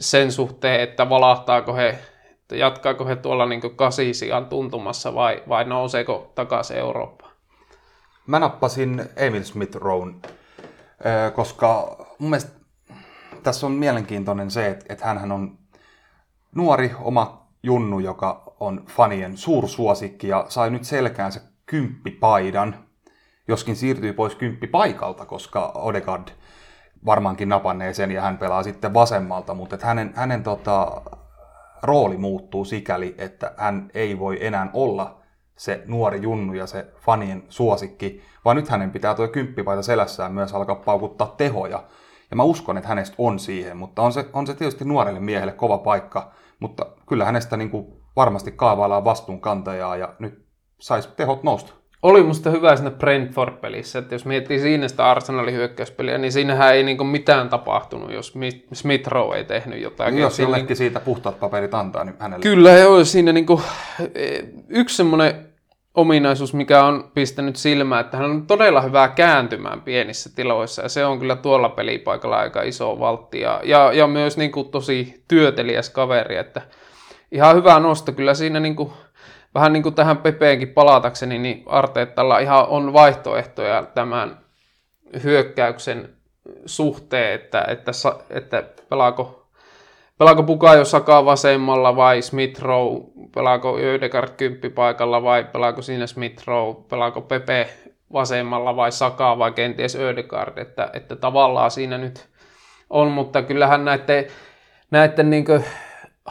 [0.00, 1.98] sen suhteen, että valahtaako he,
[2.30, 7.32] että jatkaako he tuolla niin kasisian tuntumassa vai, vai nouseeko takaisin Eurooppaan.
[8.26, 10.12] Mä nappasin Emil Smith Rowe,
[11.34, 12.52] koska mun mielestä
[13.42, 15.58] tässä on mielenkiintoinen se, että, että hän on
[16.54, 22.74] nuori oma junnu, joka on fanien suursuosikki ja sai nyt selkäänsä kymppipaidan,
[23.48, 26.28] joskin siirtyi pois kymppipaikalta, koska Odegaard
[27.06, 31.02] varmaankin napannee sen ja hän pelaa sitten vasemmalta, mutta että hänen, hänen tota,
[31.82, 35.22] rooli muuttuu sikäli, että hän ei voi enää olla
[35.56, 40.54] se nuori junnu ja se fanien suosikki, vaan nyt hänen pitää tuo kymppipaita selässään myös
[40.54, 41.84] alkaa paukuttaa tehoja.
[42.32, 45.52] Ja mä uskon, että hänestä on siihen, mutta on se, on se tietysti nuorelle miehelle
[45.52, 47.86] kova paikka, mutta kyllä hänestä niin kuin
[48.16, 50.44] varmasti kaavaillaan vastuunkantajaa ja nyt
[50.78, 51.72] saisi tehot nousta.
[52.02, 56.82] Oli musta hyvä siinä Brentford-pelissä, että jos miettii siinä sitä Arsenalin hyökkäyspeliä, niin siinähän ei
[56.82, 58.34] niinku mitään tapahtunut, jos
[58.72, 60.18] Smith Rowe ei tehnyt jotain.
[60.18, 60.76] Jos jollekin niin...
[60.76, 62.42] siitä puhtaat paperit antaa niin hänelle.
[62.42, 63.60] Kyllä, joo, siinä niinku,
[64.68, 65.51] yksi semmoinen
[65.94, 71.04] ominaisuus, mikä on pistänyt silmään, että hän on todella hyvää kääntymään pienissä tiloissa, ja se
[71.04, 76.36] on kyllä tuolla pelipaikalla aika iso valtti, ja, ja, ja myös niinku tosi työtelijäs kaveri,
[76.36, 76.62] että
[77.32, 78.12] ihan hyvä nosto.
[78.12, 78.92] Kyllä siinä niinku,
[79.54, 84.38] vähän niin kuin tähän Pepeenkin palatakseni, niin Arteettalla ihan on vaihtoehtoja tämän
[85.22, 86.16] hyökkäyksen
[86.66, 87.92] suhteen, että, että,
[88.30, 89.41] että pelaako,
[90.22, 93.00] pelaako Bukayo Saka vasemmalla vai Smith Rowe,
[93.34, 97.68] pelaako Ödegard kymppipaikalla vai pelaako siinä Smith Rowe, pelaako Pepe
[98.12, 102.28] vasemmalla vai Saka vai kenties Ödegard, että, että tavallaan siinä nyt
[102.90, 104.26] on, mutta kyllähän näiden,
[104.90, 105.44] näiden niin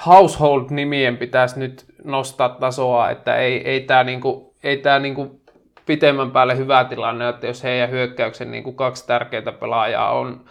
[0.06, 5.42] household-nimien pitäisi nyt nostaa tasoa, että ei, ei tämä niinku, ei tää niinku
[5.86, 10.46] pitemmän päälle hyvä tilanne, että jos heidän hyökkäyksen niinku kaksi tärkeää pelaajaa on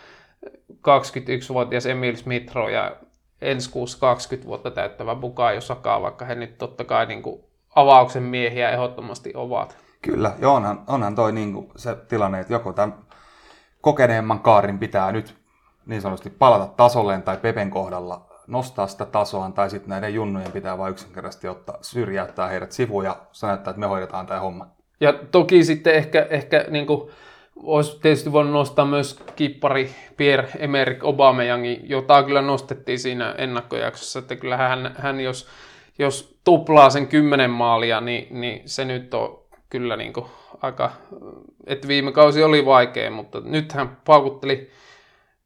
[0.72, 2.96] 21-vuotias Emil Smithro ja
[3.42, 8.70] ensi kuussa 20 vuotta täyttävä Bukayo Saka, vaikka he nyt totta kai niinku avauksen miehiä
[8.70, 9.76] ehdottomasti ovat.
[10.02, 12.94] Kyllä, ja onhan, onhan toi niinku se tilanne, että joko tämän
[13.80, 15.34] kokeneemman kaarin pitää nyt
[15.86, 20.78] niin sanotusti palata tasolleen tai Pepen kohdalla nostaa sitä tasoa, tai sitten näiden junnujen pitää
[20.78, 24.66] vain yksinkertaisesti ottaa, syrjäyttää heidät sivuun ja sanoa, että me hoidetaan tämä homma.
[25.00, 27.10] Ja toki sitten ehkä, ehkä niin kuin,
[27.62, 34.56] olisi tietysti voinut nostaa myös kippari Pierre-Emerick Aubameyangin, jota kyllä nostettiin siinä ennakkojaksossa, että kyllä
[34.56, 35.48] hän, hän jos,
[35.98, 40.26] jos tuplaa sen kymmenen maalia, niin, niin se nyt on kyllä niin kuin
[40.62, 40.90] aika,
[41.66, 44.70] että viime kausi oli vaikea, mutta nyt hän paukutteli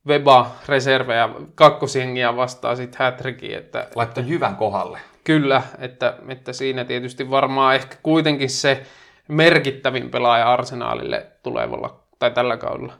[0.07, 3.55] Weba reservejä kakkosjengiä vastaan sitten hätrikin.
[3.55, 4.99] Että, Laittoi että, jyvän kohdalle.
[5.25, 8.83] Kyllä, että, että siinä tietysti varmaan ehkä kuitenkin se
[9.29, 12.93] merkittävin pelaaja arsenaalille tulevalla tai tällä kaudella.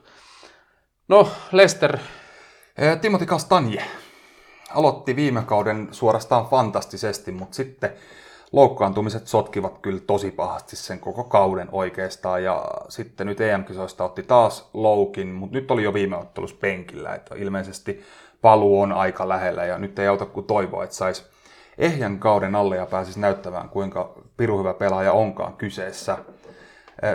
[1.07, 1.97] No, Lester.
[3.01, 3.85] Timothy Castanje
[4.75, 7.93] aloitti viime kauden suorastaan fantastisesti, mutta sitten
[8.51, 12.43] loukkaantumiset sotkivat kyllä tosi pahasti sen koko kauden oikeastaan.
[12.43, 17.15] Ja sitten nyt EM-kisoista otti taas loukin, mutta nyt oli jo viime ottelussa penkillä.
[17.15, 18.03] Että ilmeisesti
[18.41, 21.23] paluu on aika lähellä ja nyt ei auta kuin toivoa, että saisi
[21.77, 26.17] ehjän kauden alle ja pääsisi näyttämään, kuinka piru hyvä pelaaja onkaan kyseessä.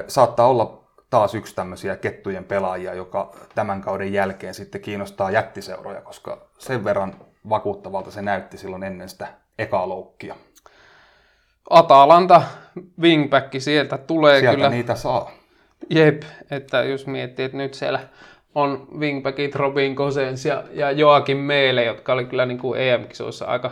[0.08, 0.79] Saattaa olla
[1.10, 7.14] taas yksi tämmöisiä kettujen pelaajia, joka tämän kauden jälkeen sitten kiinnostaa jättiseuroja, koska sen verran
[7.48, 9.28] vakuuttavalta se näytti silloin ennen sitä
[9.58, 10.34] ekaa loukkia.
[11.70, 12.42] Atalanta
[13.00, 14.70] wingback sieltä tulee sieltä kyllä.
[14.70, 15.30] niitä saa.
[15.90, 18.00] Jep, että jos miettii, että nyt siellä
[18.54, 23.70] on wingbackit Robin Kosens ja, ja Joakin Meele, jotka oli kyllä niin kuin EM-kisoissa aika,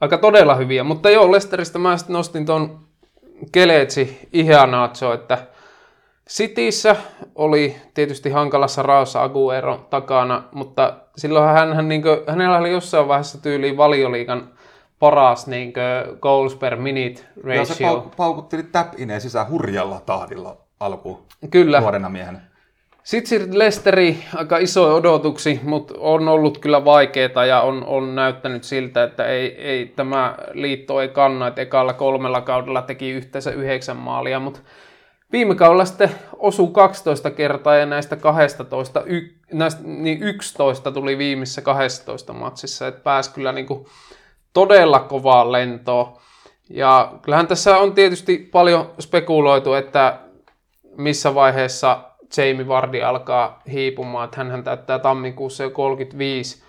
[0.00, 0.84] aika todella hyviä.
[0.84, 2.80] Mutta joo, Lesteristä mä sitten nostin tuon
[3.52, 5.38] Keletsi Iheanaatso, että
[6.30, 6.96] Cityssä
[7.34, 13.08] oli tietysti hankalassa raossa Aguero takana, mutta silloin hän, hän niin kuin, hänellä oli jossain
[13.08, 14.48] vaiheessa tyyliin valioliikan
[14.98, 15.72] paras niin
[16.20, 17.60] goals per minute ratio.
[17.60, 21.80] Ja se pauk- paukutteli tap sisään hurjalla tahdilla alkuun Kyllä.
[21.80, 22.40] nuorena miehenä.
[23.02, 28.64] Sitten siirryt Lesteri, aika iso odotuksi, mutta on ollut kyllä vaikeaa ja on, on näyttänyt
[28.64, 33.96] siltä, että ei, ei, tämä liitto ei kanna, että ekalla kolmella kaudella teki yhteensä yhdeksän
[33.96, 34.60] maalia, mutta
[35.32, 39.20] viime kaudella sitten osui 12 kertaa ja näistä 12, y,
[39.52, 43.86] näistä, niin 11 tuli viimeisessä 12 matsissa, että pääsi kyllä niin kuin
[44.52, 46.20] todella kovaa lentoa.
[46.70, 50.18] Ja kyllähän tässä on tietysti paljon spekuloitu, että
[50.96, 52.00] missä vaiheessa
[52.36, 56.62] Jamie Vardy alkaa hiipumaan, että hän täyttää tammikuussa jo 35.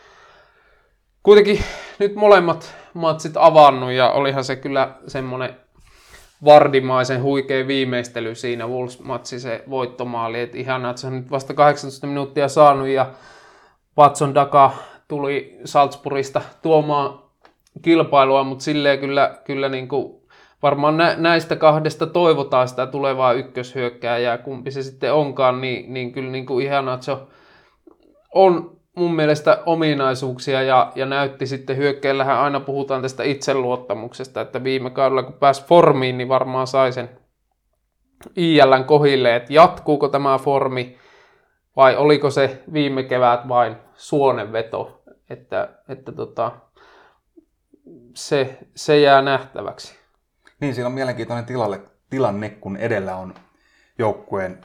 [1.23, 1.63] Kuitenkin
[1.99, 5.55] nyt molemmat matsit avannut ja olihan se kyllä semmoinen
[6.45, 10.39] Vardimaisen huikea viimeistely siinä Wolves-matsi se voittomaali.
[10.39, 13.09] Et ihanaa, että se on nyt vasta 18 minuuttia saanut ja
[13.97, 14.71] Watson Daka
[15.07, 17.19] tuli Salzburgista tuomaan
[17.81, 20.21] kilpailua, mutta silleen kyllä, kyllä niin kuin
[20.63, 26.31] varmaan nä- näistä kahdesta toivotaan sitä tulevaa ykköshyökkääjää, kumpi se sitten onkaan, niin, niin kyllä
[26.31, 26.67] niin kuin
[26.99, 27.17] se
[28.33, 34.89] on mun mielestä ominaisuuksia ja, ja näytti sitten hyökkäillähän aina puhutaan tästä itseluottamuksesta, että viime
[34.89, 37.09] kaudella kun pääsi formiin, niin varmaan sai sen
[38.35, 40.97] ILN kohille, että jatkuuko tämä formi
[41.75, 46.51] vai oliko se viime kevät vain suonenveto, että, että tota,
[48.15, 49.95] se, se jää nähtäväksi.
[50.59, 53.33] Niin, siinä on mielenkiintoinen tilalle, tilanne, kun edellä on
[53.97, 54.57] joukkueen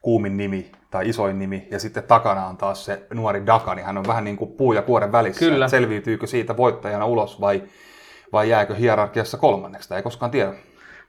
[0.00, 3.98] kuumin nimi tai isoin nimi, ja sitten takana on taas se nuori Daka, niin hän
[3.98, 5.44] on vähän niin kuin puu ja kuoren välissä.
[5.44, 5.68] Kyllä.
[5.68, 7.62] Selviytyykö siitä voittajana ulos vai,
[8.32, 10.52] vai jääkö hierarkiassa kolmanneksi, tai ei koskaan tiedä.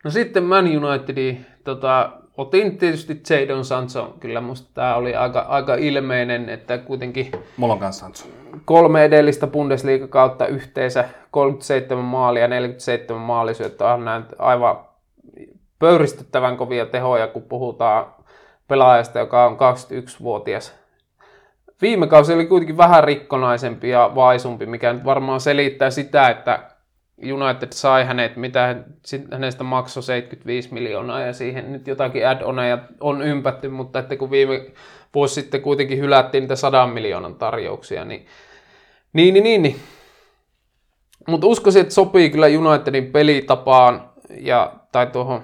[0.04, 5.76] No sitten Man Unitedi, tota, otin tietysti Jadon Sancho, kyllä musta tämä oli aika, aika
[5.76, 7.32] ilmeinen, että kuitenkin...
[7.58, 8.26] Mulla on kanssa Sancho.
[8.66, 14.78] Kolme edellistä Bundesliga-kautta yhteensä 37 maalia, 47 maalisyöttöä on näin aivan
[15.80, 18.06] pöyristyttävän kovia tehoja, kun puhutaan
[18.68, 20.76] pelaajasta, joka on 21-vuotias.
[21.82, 26.60] Viime kausi oli kuitenkin vähän rikkonaisempi ja vaisumpi, mikä nyt varmaan selittää sitä, että
[27.34, 28.76] United sai hänet, mitä
[29.32, 34.66] hänestä maksoi 75 miljoonaa ja siihen nyt jotakin add-oneja on ympätty, mutta että kun viime
[35.14, 38.26] vuosi sitten kuitenkin hylättiin niitä 100 miljoonan tarjouksia, niin
[39.14, 39.62] niin, niin, niin.
[39.62, 39.76] niin.
[41.28, 44.10] Mutta uskoisin, että sopii kyllä Unitedin pelitapaan
[44.40, 45.44] ja, tai tuohon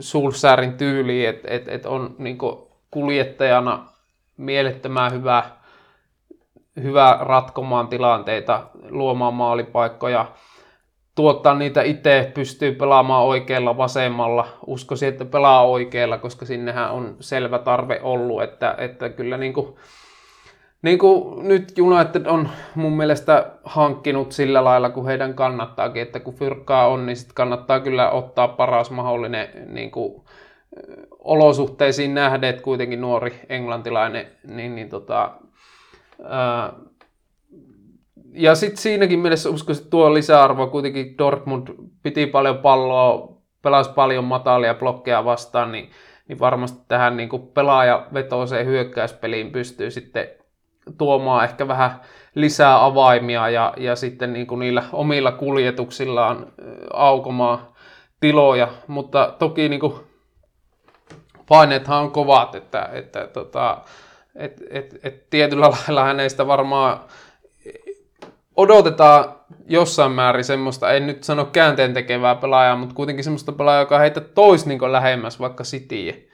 [0.00, 3.86] Sulsäärin tyyliin, että et, et on niinku kuljettajana
[4.36, 5.44] mielettömän hyvä,
[6.82, 10.26] hyvä ratkomaan tilanteita, luomaan maalipaikkoja,
[11.14, 14.48] tuottaa niitä itse, pystyy pelaamaan oikealla vasemmalla.
[14.66, 19.76] Uskoisin, että pelaa oikealla, koska sinnehän on selvä tarve ollut, että, että kyllä niin kuin,
[20.82, 26.34] niin kuin nyt United on mun mielestä hankkinut sillä lailla, kun heidän kannattaakin, että kun
[26.34, 30.22] fyrkkaa on, niin sitten kannattaa kyllä ottaa paras mahdollinen niin kuin,
[31.18, 35.30] olosuhteisiin nähden, että kuitenkin nuori englantilainen, niin, niin tota,
[36.24, 36.72] ää,
[38.32, 41.68] ja sitten siinäkin mielessä uskoisin, että tuo lisäarvo kuitenkin Dortmund
[42.02, 45.90] piti paljon palloa, pelasi paljon matalia blokkeja vastaan, niin,
[46.28, 50.28] niin varmasti tähän niin kuin pelaajavetoiseen hyökkäyspeliin pystyy sitten
[50.98, 52.00] tuomaan ehkä vähän
[52.34, 56.46] lisää avaimia ja, ja sitten niin kuin niillä omilla kuljetuksillaan
[56.92, 57.58] aukomaan
[58.20, 59.94] tiloja, mutta toki niin kuin
[61.48, 63.78] paineethan on kovat, että, että tota,
[64.34, 67.00] et, et, et tietyllä lailla hänestä varmaan
[68.56, 69.34] odotetaan
[69.68, 74.20] jossain määrin semmoista, en nyt sano käänteen tekevää pelaajaa, mutta kuitenkin semmoista pelaajaa, joka heitä
[74.20, 76.28] tois niin lähemmäs vaikka City.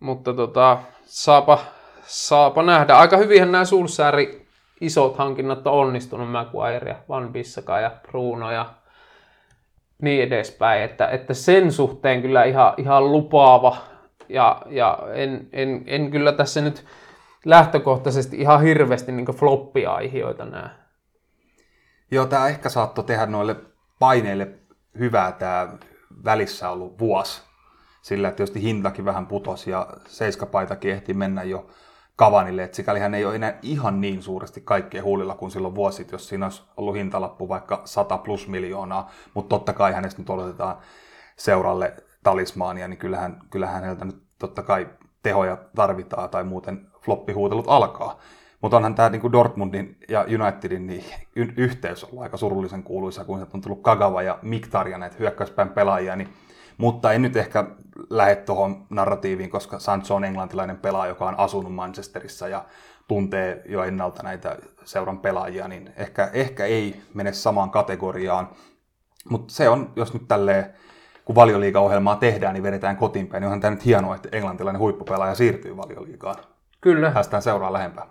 [0.00, 1.58] Mutta tota, saapa,
[2.06, 2.96] saapa nähdä.
[2.96, 4.46] Aika hyvinhän nämä Sulsääri
[4.80, 8.74] isot hankinnat on onnistunut, Maguire ja Van Bissaka ja Bruno ja
[10.02, 13.76] niin edespäin, että, että sen suhteen kyllä ihan, ihan lupaava
[14.28, 16.84] ja, ja en, en, en, kyllä tässä nyt
[17.44, 20.70] lähtökohtaisesti ihan hirveästi niin floppia-aiheita näe.
[22.10, 23.56] Joo, tämä ehkä saattoi tehdä noille
[23.98, 24.48] paineille
[24.98, 25.68] hyvää tämä
[26.24, 27.42] välissä ollut vuosi.
[28.02, 31.66] Sillä tietysti hintakin vähän putosi ja seiskapaitakin ehti mennä jo
[32.16, 36.12] Kavanille, että sikäli hän ei ole enää ihan niin suuresti kaikkien huulilla kuin silloin vuosit,
[36.12, 40.76] jos siinä olisi ollut hintalappu vaikka 100 plus miljoonaa, mutta totta kai hänestä nyt odotetaan
[41.36, 44.88] seuralle talismaania, niin kyllähän, kyllähän häneltä nyt totta kai
[45.22, 48.18] tehoja tarvitaan tai muuten floppihuutelut alkaa.
[48.60, 51.04] Mutta onhan tämä niinku Dortmundin ja Unitedin niin
[51.36, 56.16] y- yhteys ollut aika surullisen kuuluisa, kun on tullut Kagawa ja Miktarja näitä hyökkäyspäin pelaajia,
[56.16, 56.28] niin
[56.78, 57.64] mutta en nyt ehkä
[58.10, 62.64] lähde tuohon narratiiviin, koska Sancho on englantilainen pelaaja, joka on asunut Manchesterissa ja
[63.08, 68.48] tuntee jo ennalta näitä seuran pelaajia, niin ehkä, ehkä ei mene samaan kategoriaan.
[69.28, 70.74] Mutta se on, jos nyt tälleen
[71.24, 75.34] kun valioliigaohjelmaa tehdään, niin vedetään kotiin päin, niin onhan tämä nyt hienoa, että englantilainen huippupelaaja
[75.34, 76.36] siirtyy valioliigaan.
[76.80, 77.10] Kyllä.
[77.10, 78.06] Päästään seuraa lähempää.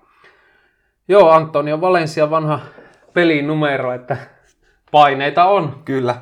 [1.07, 2.59] Joo, Antonio Valencia vanha
[3.13, 4.17] pelinumero, että
[4.91, 5.81] paineita on.
[5.85, 6.15] Kyllä.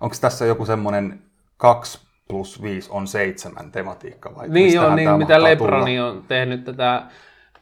[0.00, 1.22] Onko tässä joku semmoinen
[1.56, 1.98] 2
[2.28, 6.08] plus 5 on 7 tematiikka vai Niin joo, niin mitä Lebroni tulla?
[6.10, 7.02] on tehnyt tätä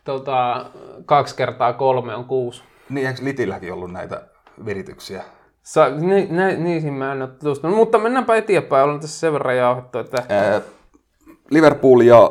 [0.04, 0.70] tota,
[1.06, 2.62] kaksi kertaa kolme on kuusi.
[2.88, 4.22] Niin, eikö Litilläkin ollut näitä
[4.64, 5.22] virityksiä?
[5.62, 9.56] Sa, ni, ni, niihin mä en ole tutustunut, mutta mennäänpä eteenpäin, olen tässä sen verran
[9.56, 10.60] jauhettu, että Ää,
[11.50, 12.30] Liverpool ja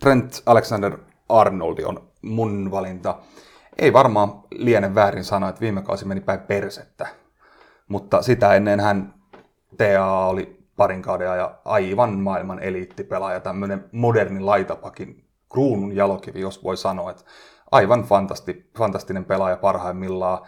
[0.00, 3.14] Trent Alexander-Arnoldi on mun valinta.
[3.78, 7.06] Ei varmaan liene väärin sanoa, että viime kausi meni päin persettä.
[7.88, 9.14] Mutta sitä ennen hän
[9.76, 16.76] TA oli parin kauden ja aivan maailman eliittipelaaja, tämmöinen moderni laitapakin kruunun jalokivi, jos voi
[16.76, 17.22] sanoa, että
[17.72, 20.38] aivan fantasti, fantastinen pelaaja parhaimmillaan,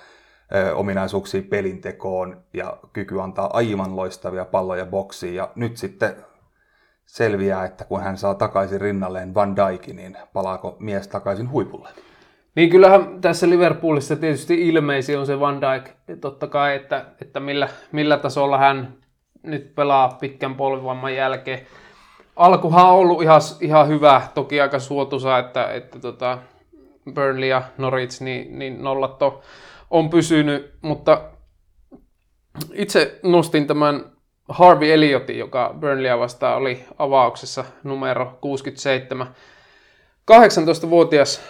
[0.74, 5.34] ominaisuuksia pelintekoon ja kyky antaa aivan loistavia palloja boksiin.
[5.34, 6.16] Ja nyt sitten
[7.06, 11.88] selviää, että kun hän saa takaisin rinnalleen Van Dijkin, niin palaako mies takaisin huipulle?
[12.54, 15.90] Niin kyllähän tässä Liverpoolissa tietysti ilmeisi on se Van Dijk,
[16.20, 18.94] totta kai, että, että millä, millä tasolla hän
[19.46, 21.66] nyt pelaa pitkän polvivamman jälkeen.
[22.36, 26.38] Alkuhan on ollut ihan, ihan hyvä, toki aika suotuisa, että, että tota
[27.14, 29.40] Burnley ja Norwich, niin, niin nollat on,
[29.90, 31.20] on pysynyt, mutta
[32.72, 34.04] itse nostin tämän
[34.48, 39.26] Harvey Elliotin, joka Burnleyä vastaan oli avauksessa numero 67.
[40.32, 41.40] 18-vuotias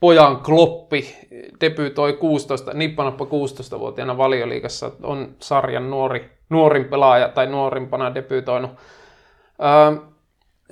[0.00, 1.16] pojan Kloppi
[1.60, 8.70] debyytoi 16, nippanappa 16-vuotiaana valioliigassa, on sarjan nuori, nuorin pelaaja tai nuorimpana debyytoinut.
[9.62, 10.06] Öö,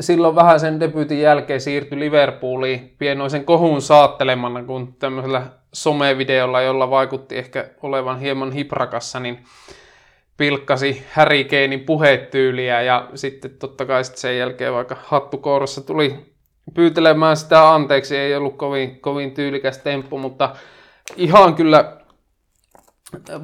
[0.00, 5.42] silloin vähän sen debyytin jälkeen siirtyi Liverpooliin pienoisen kohun saattelemana, kun tämmöisellä
[5.72, 9.44] somevideolla, jolla vaikutti ehkä olevan hieman hiprakassa, niin
[10.36, 16.14] pilkkasi Harry Kanein puhetyyliä ja sitten totta kai sitten sen jälkeen vaikka hattukourassa tuli
[16.74, 20.50] pyytelemään sitä anteeksi, ei ollut kovin, kovin tyylikäs temppu, mutta
[21.16, 21.99] ihan kyllä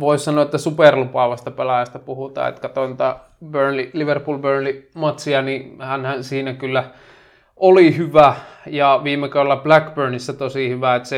[0.01, 2.97] voisi sanoa, että superlupaavasta pelaajasta puhutaan, että katsoin
[3.51, 6.85] Burnley, Liverpool-Burnley-matsia, niin hän siinä kyllä
[7.57, 8.35] oli hyvä
[8.67, 11.09] ja viime kaudella Blackburnissa tosi hyvä, että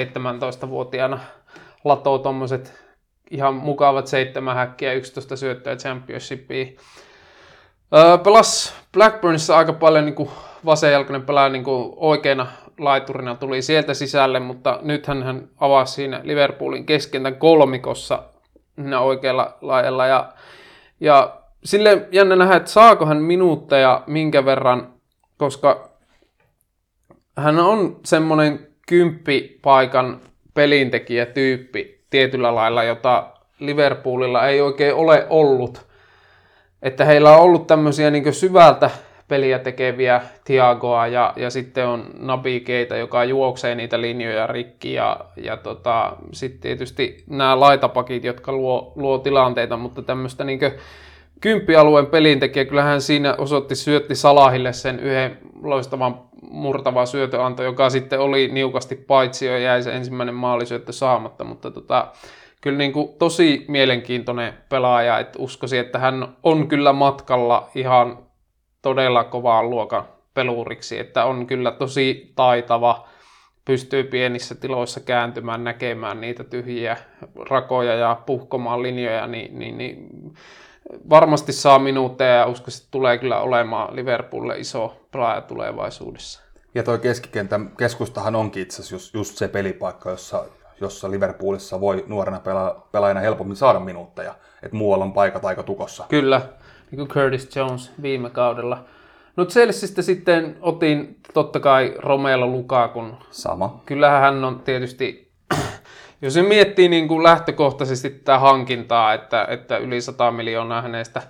[0.64, 1.20] 17-vuotiaana
[1.84, 2.88] latoo tuommoiset
[3.30, 6.76] ihan mukavat seitsemän häkkiä, 11 syöttöä Championshipiin.
[8.24, 10.30] Pelas Blackburnissa aika paljon niin kuin
[10.64, 12.46] vasenjalkainen pelaaja niin kuin oikeana
[12.78, 18.22] laiturina tuli sieltä sisälle, mutta nythän hän avasi siinä Liverpoolin keskentän kolmikossa
[18.82, 20.06] siinä oikealla laajalla.
[20.06, 20.32] Ja,
[21.00, 24.92] ja sille jännä nähdä, että saako hän minuutteja minkä verran,
[25.38, 25.88] koska
[27.36, 30.20] hän on semmoinen kymppipaikan
[30.54, 35.86] pelintekijätyyppi tietyllä lailla, jota Liverpoolilla ei oikein ole ollut.
[36.82, 38.90] Että heillä on ollut tämmöisiä niin syvältä
[39.28, 45.20] peliä tekeviä Tiagoa ja, ja sitten on Nabi Keita, joka juoksee niitä linjoja rikki ja,
[45.36, 50.60] ja tota, sitten tietysti nämä laitapakit, jotka luo, luo tilanteita, mutta tämmöistä niin
[51.40, 58.48] kymppialueen pelintekijä, kyllähän siinä osoitti syötti Salahille sen yhden loistavan murtava syötöanto, joka sitten oli
[58.52, 62.06] niukasti paitsi ja jäi se ensimmäinen maalisyöttö saamatta, mutta tota,
[62.60, 68.18] kyllä niin kuin tosi mielenkiintoinen pelaaja, että uskoisin, että hän on kyllä matkalla ihan
[68.88, 70.04] todella kovaan luokan
[70.34, 73.08] peluriksi, että on kyllä tosi taitava,
[73.64, 76.96] pystyy pienissä tiloissa kääntymään, näkemään niitä tyhjiä
[77.50, 80.08] rakoja ja puhkomaan linjoja, niin, niin, niin
[81.10, 86.42] varmasti saa minuutteja ja uskoisin, että tulee kyllä olemaan Liverpoolille iso pelaaja tulevaisuudessa.
[86.74, 90.44] Ja toi keskikentän keskustahan onkin itse asiassa just, just se pelipaikka, jossa,
[90.80, 94.34] jossa Liverpoolissa voi nuorena pela, pelaajana helpommin saada minuutteja.
[94.62, 96.04] Että muualla on paikat aika tukossa.
[96.08, 96.40] Kyllä,
[96.90, 98.84] niin kuin Curtis Jones viime kaudella.
[99.36, 103.16] No Chelseastä sitten otin totta kai Romelo Lukakun.
[103.30, 103.82] Sama.
[103.86, 105.30] Kyllähän hän on tietysti,
[106.22, 111.22] jos se miettii niin kuin lähtökohtaisesti tätä hankintaa, että, että yli 100 miljoonaa hänestä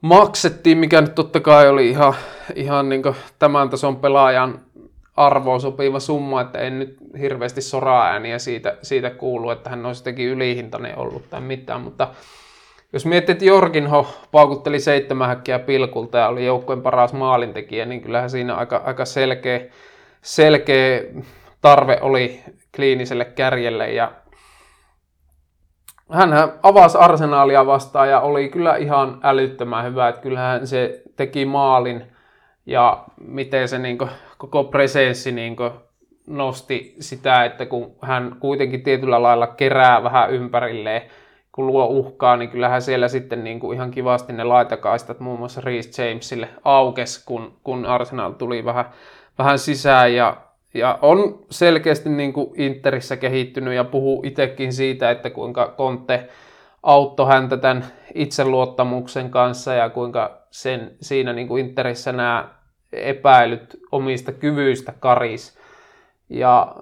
[0.00, 2.14] maksettiin, mikä nyt totta kai oli ihan,
[2.54, 3.02] ihan niin
[3.38, 4.60] tämän tason pelaajan
[5.16, 10.00] arvoon sopiva summa, että en nyt hirveästi soraa ääniä siitä, siitä kuulu, että hän olisi
[10.00, 12.08] jotenkin ylihintainen ollut tai mitään, mutta
[12.92, 18.30] jos miettii, että Jorginho paukutteli seitsemän häkkiä pilkulta ja oli joukkueen paras maalintekijä, niin kyllähän
[18.30, 19.60] siinä aika, aika selkeä,
[20.22, 21.00] selkeä
[21.60, 22.40] tarve oli
[22.76, 23.92] kliiniselle kärjelle.
[23.92, 24.12] Ja
[26.12, 26.30] hän
[26.62, 32.04] avasi arsenaalia vastaan ja oli kyllä ihan älyttömän hyvä, että kyllähän se teki maalin
[32.66, 35.70] ja miten se niin kuin, koko presenssi niin kuin,
[36.26, 41.02] nosti sitä, että kun hän kuitenkin tietyllä lailla kerää vähän ympärilleen,
[41.58, 45.60] kun luo uhkaa, niin kyllähän siellä sitten niin kuin ihan kivasti ne laitakaistat muun muassa
[45.60, 48.84] Reece Jamesille aukes, kun, kun Arsenal tuli vähän,
[49.38, 50.36] vähän sisään ja,
[50.74, 56.28] ja on selkeästi niin kuin Interissä kehittynyt ja puhuu itsekin siitä, että kuinka Conte
[56.82, 62.48] auttoi häntä tämän itseluottamuksen kanssa ja kuinka sen, siinä niin kuin Interissä nämä
[62.92, 65.58] epäilyt omista kyvyistä karis.
[66.28, 66.76] Ja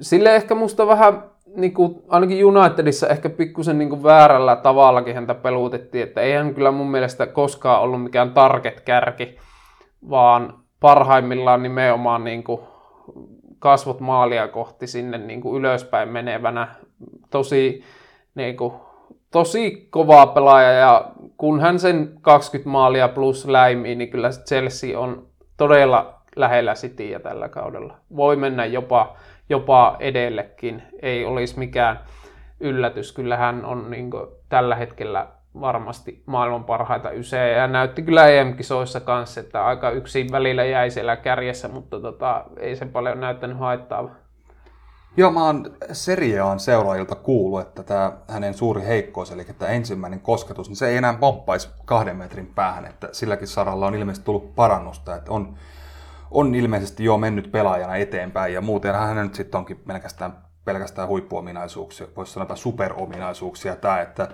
[0.00, 1.22] sille ehkä musta vähän,
[1.58, 6.54] niin kuin, ainakin Unitedissa ehkä pikkusen niin kuin väärällä tavallakin häntä peluutettiin, että ei hän
[6.54, 9.38] kyllä mun mielestä koskaan ollut mikään target-kärki,
[10.10, 12.60] vaan parhaimmillaan nimenomaan niin kuin
[13.58, 16.68] kasvot maalia kohti sinne niin kuin ylöspäin menevänä.
[17.30, 17.82] Tosi,
[18.34, 18.72] niin kuin,
[19.30, 25.26] tosi kovaa pelaaja ja kun hän sen 20 maalia plus läimii, niin kyllä Chelsea on
[25.56, 27.96] todella lähellä Cityä tällä kaudella.
[28.16, 29.16] Voi mennä jopa,
[29.48, 30.82] jopa edellekin.
[31.02, 32.00] Ei olisi mikään
[32.60, 33.12] yllätys.
[33.12, 35.28] Kyllä hän on niin kuin, tällä hetkellä
[35.60, 41.16] varmasti maailman parhaita ysejä ja näytti kyllä EM-kisoissa kanssa, että aika yksin välillä jäi siellä
[41.16, 44.10] kärjessä, mutta tota, ei se paljon näyttänyt haittaa.
[45.16, 50.68] Joo, mä oon Seriaan seuraajilta kuullut, että tämä hänen suuri heikkous, eli että ensimmäinen kosketus,
[50.68, 55.16] niin se ei enää pomppaisi kahden metrin päähän, että silläkin saralla on ilmeisesti tullut parannusta,
[55.16, 55.54] että on,
[56.30, 60.32] on ilmeisesti jo mennyt pelaajana eteenpäin, ja muuten hän nyt sitten onkin pelkästään,
[60.64, 64.28] pelkästään huippuominaisuuksia, voisi sanoa superominaisuuksia tämä, että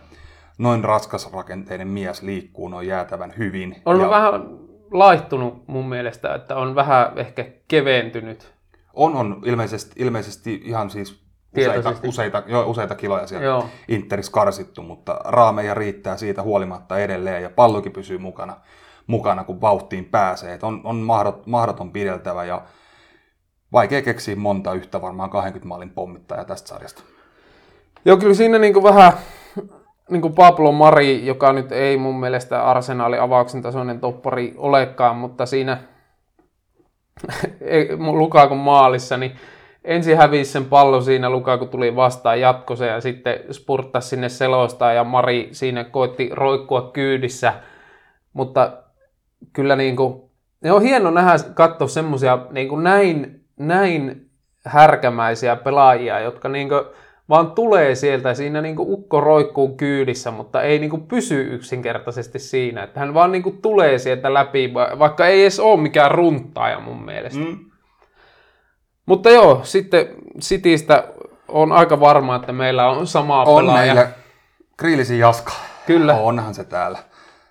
[0.58, 3.82] noin raskas rakenteinen mies liikkuu noin jäätävän hyvin.
[3.86, 4.42] On ja vähän
[4.90, 8.54] laihtunut mun mielestä, että on vähän ehkä keventynyt.
[8.94, 11.24] On, on ilmeisesti, ilmeisesti ihan siis
[11.58, 13.68] useita, useita, jo, useita kiloja sieltä Joo.
[13.88, 18.56] Interis karsittu, mutta raameja riittää siitä huolimatta edelleen ja pallokin pysyy mukana,
[19.06, 20.54] mukana kun vauhtiin pääsee.
[20.54, 22.62] Et on, on mahdot, mahdoton pideltävä ja
[23.72, 27.02] vaikea keksiä monta yhtä varmaan 20 maalin pommittajaa tästä sarjasta.
[28.04, 29.12] Joo, kyllä siinä niinku vähän
[30.10, 35.46] niin kuin Pablo Mari, joka nyt ei mun mielestä arsenaalin avauksen tasoinen toppari olekaan, mutta
[35.46, 35.78] siinä
[37.60, 39.32] ei- Lukaku maalissa, niin
[39.84, 45.04] ensin hävisi sen pallo siinä, Lukaku tuli vastaan jatkossa ja sitten spurttasi sinne selostaa ja
[45.04, 47.54] Mari siinä koitti roikkua kyydissä,
[48.32, 48.83] mutta
[49.52, 50.22] kyllä niin kuin,
[50.60, 54.30] ne on hieno nähdä, katsoa semmoisia niin kuin näin, näin
[54.66, 56.84] härkämäisiä pelaajia, jotka niin kuin,
[57.28, 62.38] vaan tulee sieltä siinä niin kuin ukko roikkuu kyydissä, mutta ei niin kuin pysy yksinkertaisesti
[62.38, 62.82] siinä.
[62.82, 66.80] Että hän vaan niin kuin tulee sieltä läpi, va- vaikka ei edes ole mikään runtaaja
[66.80, 67.40] mun mielestä.
[67.40, 67.58] Mm.
[69.06, 70.06] Mutta joo, sitten
[70.40, 71.04] Citystä
[71.48, 73.94] on aika varma, että meillä on sama On pelaaja.
[73.94, 74.08] meillä
[74.76, 75.52] Kriilisin Jaska.
[75.86, 76.14] Kyllä.
[76.14, 76.98] Onhan se täällä.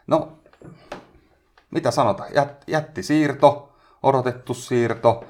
[0.08, 0.32] No,
[1.74, 2.30] mitä sanotaan?
[2.36, 3.74] Jät, jättisiirto,
[4.04, 5.24] odotettu siirto.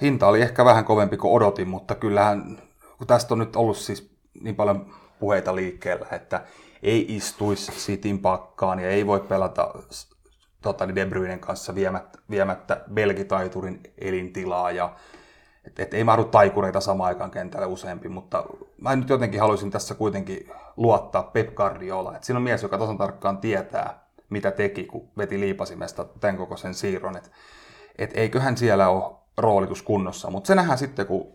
[0.00, 2.62] Hinta oli ehkä vähän kovempi kuin odotin, mutta kyllähän,
[2.98, 6.42] kun tästä on nyt ollut siis niin paljon puheita liikkeellä, että
[6.82, 9.74] ei istuisi Cityn pakkaan ja ei voi pelata
[10.62, 14.94] tota, niin De Bruynen kanssa viemättä, viemättä belgitaiturin elintilaa ja
[15.66, 18.44] et, et ei mahdu taikureita samaan aikaan kentälle useampi, mutta
[18.80, 22.16] mä nyt jotenkin haluaisin tässä kuitenkin luottaa Pep Guardiola.
[22.16, 26.74] Et siinä on mies, joka tasan tarkkaan tietää, mitä teki, kun veti liipasimesta tämän kokoisen
[26.74, 27.16] siirron.
[27.16, 27.30] Et,
[27.98, 31.26] et eiköhän siellä ole roolitus kunnossa, mutta se nähdään sitten, kun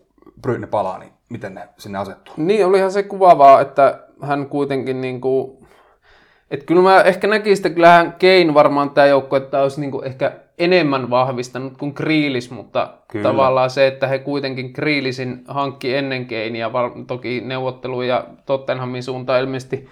[0.42, 2.34] Bruyne palaa, niin miten ne sinne asettuu.
[2.36, 5.68] Niin, olihan se kuvaavaa, että hän kuitenkin niin kuin,
[6.50, 10.04] että kyllä mä ehkä näkisin, että kyllähän Kane varmaan tämä joukko, että olisi niin kuin
[10.04, 13.28] ehkä enemmän vahvistanut kuin Kriilis, mutta Kyllä.
[13.28, 16.26] tavallaan se, että he kuitenkin Kriilisin hankki ennen
[16.72, 19.88] var- toki neuvotteluja Tottenhamin suuntaan ilmeisesti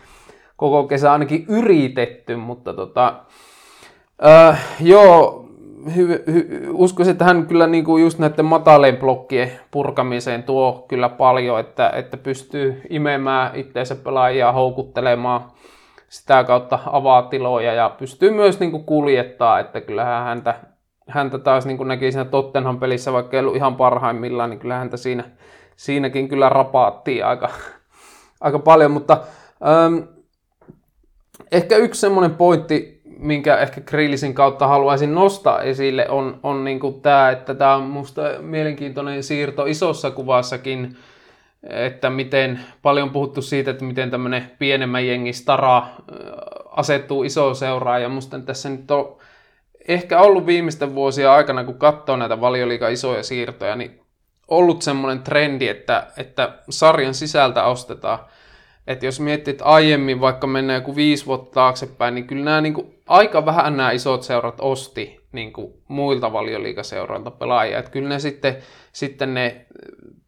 [0.57, 3.15] koko kesä ainakin yritetty, mutta tota,
[4.27, 5.47] äh, joo,
[5.97, 11.61] hy, hy, uskoisin, että hän kyllä niinku just näiden mataleen blokkien purkamiseen tuo kyllä paljon,
[11.61, 15.41] että, että pystyy imemään itseensä pelaajia, houkuttelemaan
[16.09, 20.55] sitä kautta avaa tiloja ja pystyy myös niinku kuljettaa, että kyllähän häntä,
[21.09, 24.74] häntä taas niin kuin näki siinä Tottenham pelissä, vaikka ei ollut ihan parhaimmillaan, niin kyllä
[24.74, 25.24] häntä siinä,
[25.77, 27.49] siinäkin kyllä rapaattiin aika,
[28.41, 29.19] aika paljon, mutta
[29.66, 30.15] ähm,
[31.53, 37.31] ehkä yksi semmoinen pointti, minkä ehkä Grillisin kautta haluaisin nostaa esille, on, on niin tämä,
[37.31, 40.97] että tämä on musta mielenkiintoinen siirto isossa kuvassakin,
[41.63, 45.87] että miten paljon puhuttu siitä, että miten tämmöinen pienemmän jengi stara
[46.71, 49.17] asettuu iso seuraa, ja musta tässä nyt on
[49.89, 54.01] ehkä ollut viimeisten vuosien aikana, kun katsoo näitä valioliikan isoja siirtoja, niin
[54.49, 58.19] ollut semmoinen trendi, että, että sarjan sisältä ostetaan.
[58.87, 62.75] Että jos miettii, että aiemmin vaikka mennään joku viisi vuotta taaksepäin, niin kyllä nämä niin
[62.75, 67.79] kuin, aika vähän nämä isot seurat osti niin kuin, muilta valioliikaseuroilta pelaajia.
[67.79, 68.57] Että kyllä ne sitten,
[68.93, 69.67] sitten ne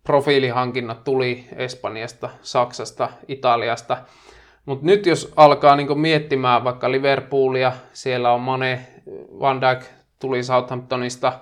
[0.04, 3.96] profiilihankinnat tuli Espanjasta, Saksasta, Italiasta.
[4.66, 8.86] Mutta nyt jos alkaa niinku miettimään vaikka Liverpoolia, siellä on Mane,
[9.40, 9.84] Van Dijk
[10.18, 11.32] tuli Southamptonista,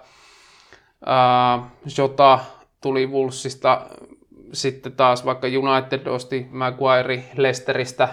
[1.07, 2.39] ää, Jota
[2.81, 3.87] tuli Wolvesista,
[4.52, 8.09] sitten taas vaikka United osti Maguire Leicesteristä,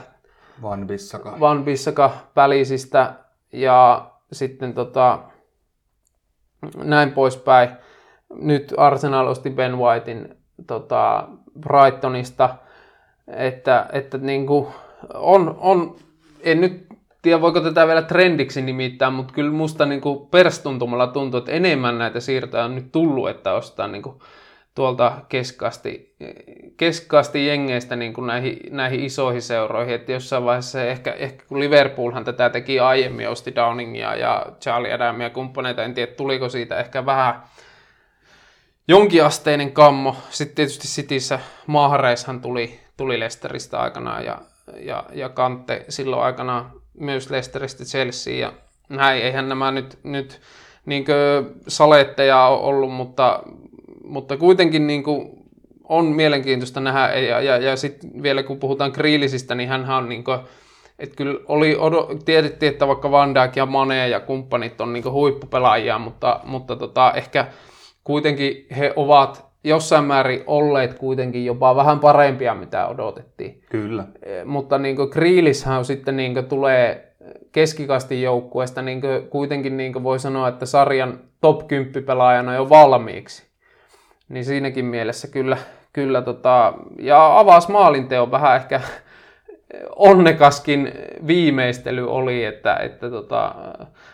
[0.62, 1.40] Van Bissaka.
[1.40, 3.14] Van Bissaka Pälisistä
[3.52, 5.20] ja sitten tota,
[6.84, 7.70] näin poispäin.
[8.36, 10.38] Nyt Arsenal osti Ben Whitein
[10.68, 11.28] tota,
[11.60, 12.56] Brightonista,
[13.28, 14.68] että, että niin kuin
[15.14, 15.96] on, on,
[16.42, 16.88] en nyt
[17.22, 21.98] tiedä voiko tätä vielä trendiksi nimittää, mutta kyllä musta niin kuin perstuntumalla tuntuu, että enemmän
[21.98, 24.16] näitä siirtoja on nyt tullut, että ostaa niin kuin
[24.76, 26.16] tuolta keskaasti,
[26.78, 32.26] keskaasti jengeistä niin kuin näihin, näihin isoihin seuroihin, että jossain vaiheessa ehkä, ehkä kun Liverpoolhan
[32.26, 37.44] tätä teki aiemmin, osti Downingia ja Charlie Adamia kumppaneita, en tiedä tuliko siitä ehkä vähän
[38.88, 40.16] jonkinasteinen kammo.
[40.30, 44.42] Sitten tietysti Cityssä Mahareishan tuli, tuli Leicesteristä aikanaan ja,
[44.80, 48.54] ja, ja Kante silloin aikanaan myös Leicesteristä Chelsea ja
[48.90, 50.42] näin, eihän nämä nyt, nyt
[50.86, 51.06] niin
[51.68, 53.44] saletteja ollut, mutta,
[54.04, 55.30] mutta kuitenkin niin kuin
[55.84, 60.24] on mielenkiintoista nähdä, ja, ja, ja sitten vielä kun puhutaan Kriilisistä, niin hän on niin
[60.24, 60.40] kuin,
[61.00, 61.78] että kyllä oli,
[62.26, 67.14] tiedettiin, että vaikka Van Dijk ja Mane ja kumppanit on niin huippupelaajia, mutta, mutta tota,
[67.16, 67.48] ehkä
[68.04, 73.64] kuitenkin he ovat jossain määrin olleet kuitenkin jopa vähän parempia, mitä odotettiin.
[73.70, 74.08] Kyllä.
[74.24, 77.14] E, mutta niin Kriilishän sitten niin tulee
[77.52, 83.53] keskikastin joukkueesta niin kuitenkin niin voi sanoa, että sarjan top 10 pelaajana jo valmiiksi.
[84.30, 85.58] Niin siinäkin mielessä kyllä,
[85.94, 88.82] kyllä tota, ja avasi maalinteon vähän ehkä
[89.96, 90.92] onnekaskin
[91.28, 93.56] viimeistely oli, että, että tota,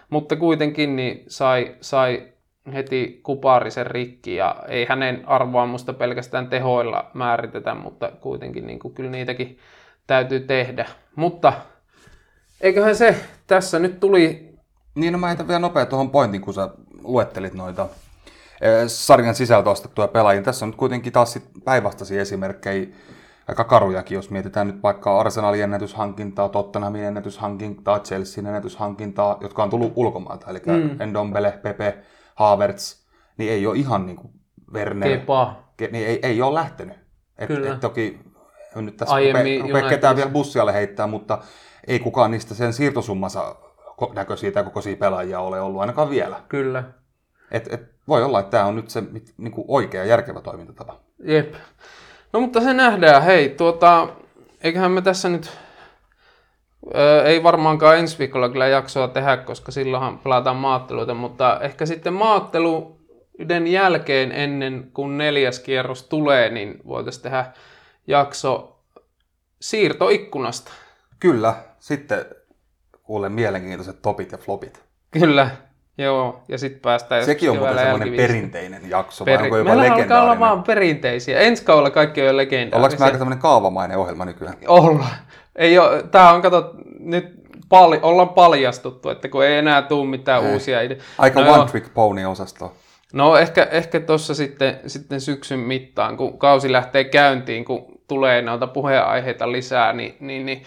[0.09, 2.27] mutta kuitenkin niin sai, sai
[2.73, 9.09] heti kuparisen rikki ja ei hänen arvoamusta pelkästään tehoilla määritetä, mutta kuitenkin niin kuin, kyllä
[9.09, 9.57] niitäkin
[10.07, 10.85] täytyy tehdä.
[11.15, 11.53] Mutta
[12.61, 13.15] eiköhän se
[13.47, 14.49] tässä nyt tuli...
[14.95, 16.69] Niin, no mä heitän vielä nopea tuohon pointin, kun sä
[17.03, 17.87] luettelit noita
[18.87, 20.41] sarjan sisältö ostettuja pelaajia.
[20.41, 22.87] Tässä on nyt kuitenkin taas sit päinvastaisia esimerkkejä,
[23.47, 29.93] aika karujakin, jos mietitään nyt vaikka Arsenalin ennätyshankintaa, Tottenhamin ennätyshankintaa, Chelsean ennätyshankintaa, jotka on tullut
[29.95, 31.01] ulkomailta, eli mm.
[31.01, 31.97] Endombele, Pepe,
[32.35, 32.95] Havertz,
[33.37, 34.33] niin ei ole ihan niin kuin
[34.73, 35.09] Werner.
[35.09, 35.63] Kepa.
[35.77, 36.97] Ke, niin ei, ei ole lähtenyt.
[37.37, 37.73] Et, Kyllä.
[37.73, 38.19] Et toki
[38.75, 39.15] nyt tässä
[39.61, 41.39] rupea ketään vielä bussialle heittää, mutta
[41.87, 43.55] ei kukaan niistä sen siirtosummansa
[44.13, 46.41] näköisiä tai kokoisia pelaajia ole ollut ainakaan vielä.
[46.49, 46.83] Kyllä.
[47.51, 49.03] Et, et, voi olla, että tämä on nyt se
[49.37, 50.99] niin kuin oikea järkevä toimintatapa.
[51.23, 51.53] Jep.
[52.33, 53.23] No mutta se nähdään.
[53.23, 54.07] Hei, tuota,
[54.63, 55.51] eiköhän me tässä nyt
[57.25, 63.67] ei varmaankaan ensi viikolla kyllä jaksoa tehdä, koska silloinhan pelataan maatteluita, mutta ehkä sitten maatteluiden
[63.67, 67.45] jälkeen ennen kuin neljäs kierros tulee, niin voitaisiin tehdä
[68.07, 68.79] jakso
[69.61, 70.71] siirtoikkunasta.
[71.19, 72.25] Kyllä, sitten
[73.03, 74.83] kuulen mielenkiintoiset topit ja flopit.
[75.11, 75.49] Kyllä,
[75.99, 77.25] joo, ja sitten päästään...
[77.25, 79.37] Sekin on muuten semmoinen perinteinen jakso, Peri...
[79.37, 81.39] vai onko jopa Meillä alkaa olla vaan perinteisiä.
[81.39, 82.77] Ensi kaudella kaikki on jo legendaarisia.
[82.77, 84.55] Ollaanko me aika semmoinen kaavamainen ohjelma nykyään?
[84.67, 85.11] Ollaan.
[85.55, 87.25] Ei ole, tää on, kato, nyt
[87.69, 90.53] pal- ollaan paljastuttu, että kun ei enää tule mitään ei.
[90.53, 91.03] uusia ideoita.
[91.17, 92.73] Aika no one trick pony osasto.
[93.13, 98.67] No ehkä, ehkä tuossa sitten, sitten syksyn mittaan, kun kausi lähtee käyntiin, kun tulee noita
[98.67, 100.63] puheenaiheita lisää, niin, niin, niin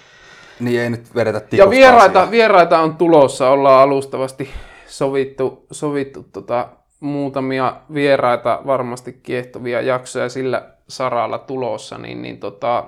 [0.61, 4.51] niin ei nyt vedetä Ja vieraita, vieraita on tulossa, ollaan alustavasti
[4.93, 6.69] sovittu, sovittu tota,
[7.01, 12.85] muutamia vieraita, varmasti kiehtovia jaksoja sillä saralla tulossa, niin, niin tota,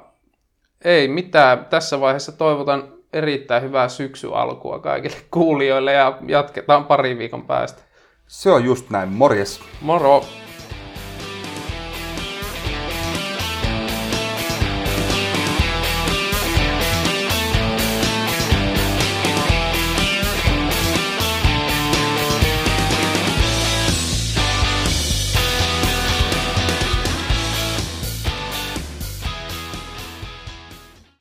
[0.85, 1.65] ei mitään.
[1.65, 7.83] Tässä vaiheessa toivotan erittäin hyvää syksy alkua kaikille kuulijoille ja jatketaan pari viikon päästä.
[8.27, 9.09] Se on just näin.
[9.09, 9.61] Morjes.
[9.81, 10.25] Moro.